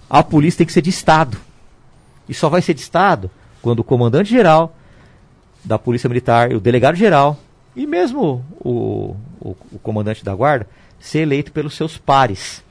A 0.09 0.23
polícia 0.23 0.59
tem 0.59 0.67
que 0.67 0.73
ser 0.73 0.83
de 0.83 0.91
Estado. 0.91 1.37
E 2.29 2.33
só 2.33 2.49
vai 2.49 2.63
ser 2.63 2.73
de 2.73 2.81
Estado 2.81 3.31
quando 3.61 3.81
o 3.81 3.85
comandante-geral 3.85 4.75
da 5.65 5.79
Polícia 5.79 6.09
Militar 6.09 6.53
o 6.53 6.61
delegado-geral 6.61 7.39
e 7.77 7.87
mesmo 7.87 8.45
o, 8.59 9.17
o, 9.41 9.57
o 9.73 9.79
comandante 9.79 10.25
da 10.25 10.35
guarda 10.35 10.67
ser 11.03 11.19
eleito 11.19 11.51
pelos 11.51 11.75
seus 11.75 11.99
pares 11.99 12.63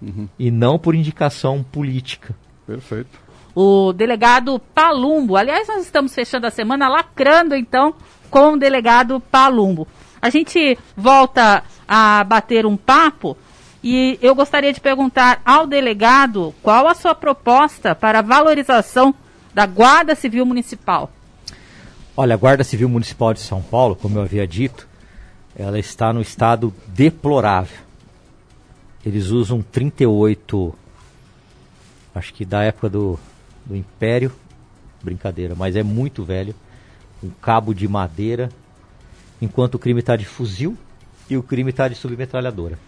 uhum. 0.00 0.28
e 0.38 0.50
não 0.50 0.78
por 0.78 0.94
indicação 0.94 1.64
política. 1.64 2.36
Perfeito. 2.66 3.18
O 3.54 3.94
delegado 3.94 4.60
Palumbo, 4.74 5.36
aliás, 5.36 5.66
nós 5.66 5.82
estamos 5.82 6.14
fechando 6.14 6.46
a 6.46 6.50
semana 6.50 6.86
lacrando 6.86 7.56
então 7.56 7.94
com 8.30 8.52
o 8.52 8.58
delegado 8.58 9.18
Palumbo. 9.18 9.88
A 10.20 10.28
gente 10.28 10.78
volta 10.94 11.64
a 11.88 12.22
bater 12.24 12.66
um 12.66 12.76
papo 12.76 13.36
e 13.82 14.18
eu 14.20 14.34
gostaria 14.34 14.72
de 14.72 14.80
perguntar 14.80 15.40
ao 15.44 15.66
delegado 15.66 16.54
qual 16.62 16.86
a 16.86 16.94
sua 16.94 17.14
proposta 17.14 17.94
para 17.94 18.18
a 18.18 18.22
valorização 18.22 19.14
da 19.54 19.64
Guarda 19.64 20.14
Civil 20.14 20.44
Municipal. 20.44 21.10
Olha, 22.14 22.34
a 22.34 22.36
Guarda 22.36 22.64
Civil 22.64 22.88
Municipal 22.88 23.32
de 23.32 23.40
São 23.40 23.62
Paulo, 23.62 23.96
como 23.96 24.18
eu 24.18 24.22
havia 24.22 24.46
dito, 24.46 24.87
ela 25.58 25.78
está 25.78 26.12
no 26.12 26.20
estado 26.20 26.72
deplorável. 26.86 27.76
Eles 29.04 29.26
usam 29.26 29.60
38 29.62 30.74
acho 32.14 32.32
que 32.34 32.44
da 32.44 32.62
época 32.62 32.88
do, 32.88 33.18
do 33.64 33.76
Império, 33.76 34.32
brincadeira, 35.02 35.54
mas 35.56 35.76
é 35.76 35.82
muito 35.82 36.24
velho. 36.24 36.54
Um 37.22 37.30
cabo 37.30 37.72
de 37.74 37.86
madeira, 37.88 38.48
enquanto 39.40 39.74
o 39.74 39.78
crime 39.78 40.00
está 40.00 40.16
de 40.16 40.24
fuzil 40.24 40.76
e 41.28 41.36
o 41.36 41.42
crime 41.42 41.70
está 41.70 41.88
de 41.88 41.94
submetralhadora. 41.94 42.78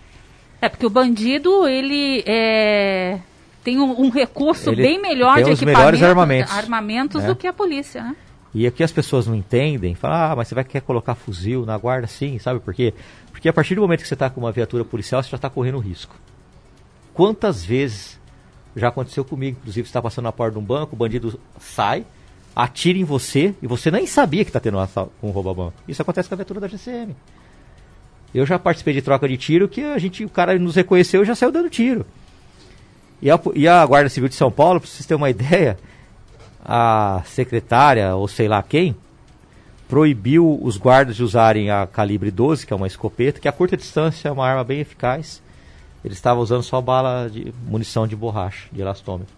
É, 0.60 0.68
porque 0.68 0.84
o 0.86 0.90
bandido, 0.90 1.66
ele 1.66 2.22
é, 2.26 3.18
tem 3.64 3.80
um, 3.80 4.00
um 4.02 4.10
recurso 4.10 4.70
Ele 4.70 4.82
bem 4.82 5.00
melhor 5.02 5.36
tem 5.36 5.44
de 5.44 5.50
os 5.52 5.60
melhores 5.62 6.00
equipamento- 6.00 6.04
armamentos. 6.20 6.52
armamentos 6.56 7.24
É. 7.24 7.26
do 7.26 7.34
que 7.36 7.46
a 7.46 7.52
polícia, 7.52 8.02
né? 8.02 8.16
E 8.52 8.66
aqui 8.66 8.82
as 8.82 8.90
pessoas 8.90 9.26
não 9.26 9.34
entendem, 9.34 9.94
falam, 9.94 10.32
ah, 10.32 10.36
mas 10.36 10.48
você 10.48 10.54
vai 10.54 10.64
querer 10.64 10.80
colocar 10.80 11.14
fuzil 11.14 11.64
na 11.64 11.78
guarda? 11.78 12.06
Sim, 12.06 12.38
sabe 12.38 12.58
por 12.58 12.74
quê? 12.74 12.92
Porque 13.30 13.48
a 13.48 13.52
partir 13.52 13.76
do 13.76 13.80
momento 13.80 14.02
que 14.02 14.08
você 14.08 14.14
está 14.14 14.28
com 14.28 14.40
uma 14.40 14.50
viatura 14.50 14.84
policial, 14.84 15.22
você 15.22 15.30
já 15.30 15.36
está 15.36 15.48
correndo 15.48 15.78
risco. 15.78 16.16
Quantas 17.14 17.64
vezes 17.64 18.18
já 18.74 18.88
aconteceu 18.88 19.24
comigo, 19.24 19.58
inclusive 19.60 19.86
você 19.86 19.90
está 19.90 20.02
passando 20.02 20.24
na 20.24 20.32
porta 20.32 20.52
de 20.52 20.58
um 20.58 20.64
banco, 20.64 20.94
o 20.94 20.98
bandido 20.98 21.38
sai, 21.60 22.04
atira 22.54 22.98
em 22.98 23.04
você 23.04 23.54
e 23.62 23.66
você 23.66 23.90
nem 23.90 24.06
sabia 24.06 24.44
que 24.44 24.50
está 24.50 24.60
tendo 24.60 24.78
um, 24.78 25.28
um 25.28 25.30
roubo 25.30 25.50
a 25.50 25.54
banco. 25.54 25.74
Isso 25.86 26.02
acontece 26.02 26.28
com 26.28 26.34
a 26.34 26.36
viatura 26.36 26.60
da 26.60 26.68
GCM. 26.68 27.14
Eu 28.34 28.46
já 28.46 28.58
participei 28.58 28.94
de 28.94 29.02
troca 29.02 29.28
de 29.28 29.36
tiro 29.36 29.68
que 29.68 29.82
a 29.82 29.98
gente, 29.98 30.24
o 30.24 30.28
cara 30.28 30.56
nos 30.58 30.76
reconheceu 30.76 31.22
e 31.22 31.24
já 31.24 31.34
saiu 31.34 31.50
dando 31.52 31.68
tiro. 31.70 32.06
E 33.20 33.30
a, 33.30 33.38
e 33.54 33.68
a 33.68 33.84
Guarda 33.84 34.08
Civil 34.08 34.28
de 34.28 34.34
São 34.34 34.50
Paulo, 34.50 34.80
para 34.80 34.88
vocês 34.88 35.06
terem 35.06 35.20
uma 35.20 35.28
ideia, 35.30 35.78
a 36.64 37.22
secretária, 37.24 38.14
ou 38.14 38.28
sei 38.28 38.48
lá 38.48 38.62
quem, 38.62 38.94
proibiu 39.88 40.58
os 40.62 40.76
guardas 40.76 41.16
de 41.16 41.24
usarem 41.24 41.70
a 41.70 41.86
calibre 41.86 42.30
12, 42.30 42.66
que 42.66 42.72
é 42.72 42.76
uma 42.76 42.86
escopeta, 42.86 43.40
que 43.40 43.48
a 43.48 43.52
curta 43.52 43.76
distância 43.76 44.28
é 44.28 44.32
uma 44.32 44.46
arma 44.46 44.62
bem 44.62 44.80
eficaz. 44.80 45.42
Eles 46.04 46.16
estavam 46.16 46.42
usando 46.42 46.62
só 46.62 46.80
bala 46.80 47.28
de 47.28 47.52
munição 47.66 48.06
de 48.06 48.14
borracha, 48.14 48.68
de 48.72 48.80
elastômetro. 48.80 49.34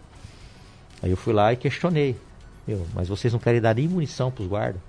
Aí 1.03 1.11
eu 1.11 1.17
fui 1.17 1.33
lá 1.33 1.53
e 1.53 1.57
questionei. 1.57 2.17
Eu, 2.69 2.87
mas 2.95 3.09
vocês 3.09 3.33
não 3.33 3.41
querem 3.41 3.61
dar 3.61 3.75
nem 3.75 3.89
munição 3.89 4.31
para 4.31 4.43
os 4.43 4.49
guardas? 4.49 4.81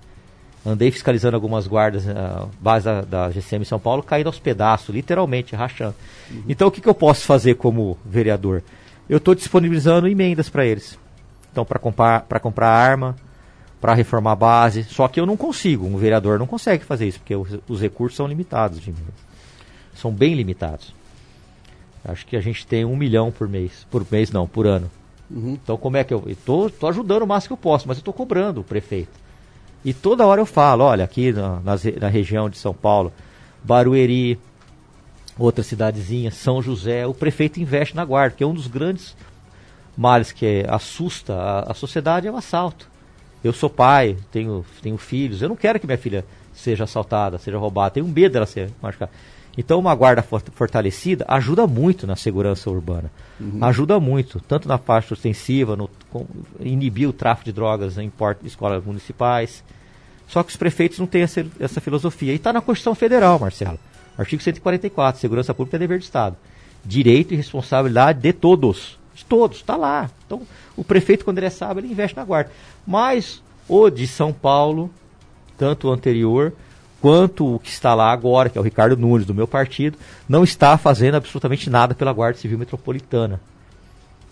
Andei 0.66 0.90
fiscalizando 0.90 1.34
algumas 1.34 1.66
guardas, 1.66 2.06
uh, 2.06 2.48
base 2.60 2.84
da, 2.84 3.00
da 3.02 3.30
GCM 3.30 3.64
São 3.64 3.78
Paulo, 3.78 4.02
caído 4.02 4.28
aos 4.28 4.38
pedaços, 4.38 4.94
literalmente, 4.94 5.54
rachando. 5.54 5.94
Então 6.48 6.68
o 6.68 6.70
que, 6.70 6.80
que 6.80 6.88
eu 6.88 6.94
posso 6.94 7.26
fazer 7.26 7.54
como 7.56 7.98
vereador? 8.04 8.62
Eu 9.08 9.18
estou 9.18 9.34
disponibilizando 9.34 10.08
emendas 10.08 10.48
para 10.48 10.64
eles. 10.64 10.98
Então, 11.54 11.64
para 11.64 11.78
comprar, 11.78 12.22
pra 12.22 12.40
comprar 12.40 12.68
arma, 12.68 13.14
para 13.80 13.94
reformar 13.94 14.32
a 14.32 14.36
base. 14.36 14.82
Só 14.82 15.06
que 15.06 15.20
eu 15.20 15.24
não 15.24 15.36
consigo, 15.36 15.86
um 15.86 15.96
vereador 15.96 16.36
não 16.36 16.48
consegue 16.48 16.84
fazer 16.84 17.06
isso, 17.06 17.20
porque 17.20 17.36
os, 17.36 17.60
os 17.68 17.80
recursos 17.80 18.16
são 18.16 18.26
limitados 18.26 18.80
de. 18.80 18.92
São 19.94 20.10
bem 20.10 20.34
limitados. 20.34 20.92
Acho 22.04 22.26
que 22.26 22.36
a 22.36 22.40
gente 22.40 22.66
tem 22.66 22.84
um 22.84 22.96
milhão 22.96 23.30
por 23.30 23.48
mês. 23.48 23.86
Por 23.88 24.04
mês 24.10 24.32
não, 24.32 24.48
por 24.48 24.66
ano. 24.66 24.90
Então 25.30 25.76
como 25.76 25.96
é 25.96 26.02
que 26.02 26.12
eu. 26.12 26.24
Estou 26.26 26.68
tô, 26.68 26.76
tô 26.80 26.88
ajudando 26.88 27.22
o 27.22 27.26
máximo 27.26 27.56
que 27.56 27.60
eu 27.60 27.70
posso, 27.70 27.86
mas 27.86 27.98
eu 27.98 28.00
estou 28.00 28.12
cobrando 28.12 28.60
o 28.62 28.64
prefeito. 28.64 29.12
E 29.84 29.94
toda 29.94 30.26
hora 30.26 30.40
eu 30.40 30.46
falo, 30.46 30.82
olha, 30.82 31.04
aqui 31.04 31.32
na, 31.32 31.76
re- 31.76 31.96
na 32.00 32.08
região 32.08 32.50
de 32.50 32.58
São 32.58 32.74
Paulo, 32.74 33.12
Barueri, 33.62 34.40
outra 35.38 35.62
cidadezinha, 35.62 36.32
São 36.32 36.60
José, 36.60 37.06
o 37.06 37.14
prefeito 37.14 37.60
investe 37.60 37.94
na 37.94 38.04
guarda, 38.04 38.34
que 38.36 38.42
é 38.42 38.46
um 38.46 38.54
dos 38.54 38.66
grandes 38.66 39.14
males 39.96 40.32
que 40.32 40.64
assusta 40.68 41.34
a, 41.34 41.72
a 41.72 41.74
sociedade 41.74 42.26
é 42.26 42.30
o 42.30 42.36
assalto. 42.36 42.88
Eu 43.42 43.52
sou 43.52 43.68
pai, 43.68 44.16
tenho, 44.32 44.64
tenho 44.82 44.96
filhos, 44.96 45.42
eu 45.42 45.48
não 45.48 45.56
quero 45.56 45.78
que 45.78 45.86
minha 45.86 45.98
filha 45.98 46.24
seja 46.54 46.84
assaltada, 46.84 47.38
seja 47.38 47.58
roubada, 47.58 47.90
tenho 47.92 48.06
medo 48.06 48.32
dela 48.32 48.46
ser 48.46 48.70
machucada. 48.82 49.10
Então 49.56 49.78
uma 49.78 49.94
guarda 49.94 50.22
for- 50.22 50.42
fortalecida 50.54 51.24
ajuda 51.28 51.66
muito 51.66 52.06
na 52.06 52.16
segurança 52.16 52.68
urbana. 52.70 53.10
Ajuda 53.60 54.00
muito, 54.00 54.40
tanto 54.40 54.66
na 54.66 54.78
parte 54.78 55.12
ostensiva, 55.12 55.76
no 55.76 55.88
com- 56.10 56.26
inibir 56.58 57.08
o 57.08 57.12
tráfico 57.12 57.44
de 57.46 57.52
drogas 57.52 57.98
em 57.98 58.08
port- 58.10 58.42
escolas 58.44 58.82
municipais. 58.84 59.62
Só 60.26 60.42
que 60.42 60.50
os 60.50 60.56
prefeitos 60.56 60.98
não 60.98 61.06
têm 61.06 61.22
essa, 61.22 61.46
essa 61.60 61.80
filosofia. 61.80 62.32
E 62.32 62.36
está 62.36 62.52
na 62.52 62.60
Constituição 62.60 62.94
Federal, 62.94 63.38
Marcelo. 63.38 63.78
Artigo 64.16 64.42
144, 64.42 65.20
segurança 65.20 65.52
pública 65.52 65.76
é 65.76 65.78
dever 65.80 65.98
de 65.98 66.04
Estado. 66.04 66.36
Direito 66.84 67.34
e 67.34 67.36
responsabilidade 67.36 68.20
de 68.20 68.32
todos. 68.32 68.98
De 69.14 69.24
todos, 69.24 69.58
está 69.58 69.76
lá. 69.76 70.10
Então, 70.26 70.42
o 70.76 70.82
prefeito, 70.82 71.24
quando 71.24 71.38
ele 71.38 71.46
é 71.46 71.50
sábio, 71.50 71.80
ele 71.80 71.92
investe 71.92 72.16
na 72.16 72.24
guarda. 72.24 72.50
Mas 72.86 73.42
o 73.68 73.88
de 73.90 74.06
São 74.06 74.32
Paulo, 74.32 74.90
tanto 75.56 75.88
o 75.88 75.92
anterior 75.92 76.52
quanto 77.00 77.54
o 77.54 77.58
que 77.58 77.68
está 77.68 77.94
lá 77.94 78.10
agora, 78.10 78.48
que 78.48 78.56
é 78.56 78.60
o 78.60 78.64
Ricardo 78.64 78.96
Nunes, 78.96 79.26
do 79.26 79.34
meu 79.34 79.46
partido, 79.46 79.98
não 80.28 80.42
está 80.42 80.78
fazendo 80.78 81.16
absolutamente 81.16 81.68
nada 81.68 81.94
pela 81.94 82.12
Guarda 82.12 82.38
Civil 82.38 82.58
Metropolitana. 82.58 83.40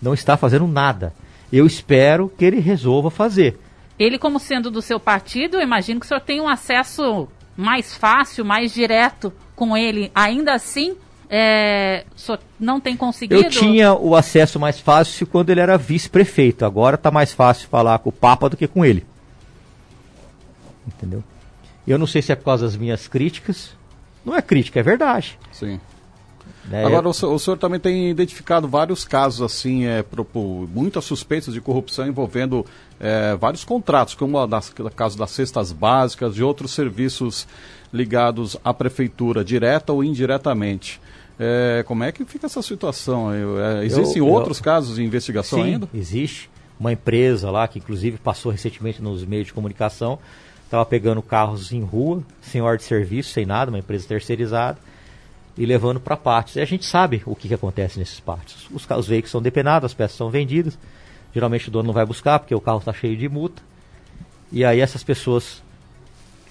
Não 0.01 0.13
está 0.13 0.35
fazendo 0.35 0.67
nada. 0.67 1.13
Eu 1.51 1.67
espero 1.67 2.31
que 2.35 2.43
ele 2.43 2.59
resolva 2.59 3.11
fazer. 3.11 3.59
Ele, 3.99 4.17
como 4.17 4.39
sendo 4.39 4.71
do 4.71 4.81
seu 4.81 4.99
partido, 4.99 5.57
eu 5.57 5.61
imagino 5.61 5.99
que 5.99 6.05
o 6.05 6.09
senhor 6.09 6.21
tem 6.21 6.41
um 6.41 6.47
acesso 6.47 7.27
mais 7.55 7.95
fácil, 7.95 8.43
mais 8.43 8.73
direto 8.73 9.31
com 9.55 9.77
ele. 9.77 10.11
Ainda 10.15 10.53
assim, 10.53 10.97
é, 11.35 12.05
o 12.15 12.19
senhor 12.19 12.39
não 12.59 12.79
tem 12.79 12.95
conseguido? 12.95 13.41
Eu 13.41 13.49
tinha 13.49 13.91
o 13.91 14.15
acesso 14.15 14.59
mais 14.59 14.79
fácil 14.79 15.25
quando 15.25 15.49
ele 15.49 15.59
era 15.59 15.75
vice-prefeito. 15.79 16.63
Agora 16.63 16.93
está 16.93 17.09
mais 17.09 17.33
fácil 17.33 17.67
falar 17.69 17.97
com 17.99 18.09
o 18.09 18.11
Papa 18.11 18.47
do 18.49 18.55
que 18.55 18.67
com 18.67 18.85
ele. 18.85 19.03
Entendeu? 20.87 21.23
Eu 21.87 21.97
não 21.97 22.05
sei 22.05 22.21
se 22.21 22.31
é 22.31 22.35
por 22.35 22.45
causa 22.45 22.65
das 22.65 22.75
minhas 22.75 23.07
críticas. 23.07 23.71
Não 24.23 24.35
é 24.35 24.41
crítica, 24.43 24.79
é 24.79 24.83
verdade. 24.83 25.37
Sim. 25.51 25.79
né? 26.65 26.85
Agora, 26.85 27.09
o, 27.09 27.13
senhor- 27.13 27.33
o 27.33 27.39
senhor 27.39 27.57
também 27.57 27.79
tem 27.79 28.09
identificado 28.11 28.67
vários 28.67 29.03
casos, 29.03 29.41
assim, 29.41 29.85
é, 29.85 30.03
por 30.03 30.25
muitas 30.73 31.03
suspeitas 31.03 31.53
de 31.53 31.59
corrupção 31.59 32.07
envolvendo 32.07 32.65
é, 32.99 33.35
vários 33.35 33.63
contratos, 33.65 34.13
como 34.13 34.37
o 34.41 34.91
caso 34.91 35.17
das 35.17 35.31
cestas 35.31 35.71
básicas 35.71 36.37
e 36.37 36.43
outros 36.43 36.71
serviços 36.71 37.47
ligados 37.91 38.55
à 38.63 38.73
prefeitura, 38.73 39.43
direta 39.43 39.91
ou 39.91 40.03
indiretamente. 40.03 41.01
É, 41.39 41.83
como 41.87 42.03
é 42.03 42.11
que 42.11 42.23
fica 42.25 42.45
essa 42.45 42.61
situação? 42.61 43.33
Eu- 43.33 43.59
é, 43.63 43.85
existem 43.85 44.17
eu- 44.17 44.27
outros 44.27 44.59
casos 44.61 44.95
de 44.97 45.03
investigação 45.03 45.59
Sim, 45.59 45.73
ainda? 45.73 45.89
existe. 45.93 46.49
Uma 46.79 46.91
empresa 46.91 47.49
lá 47.49 47.67
que 47.67 47.79
inclusive 47.79 48.17
passou 48.17 48.51
recentemente 48.51 49.01
nos 49.01 49.23
meios 49.25 49.47
de 49.47 49.53
comunicação, 49.53 50.19
estava 50.65 50.85
pegando 50.85 51.21
carros 51.21 51.71
em 51.71 51.81
rua, 51.81 52.21
sem 52.41 52.61
ordem 52.61 52.79
de 52.79 52.83
serviço, 52.83 53.29
sem 53.31 53.45
nada, 53.45 53.71
uma 53.71 53.79
empresa 53.79 54.07
terceirizada, 54.07 54.77
e 55.57 55.65
levando 55.65 55.99
para 55.99 56.17
pátios. 56.17 56.55
E 56.55 56.61
a 56.61 56.65
gente 56.65 56.83
sabe 56.85 57.21
o 57.25 57.35
que, 57.35 57.47
que 57.47 57.53
acontece 57.53 57.99
nesses 57.99 58.19
pátios. 58.19 58.67
Os, 58.71 58.85
os 58.89 59.07
veículos 59.07 59.31
são 59.31 59.41
depenados, 59.41 59.85
as 59.85 59.93
peças 59.93 60.17
são 60.17 60.29
vendidas. 60.29 60.77
Geralmente 61.33 61.67
o 61.67 61.71
dono 61.71 61.87
não 61.87 61.93
vai 61.93 62.05
buscar 62.05 62.39
porque 62.39 62.53
o 62.55 62.61
carro 62.61 62.79
está 62.79 62.91
cheio 62.91 63.15
de 63.15 63.29
multa. 63.29 63.61
E 64.51 64.65
aí 64.65 64.79
essas 64.79 65.03
pessoas 65.03 65.61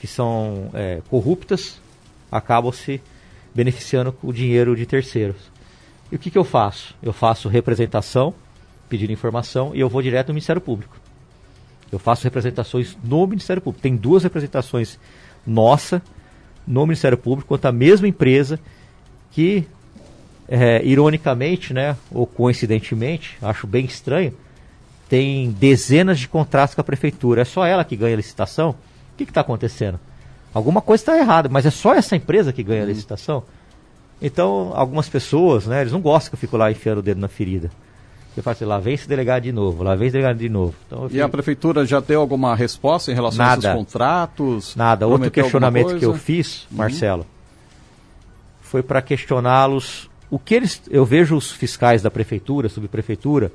que 0.01 0.07
são 0.07 0.71
é, 0.75 1.01
corruptas 1.09 1.81
acabam 2.31 2.73
se 2.73 3.01
beneficiando 3.55 4.15
o 4.23 4.33
dinheiro 4.33 4.75
de 4.75 4.87
terceiros. 4.87 5.37
E 6.11 6.17
o 6.17 6.19
que, 6.19 6.31
que 6.31 6.39
eu 6.39 6.45
faço? 6.45 6.95
Eu 7.03 7.13
faço 7.13 7.49
representação, 7.49 8.35
pedindo 8.89 9.13
informação, 9.13 9.73
e 9.75 9.81
eu 9.81 9.89
vou 9.89 10.03
direto 10.03 10.29
no 10.29 10.35
Ministério 10.35 10.61
Público. 10.61 10.97
Eu 11.91 11.99
faço 11.99 12.25
representações 12.25 12.97
no 13.05 13.27
Ministério 13.27 13.61
Público. 13.61 13.83
Tem 13.83 13.97
duas 13.97 14.23
representações 14.23 14.99
nossa 15.47 16.03
no 16.67 16.87
Ministério 16.87 17.19
Público 17.19 17.49
contra 17.49 17.71
a 17.71 17.73
mesma 17.73 18.09
empresa 18.09 18.59
que, 19.31 19.67
é, 20.49 20.83
ironicamente, 20.85 21.75
né, 21.75 21.97
ou 22.11 22.27
coincidentemente, 22.27 23.37
acho 23.43 23.67
bem 23.67 23.85
estranho, 23.85 24.35
tem 25.09 25.51
dezenas 25.51 26.19
de 26.19 26.29
contratos 26.29 26.75
com 26.75 26.81
a 26.81 26.85
prefeitura. 26.85 27.43
É 27.43 27.45
só 27.45 27.67
ela 27.67 27.85
que 27.85 27.97
ganha 27.97 28.15
a 28.15 28.17
licitação? 28.17 28.71
O 28.71 29.17
que 29.17 29.25
está 29.25 29.43
acontecendo? 29.43 30.01
Alguma 30.55 30.81
coisa 30.81 31.03
está 31.03 31.17
errada, 31.19 31.49
mas 31.49 31.65
é 31.67 31.71
só 31.71 31.95
essa 31.95 32.15
empresa 32.17 32.53
que 32.53 32.63
ganha 32.63 32.83
a 32.83 32.87
licitação? 32.87 33.43
Então, 34.21 34.71
algumas 34.75 35.09
pessoas, 35.09 35.67
né, 35.67 35.81
eles 35.81 35.93
não 35.93 36.01
gostam 36.01 36.31
que 36.31 36.35
eu 36.37 36.39
fico 36.39 36.57
lá 36.57 36.71
enfiando 36.71 36.99
o 36.99 37.03
dedo 37.03 37.21
na 37.21 37.29
ferida. 37.29 37.71
Eu 38.37 38.43
falo 38.43 38.53
assim, 38.55 38.65
lá 38.65 38.79
vem 38.79 38.95
esse 38.95 39.09
delegado 39.09 39.43
de 39.43 39.53
novo, 39.53 39.83
lá 39.83 39.95
vem 39.95 40.07
esse 40.09 40.13
delegado 40.13 40.39
de 40.39 40.49
novo. 40.49 40.75
Então, 40.87 41.03
eu 41.05 41.11
E 41.11 41.21
a 41.21 41.25
fico- 41.25 41.31
prefeitura 41.33 41.85
já 41.85 42.01
deu 42.01 42.21
alguma 42.21 42.55
resposta 42.55 43.11
em 43.11 43.15
relação 43.15 43.45
a 43.45 43.49
Nada. 43.49 43.69
esses 43.69 43.77
contratos? 43.79 44.77
Nada. 44.77 45.07
Outro 45.07 45.31
questionamento 45.31 45.89
que 45.89 45.93
eu 45.95 45.99
coisa? 45.99 46.09
Uhum. 46.13 46.19
fiz, 46.19 46.67
Marcelo, 46.71 47.27
foi 48.61 48.83
para 48.83 49.03
questioná-los 49.03 50.09
o 50.31 50.39
que 50.39 50.55
eles. 50.55 50.81
Eu 50.91 51.05
vejo 51.05 51.37
os 51.37 51.51
fiscais 51.51 52.01
da 52.03 52.11
prefeitura, 52.11 52.69
subprefeitura, 52.69 53.53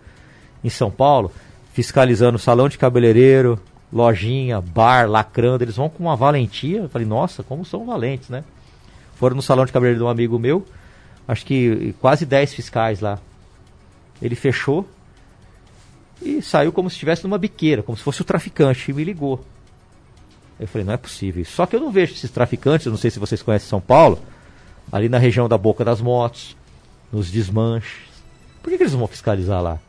em 0.64 0.70
São 0.70 0.92
Paulo, 0.92 1.32
fiscalizando 1.74 2.38
salão 2.38 2.68
de 2.70 2.78
cabeleireiro, 2.78 3.60
lojinha, 3.92 4.62
bar, 4.62 5.10
lacrando. 5.10 5.64
Eles 5.64 5.76
vão 5.76 5.90
com 5.90 6.04
uma 6.04 6.16
valentia. 6.16 6.82
Eu 6.82 6.90
falei, 6.90 7.08
nossa, 7.08 7.44
como 7.44 7.66
são 7.66 7.86
valentes, 7.86 8.30
né? 8.30 8.44
Foram 9.16 9.36
no 9.36 9.42
salão 9.42 9.66
de 9.66 9.72
cabeleireiro 9.72 10.04
de 10.04 10.08
um 10.08 10.10
amigo 10.10 10.38
meu, 10.38 10.64
acho 11.28 11.44
que 11.44 11.96
quase 12.00 12.24
10 12.26 12.54
fiscais 12.54 13.00
lá. 13.00 13.20
Ele 14.22 14.36
fechou 14.36 14.88
e 16.22 16.42
saiu 16.42 16.72
como 16.72 16.90
se 16.90 16.96
estivesse 16.96 17.24
numa 17.24 17.38
biqueira, 17.38 17.82
como 17.82 17.98
se 17.98 18.04
fosse 18.04 18.22
o 18.22 18.26
traficante, 18.26 18.92
e 18.92 18.94
me 18.94 19.04
ligou. 19.04 19.44
Eu 20.60 20.68
falei, 20.68 20.86
não 20.86 20.94
é 20.94 20.98
possível. 20.98 21.44
Só 21.46 21.66
que 21.66 21.76
eu 21.76 21.80
não 21.80 21.92
vejo 21.92 22.14
esses 22.14 22.30
traficantes, 22.30 22.88
não 22.88 22.98
sei 22.98 23.10
se 23.10 23.20
vocês 23.20 23.42
conhecem 23.42 23.68
São 23.68 23.82
Paulo, 23.82 24.20
ali 24.92 25.10
na 25.10 25.18
região 25.18 25.50
da 25.50 25.58
boca 25.58 25.84
das 25.84 26.00
motos, 26.00 26.56
nos 27.12 27.32
desmanches. 27.32 28.08
Por 28.62 28.70
que, 28.70 28.78
que 28.78 28.84
eles 28.84 28.94
vão 28.94 29.08
fiscalizar 29.08 29.62
lá? 29.62 29.80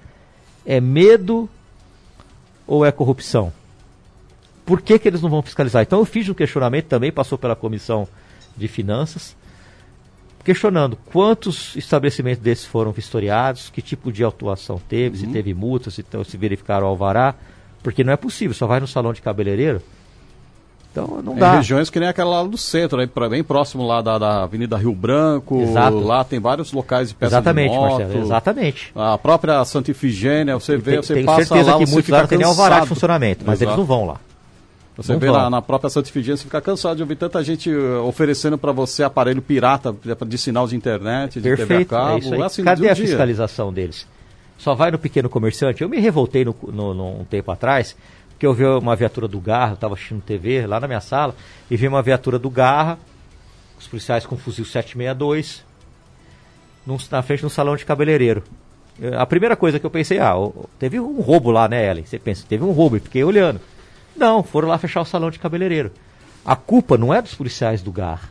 É 0.64 0.80
medo 0.80 1.48
ou 2.66 2.84
é 2.84 2.92
corrupção? 2.92 3.52
Por 4.68 4.82
que, 4.82 4.98
que 4.98 5.08
eles 5.08 5.22
não 5.22 5.30
vão 5.30 5.40
fiscalizar? 5.40 5.82
Então 5.82 5.98
eu 6.00 6.04
fiz 6.04 6.28
um 6.28 6.34
questionamento 6.34 6.84
também, 6.84 7.10
passou 7.10 7.38
pela 7.38 7.56
comissão 7.56 8.06
de 8.54 8.68
finanças, 8.68 9.34
questionando 10.44 10.94
quantos 11.06 11.74
estabelecimentos 11.74 12.42
desses 12.42 12.66
foram 12.66 12.92
vistoriados, 12.92 13.70
que 13.70 13.80
tipo 13.80 14.12
de 14.12 14.22
autuação 14.22 14.78
teve, 14.86 15.16
uhum. 15.16 15.24
se 15.24 15.32
teve 15.32 15.54
multa, 15.54 15.90
se, 15.90 16.04
se 16.26 16.36
verificaram 16.36 16.86
o 16.86 16.90
alvará, 16.90 17.34
porque 17.82 18.04
não 18.04 18.12
é 18.12 18.16
possível, 18.16 18.52
só 18.52 18.66
vai 18.66 18.78
no 18.78 18.86
salão 18.86 19.14
de 19.14 19.22
cabeleireiro. 19.22 19.80
Então 20.92 21.22
não 21.24 21.34
dá. 21.34 21.54
Em 21.54 21.56
regiões 21.56 21.88
que 21.88 21.98
nem 21.98 22.10
aquela 22.10 22.42
lá 22.42 22.46
do 22.46 22.58
centro, 22.58 23.00
aí, 23.00 23.08
bem 23.30 23.42
próximo 23.42 23.86
lá 23.86 24.02
da, 24.02 24.18
da 24.18 24.42
Avenida 24.42 24.76
Rio 24.76 24.94
Branco, 24.94 25.62
Exato. 25.62 25.98
lá 25.98 26.24
tem 26.24 26.38
vários 26.38 26.74
locais 26.74 27.08
de 27.08 27.14
peça 27.14 27.36
exatamente, 27.36 27.70
de 27.70 27.76
moto. 27.78 28.00
Marcelo, 28.00 28.22
exatamente. 28.22 28.92
A 28.94 29.16
própria 29.16 29.64
Santa 29.64 29.92
Ifigênia, 29.92 30.58
você 30.58 30.76
vê, 30.76 30.92
tem, 30.92 31.02
você 31.02 31.22
passa 31.22 31.46
certeza 31.46 31.72
lá, 31.72 31.78
que 31.78 31.86
você 31.86 31.92
muitos 31.92 32.04
fica 32.04 32.20
lá 32.20 32.26
tem 32.26 32.42
alvará 32.42 32.80
de 32.80 32.86
funcionamento, 32.86 33.44
mas 33.46 33.62
Exato. 33.62 33.70
eles 33.70 33.78
não 33.78 33.86
vão 33.86 34.06
lá. 34.06 34.20
Você 34.98 35.16
vê 35.16 35.30
lá 35.30 35.48
na 35.48 35.62
própria 35.62 35.88
Santa 35.88 36.08
Ifigênia, 36.08 36.36
você 36.36 36.42
fica 36.42 36.60
cansado 36.60 36.96
de 36.96 37.02
ouvir 37.02 37.14
tanta 37.14 37.42
gente 37.44 37.70
uh, 37.70 38.04
oferecendo 38.04 38.58
para 38.58 38.72
você 38.72 39.04
aparelho 39.04 39.40
pirata 39.40 39.94
de 40.26 40.36
sinal 40.36 40.66
de 40.66 40.74
internet, 40.74 41.40
de 41.40 41.48
Perfeito, 41.48 41.68
TV 41.68 41.82
a 41.82 42.20
cabo. 42.20 42.34
É. 42.34 42.44
Assim, 42.44 42.64
Cadê 42.64 42.90
a 42.90 42.94
dia? 42.94 43.06
fiscalização 43.06 43.72
deles? 43.72 44.08
Só 44.58 44.74
vai 44.74 44.90
no 44.90 44.98
pequeno 44.98 45.28
comerciante. 45.28 45.82
Eu 45.82 45.88
me 45.88 46.00
revoltei 46.00 46.44
no, 46.44 46.52
no, 46.64 46.94
no 46.94 47.20
um 47.20 47.24
tempo 47.24 47.48
atrás, 47.52 47.96
porque 48.30 48.44
eu 48.44 48.52
vi 48.52 48.64
uma 48.64 48.96
viatura 48.96 49.28
do 49.28 49.38
Garra, 49.38 49.74
estava 49.74 49.94
assistindo 49.94 50.20
TV 50.20 50.66
lá 50.66 50.80
na 50.80 50.88
minha 50.88 51.00
sala, 51.00 51.32
e 51.70 51.76
vi 51.76 51.86
uma 51.86 52.02
viatura 52.02 52.36
do 52.36 52.50
Garra, 52.50 52.98
os 53.78 53.86
policiais 53.86 54.26
com 54.26 54.36
fuzil 54.36 54.64
762, 54.64 55.64
num, 56.84 56.96
na 57.08 57.22
frente 57.22 57.42
do 57.42 57.50
salão 57.50 57.76
de 57.76 57.84
cabeleireiro. 57.84 58.42
A 59.16 59.24
primeira 59.24 59.54
coisa 59.54 59.78
que 59.78 59.86
eu 59.86 59.90
pensei, 59.90 60.18
ah, 60.18 60.34
teve 60.76 60.98
um 60.98 61.20
roubo 61.20 61.52
lá, 61.52 61.68
né, 61.68 61.88
Ellen? 61.88 62.04
Você 62.04 62.18
pensa, 62.18 62.44
teve 62.48 62.64
um 62.64 62.72
roubo, 62.72 62.96
e 62.96 63.00
fiquei 63.00 63.22
olhando. 63.22 63.60
Não, 64.18 64.42
foram 64.42 64.68
lá 64.68 64.76
fechar 64.78 65.00
o 65.00 65.04
salão 65.04 65.30
de 65.30 65.38
cabeleireiro. 65.38 65.92
A 66.44 66.56
culpa 66.56 66.98
não 66.98 67.14
é 67.14 67.22
dos 67.22 67.34
policiais 67.34 67.82
do 67.82 67.92
GAR. 67.92 68.30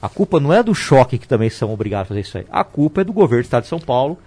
A 0.00 0.08
culpa 0.08 0.38
não 0.38 0.52
é 0.52 0.62
do 0.62 0.74
choque 0.74 1.18
que 1.18 1.28
também 1.28 1.50
são 1.50 1.72
obrigados 1.72 2.06
a 2.06 2.08
fazer 2.08 2.20
isso 2.20 2.38
aí. 2.38 2.46
A 2.50 2.62
culpa 2.64 3.00
é 3.00 3.04
do 3.04 3.12
governo 3.12 3.42
do 3.42 3.46
estado 3.46 3.62
de 3.62 3.68
São 3.68 3.80
Paulo 3.80 4.18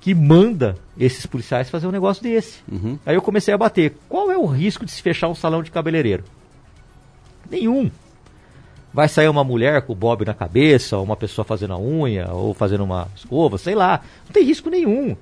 que 0.00 0.14
manda 0.14 0.76
esses 0.98 1.26
policiais 1.26 1.70
fazer 1.70 1.86
um 1.86 1.92
negócio 1.92 2.22
desse. 2.22 2.60
Uhum. 2.70 2.98
Aí 3.04 3.14
eu 3.14 3.22
comecei 3.22 3.52
a 3.52 3.58
bater. 3.58 3.96
Qual 4.08 4.30
é 4.30 4.38
o 4.38 4.46
risco 4.46 4.84
de 4.84 4.92
se 4.92 5.02
fechar 5.02 5.28
um 5.28 5.34
salão 5.34 5.62
de 5.62 5.70
cabeleireiro? 5.70 6.24
Nenhum. 7.50 7.90
Vai 8.92 9.08
sair 9.08 9.28
uma 9.28 9.44
mulher 9.44 9.82
com 9.82 9.92
o 9.92 9.96
bob 9.96 10.24
na 10.24 10.34
cabeça, 10.34 10.98
uma 10.98 11.16
pessoa 11.16 11.44
fazendo 11.44 11.74
a 11.74 11.78
unha, 11.78 12.28
ou 12.32 12.54
fazendo 12.54 12.84
uma 12.84 13.08
escova, 13.14 13.58
sei 13.58 13.74
lá. 13.74 14.00
Não 14.26 14.32
tem 14.32 14.44
risco 14.44 14.70
nenhum. 14.70 15.16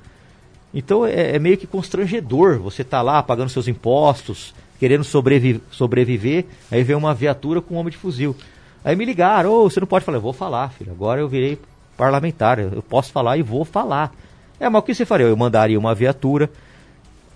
Então 0.72 1.07
é, 1.07 1.37
é 1.37 1.39
meio 1.39 1.57
que 1.57 1.66
constrangedor. 1.66 2.59
Você 2.61 2.85
tá 2.85 3.03
lá 3.03 3.22
pagando 3.22 3.49
seus 3.49 3.68
impostos, 3.68 4.55
querendo 4.79 5.05
sobrevi 5.05 5.61
sobreviver, 5.70 6.45
aí 6.70 6.83
vem 6.83 6.97
uma 6.97 7.14
viatura 7.14 7.61
com 7.61 7.74
um 7.74 7.79
homem 7.79 7.91
de 7.91 7.97
fuzil. 7.97 8.37
Aí 8.85 8.95
me 8.95 9.05
ligaram, 9.05 9.51
oh, 9.51 9.68
você 9.68 9.81
não 9.81 9.87
pode 9.87 10.05
falar, 10.05 10.18
eu 10.18 10.22
vou 10.22 10.33
falar, 10.33 10.70
filho, 10.70 10.93
agora 10.93 11.20
eu 11.20 11.29
virei 11.29 11.59
parlamentar, 11.97 12.59
eu 12.59 12.83
posso 12.83 13.11
falar 13.11 13.37
e 13.37 13.43
vou 13.43 13.64
falar. 13.64 14.12
É, 14.61 14.68
mas 14.68 14.81
o 14.81 14.83
que 14.83 14.95
você 14.95 15.05
faria? 15.05 15.27
Eu 15.27 15.37
mandaria 15.37 15.79
uma 15.79 15.95
viatura 15.95 16.51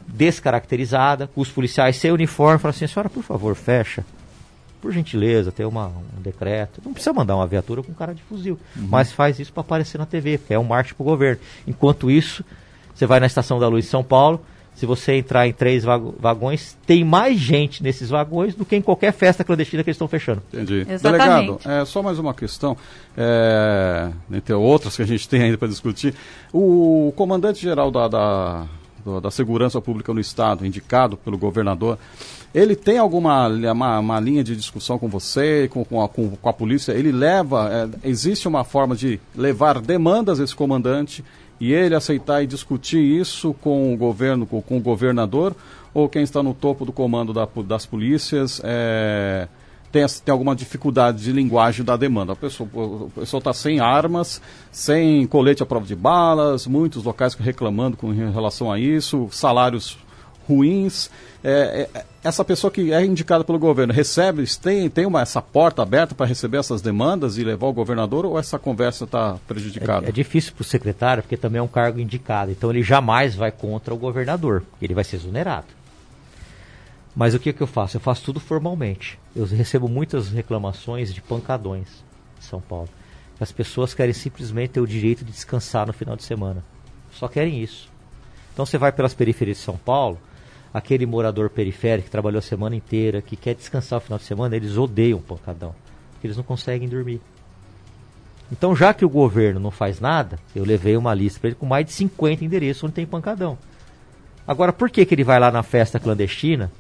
descaracterizada, 0.07 1.27
com 1.27 1.41
os 1.41 1.51
policiais 1.51 1.97
sem 1.97 2.11
uniforme, 2.11 2.59
falar 2.59 2.71
assim, 2.71 2.87
senhora, 2.87 3.09
por 3.09 3.23
favor, 3.23 3.55
fecha. 3.55 4.05
Por 4.81 4.93
gentileza, 4.93 5.53
tem 5.53 5.67
uma, 5.67 5.89
um 5.89 6.23
decreto. 6.23 6.81
Não 6.85 6.93
precisa 6.93 7.13
mandar 7.13 7.37
uma 7.37 7.47
viatura 7.47 7.83
com 7.83 7.93
cara 7.93 8.15
de 8.15 8.23
fuzil. 8.23 8.59
Uhum. 8.75 8.89
Mas 8.89 9.13
faz 9.13 9.39
isso 9.39 9.53
para 9.53 9.61
aparecer 9.61 9.99
na 9.99 10.07
TV, 10.07 10.39
porque 10.39 10.55
é 10.55 10.59
um 10.59 10.65
marketing 10.65 10.95
para 10.95 11.03
o 11.03 11.07
governo. 11.07 11.41
Enquanto 11.67 12.11
isso, 12.11 12.43
você 12.95 13.07
vai 13.07 13.21
na 13.21 13.27
Estação 13.27 13.59
da 13.59 13.69
Luz 13.69 13.85
de 13.85 13.91
São 13.91 14.03
Paulo, 14.03 14.41
se 14.81 14.87
você 14.87 15.17
entrar 15.17 15.47
em 15.47 15.53
três 15.53 15.85
vagões, 15.85 16.75
tem 16.87 17.05
mais 17.05 17.39
gente 17.39 17.83
nesses 17.83 18.09
vagões 18.09 18.55
do 18.55 18.65
que 18.65 18.75
em 18.75 18.81
qualquer 18.81 19.13
festa 19.13 19.45
clandestina 19.45 19.85
que 19.85 19.91
eles 19.91 19.97
estão 19.97 20.09
fechando. 20.09 20.43
Entendi. 20.51 20.87
Exatamente. 20.89 21.03
Delegado, 21.03 21.61
é, 21.67 21.85
só 21.85 22.03
mais 22.03 22.19
uma 22.19 22.33
questão, 22.33 22.75
é, 23.15 24.11
entre 24.33 24.55
outras 24.55 24.97
que 24.97 25.03
a 25.03 25.07
gente 25.07 25.29
tem 25.29 25.43
ainda 25.43 25.59
para 25.59 25.69
discutir. 25.69 26.15
O 26.51 27.13
comandante-geral 27.15 27.91
da, 27.91 28.09
da, 28.09 28.67
da 29.23 29.31
Segurança 29.31 29.83
Pública 29.83 30.15
no 30.15 30.21
Estado, 30.21 30.65
indicado 30.65 31.15
pelo 31.19 31.37
governador, 31.37 31.99
ele 32.55 32.75
tem 32.75 32.97
alguma 32.97 33.49
uma, 33.49 33.99
uma, 33.99 34.19
linha 34.19 34.43
de 34.43 34.57
discussão 34.57 34.99
com 34.99 35.09
você, 35.09 35.69
com, 35.71 35.85
com, 35.85 36.03
a, 36.03 36.09
com, 36.09 36.31
com 36.31 36.49
a 36.49 36.55
polícia? 36.55 36.93
Ele 36.93 37.13
leva, 37.13 37.69
é, 37.71 38.09
existe 38.09 38.49
uma 38.49 38.65
forma 38.65 38.97
de 38.97 39.21
levar 39.37 39.79
demandas 39.79 40.41
a 40.41 40.45
esse 40.45 40.57
comandante 40.57 41.23
e 41.61 41.73
ele 41.73 41.95
aceitar 41.95 42.43
e 42.43 42.47
discutir 42.47 42.99
isso 42.99 43.55
com 43.55 43.93
o 43.93 43.97
governo, 43.97 44.47
com, 44.47 44.63
com 44.63 44.79
o 44.79 44.81
governador, 44.81 45.55
ou 45.93 46.09
quem 46.09 46.23
está 46.23 46.43
no 46.43 46.55
topo 46.55 46.85
do 46.85 46.93
comando 46.93 47.33
da, 47.33 47.47
das 47.67 47.85
polícias 47.85 48.61
é, 48.65 49.47
tem, 49.93 50.07
tem 50.25 50.33
alguma 50.33 50.55
dificuldade 50.55 51.23
de 51.23 51.33
linguagem 51.33 51.85
da 51.85 51.97
demanda. 51.97 52.33
A 52.33 52.37
pessoa 52.37 52.69
está 53.23 53.53
sem 53.53 53.81
armas, 53.81 54.41
sem 54.71 55.27
colete 55.27 55.63
à 55.63 55.67
prova 55.67 55.85
de 55.85 55.97
balas, 55.97 56.67
muitos 56.67 57.05
locais 57.05 57.35
reclamando 57.35 57.97
com 57.97 58.11
relação 58.11 58.73
a 58.73 58.79
isso, 58.79 59.29
salários 59.31 59.99
ruins. 60.51 61.11
É, 61.43 61.89
é, 61.95 62.05
essa 62.23 62.45
pessoa 62.45 62.71
que 62.71 62.93
é 62.93 63.05
indicada 63.05 63.45
pelo 63.45 63.59
governo 63.59 63.93
recebe, 63.93 64.45
tem, 64.59 64.91
tem 64.91 65.07
uma, 65.07 65.23
essa 65.23 65.41
porta 65.41 65.83
aberta 65.83 66.15
para 66.15 66.27
receber 66.27 66.59
essas 66.59 66.83
demandas 66.83 67.39
e 67.39 67.45
levar 67.45 67.69
o 67.69 67.73
governador 67.73 68.27
ou 68.27 68.39
essa 68.39 68.59
conversa 68.59 69.05
está 69.05 69.39
prejudicada? 69.47 70.07
É, 70.07 70.09
é 70.09 70.13
difícil 70.13 70.53
para 70.53 70.63
o 70.63 70.65
secretário, 70.65 71.23
porque 71.23 71.37
também 71.37 71.61
é 71.61 71.63
um 71.63 71.69
cargo 71.69 72.01
indicado. 72.01 72.51
Então 72.51 72.71
ele 72.71 72.83
jamais 72.83 73.35
vai 73.35 73.51
contra 73.51 73.95
o 73.95 73.97
governador, 73.97 74.65
ele 74.83 74.95
vai 74.95 75.05
ser 75.05 75.17
exonerado. 75.17 75.67
Mas 77.15 77.35
o 77.35 77.39
que, 77.39 77.53
que 77.53 77.61
eu 77.61 77.67
faço? 77.67 77.97
Eu 77.97 78.01
faço 78.01 78.25
tudo 78.25 78.39
formalmente. 78.39 79.19
Eu 79.35 79.45
recebo 79.45 79.89
muitas 79.89 80.29
reclamações 80.29 81.13
de 81.13 81.21
pancadões 81.21 81.89
em 82.39 82.43
São 82.43 82.61
Paulo. 82.61 82.89
As 83.41 83.51
pessoas 83.51 83.95
querem 83.95 84.13
simplesmente 84.13 84.73
ter 84.73 84.81
o 84.81 84.87
direito 84.87 85.25
de 85.25 85.33
descansar 85.33 85.87
no 85.87 85.93
final 85.93 86.15
de 86.15 86.23
semana. 86.23 86.63
Só 87.11 87.27
querem 87.27 87.63
isso. 87.63 87.89
Então 88.53 88.67
você 88.67 88.77
vai 88.77 88.93
pelas 88.93 89.15
periferias 89.15 89.57
de 89.57 89.65
São 89.65 89.77
Paulo, 89.77 90.19
aquele 90.73 91.07
morador 91.07 91.51
periférico 91.51 92.07
que 92.07 92.11
trabalhou 92.11 92.39
a 92.39 92.43
semana 92.43 92.77
inteira, 92.77 93.21
que 93.21 93.37
quer 93.37 93.55
descansar 93.55 93.99
o 93.99 94.01
final 94.01 94.19
de 94.19 94.25
semana, 94.25 94.57
eles 94.57 94.77
odeiam 94.77 95.19
o 95.19 95.23
pancadão. 95.23 95.75
Porque 96.13 96.27
eles 96.27 96.37
não 96.37 96.45
conseguem 96.45 96.89
dormir. 96.89 97.21
Então, 98.53 98.75
já 98.75 98.93
que 98.93 99.05
o 99.05 99.09
governo 99.09 99.61
não 99.61 99.71
faz 99.71 100.01
nada, 100.01 100.39
eu 100.55 100.65
levei 100.65 100.97
uma 100.97 101.15
lista 101.15 101.39
para 101.39 101.49
ele 101.51 101.57
com 101.57 101.67
mais 101.67 101.87
de 101.87 101.93
50 101.93 102.45
endereços 102.45 102.83
onde 102.83 102.95
tem 102.95 103.07
pancadão. 103.07 103.57
Agora, 104.47 104.73
por 104.73 104.91
que, 104.91 105.05
que 105.05 105.15
ele 105.15 105.23
vai 105.23 105.39
lá 105.39 105.51
na 105.51 105.63
festa 105.63 106.01
clandestina, 106.01 106.71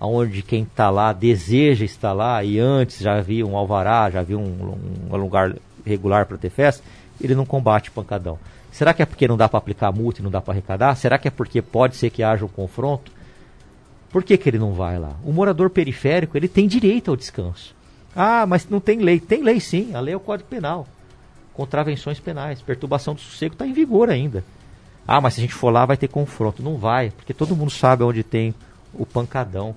onde 0.00 0.42
quem 0.42 0.64
está 0.64 0.90
lá 0.90 1.12
deseja 1.12 1.84
estar 1.84 2.12
lá 2.12 2.42
e 2.42 2.58
antes 2.58 2.98
já 2.98 3.18
havia 3.18 3.46
um 3.46 3.56
alvará, 3.56 4.10
já 4.10 4.20
havia 4.20 4.38
um, 4.38 4.76
um 5.10 5.16
lugar 5.16 5.54
regular 5.84 6.26
para 6.26 6.36
ter 6.36 6.50
festa, 6.50 6.82
ele 7.20 7.34
não 7.34 7.46
combate 7.46 7.90
pancadão? 7.90 8.38
Será 8.70 8.92
que 8.92 9.02
é 9.02 9.06
porque 9.06 9.26
não 9.26 9.36
dá 9.36 9.48
para 9.48 9.58
aplicar 9.58 9.92
multa 9.92 10.20
e 10.20 10.24
não 10.24 10.30
dá 10.30 10.40
para 10.40 10.54
arrecadar? 10.54 10.94
Será 10.96 11.18
que 11.18 11.28
é 11.28 11.30
porque 11.30 11.62
pode 11.62 11.96
ser 11.96 12.10
que 12.10 12.22
haja 12.22 12.44
um 12.44 12.48
confronto? 12.48 13.10
Por 14.10 14.22
que, 14.22 14.36
que 14.36 14.48
ele 14.48 14.58
não 14.58 14.72
vai 14.72 14.98
lá? 14.98 15.16
O 15.24 15.32
morador 15.32 15.70
periférico 15.70 16.36
ele 16.36 16.48
tem 16.48 16.66
direito 16.66 17.10
ao 17.10 17.16
descanso. 17.16 17.74
Ah, 18.14 18.46
mas 18.46 18.68
não 18.68 18.80
tem 18.80 18.98
lei. 18.98 19.20
Tem 19.20 19.42
lei 19.42 19.60
sim, 19.60 19.94
a 19.94 20.00
lei 20.00 20.14
é 20.14 20.16
o 20.16 20.20
Código 20.20 20.48
Penal. 20.48 20.86
Contravenções 21.54 22.20
penais, 22.20 22.62
perturbação 22.62 23.14
do 23.14 23.20
sossego 23.20 23.54
está 23.54 23.66
em 23.66 23.72
vigor 23.72 24.10
ainda. 24.10 24.44
Ah, 25.06 25.20
mas 25.20 25.34
se 25.34 25.40
a 25.40 25.42
gente 25.42 25.54
for 25.54 25.70
lá 25.70 25.84
vai 25.84 25.96
ter 25.96 26.08
confronto. 26.08 26.62
Não 26.62 26.76
vai, 26.76 27.10
porque 27.10 27.34
todo 27.34 27.56
mundo 27.56 27.70
sabe 27.70 28.04
onde 28.04 28.22
tem 28.22 28.54
o 28.94 29.04
pancadão. 29.04 29.74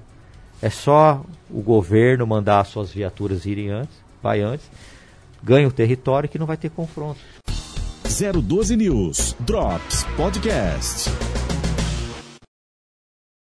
É 0.61 0.69
só 0.69 1.23
o 1.49 1.61
governo 1.61 2.27
mandar 2.27 2.59
as 2.59 2.67
suas 2.67 2.91
viaturas 2.91 3.45
irem 3.45 3.69
antes, 3.69 3.95
vai 4.21 4.41
antes, 4.41 4.69
ganha 5.43 5.67
o 5.67 5.71
território 5.71 6.29
que 6.29 6.37
não 6.37 6.45
vai 6.45 6.57
ter 6.57 6.69
confronto. 6.69 7.19
012 8.11 8.75
News 8.75 9.35
Drops 9.45 10.03
Podcast. 10.17 11.40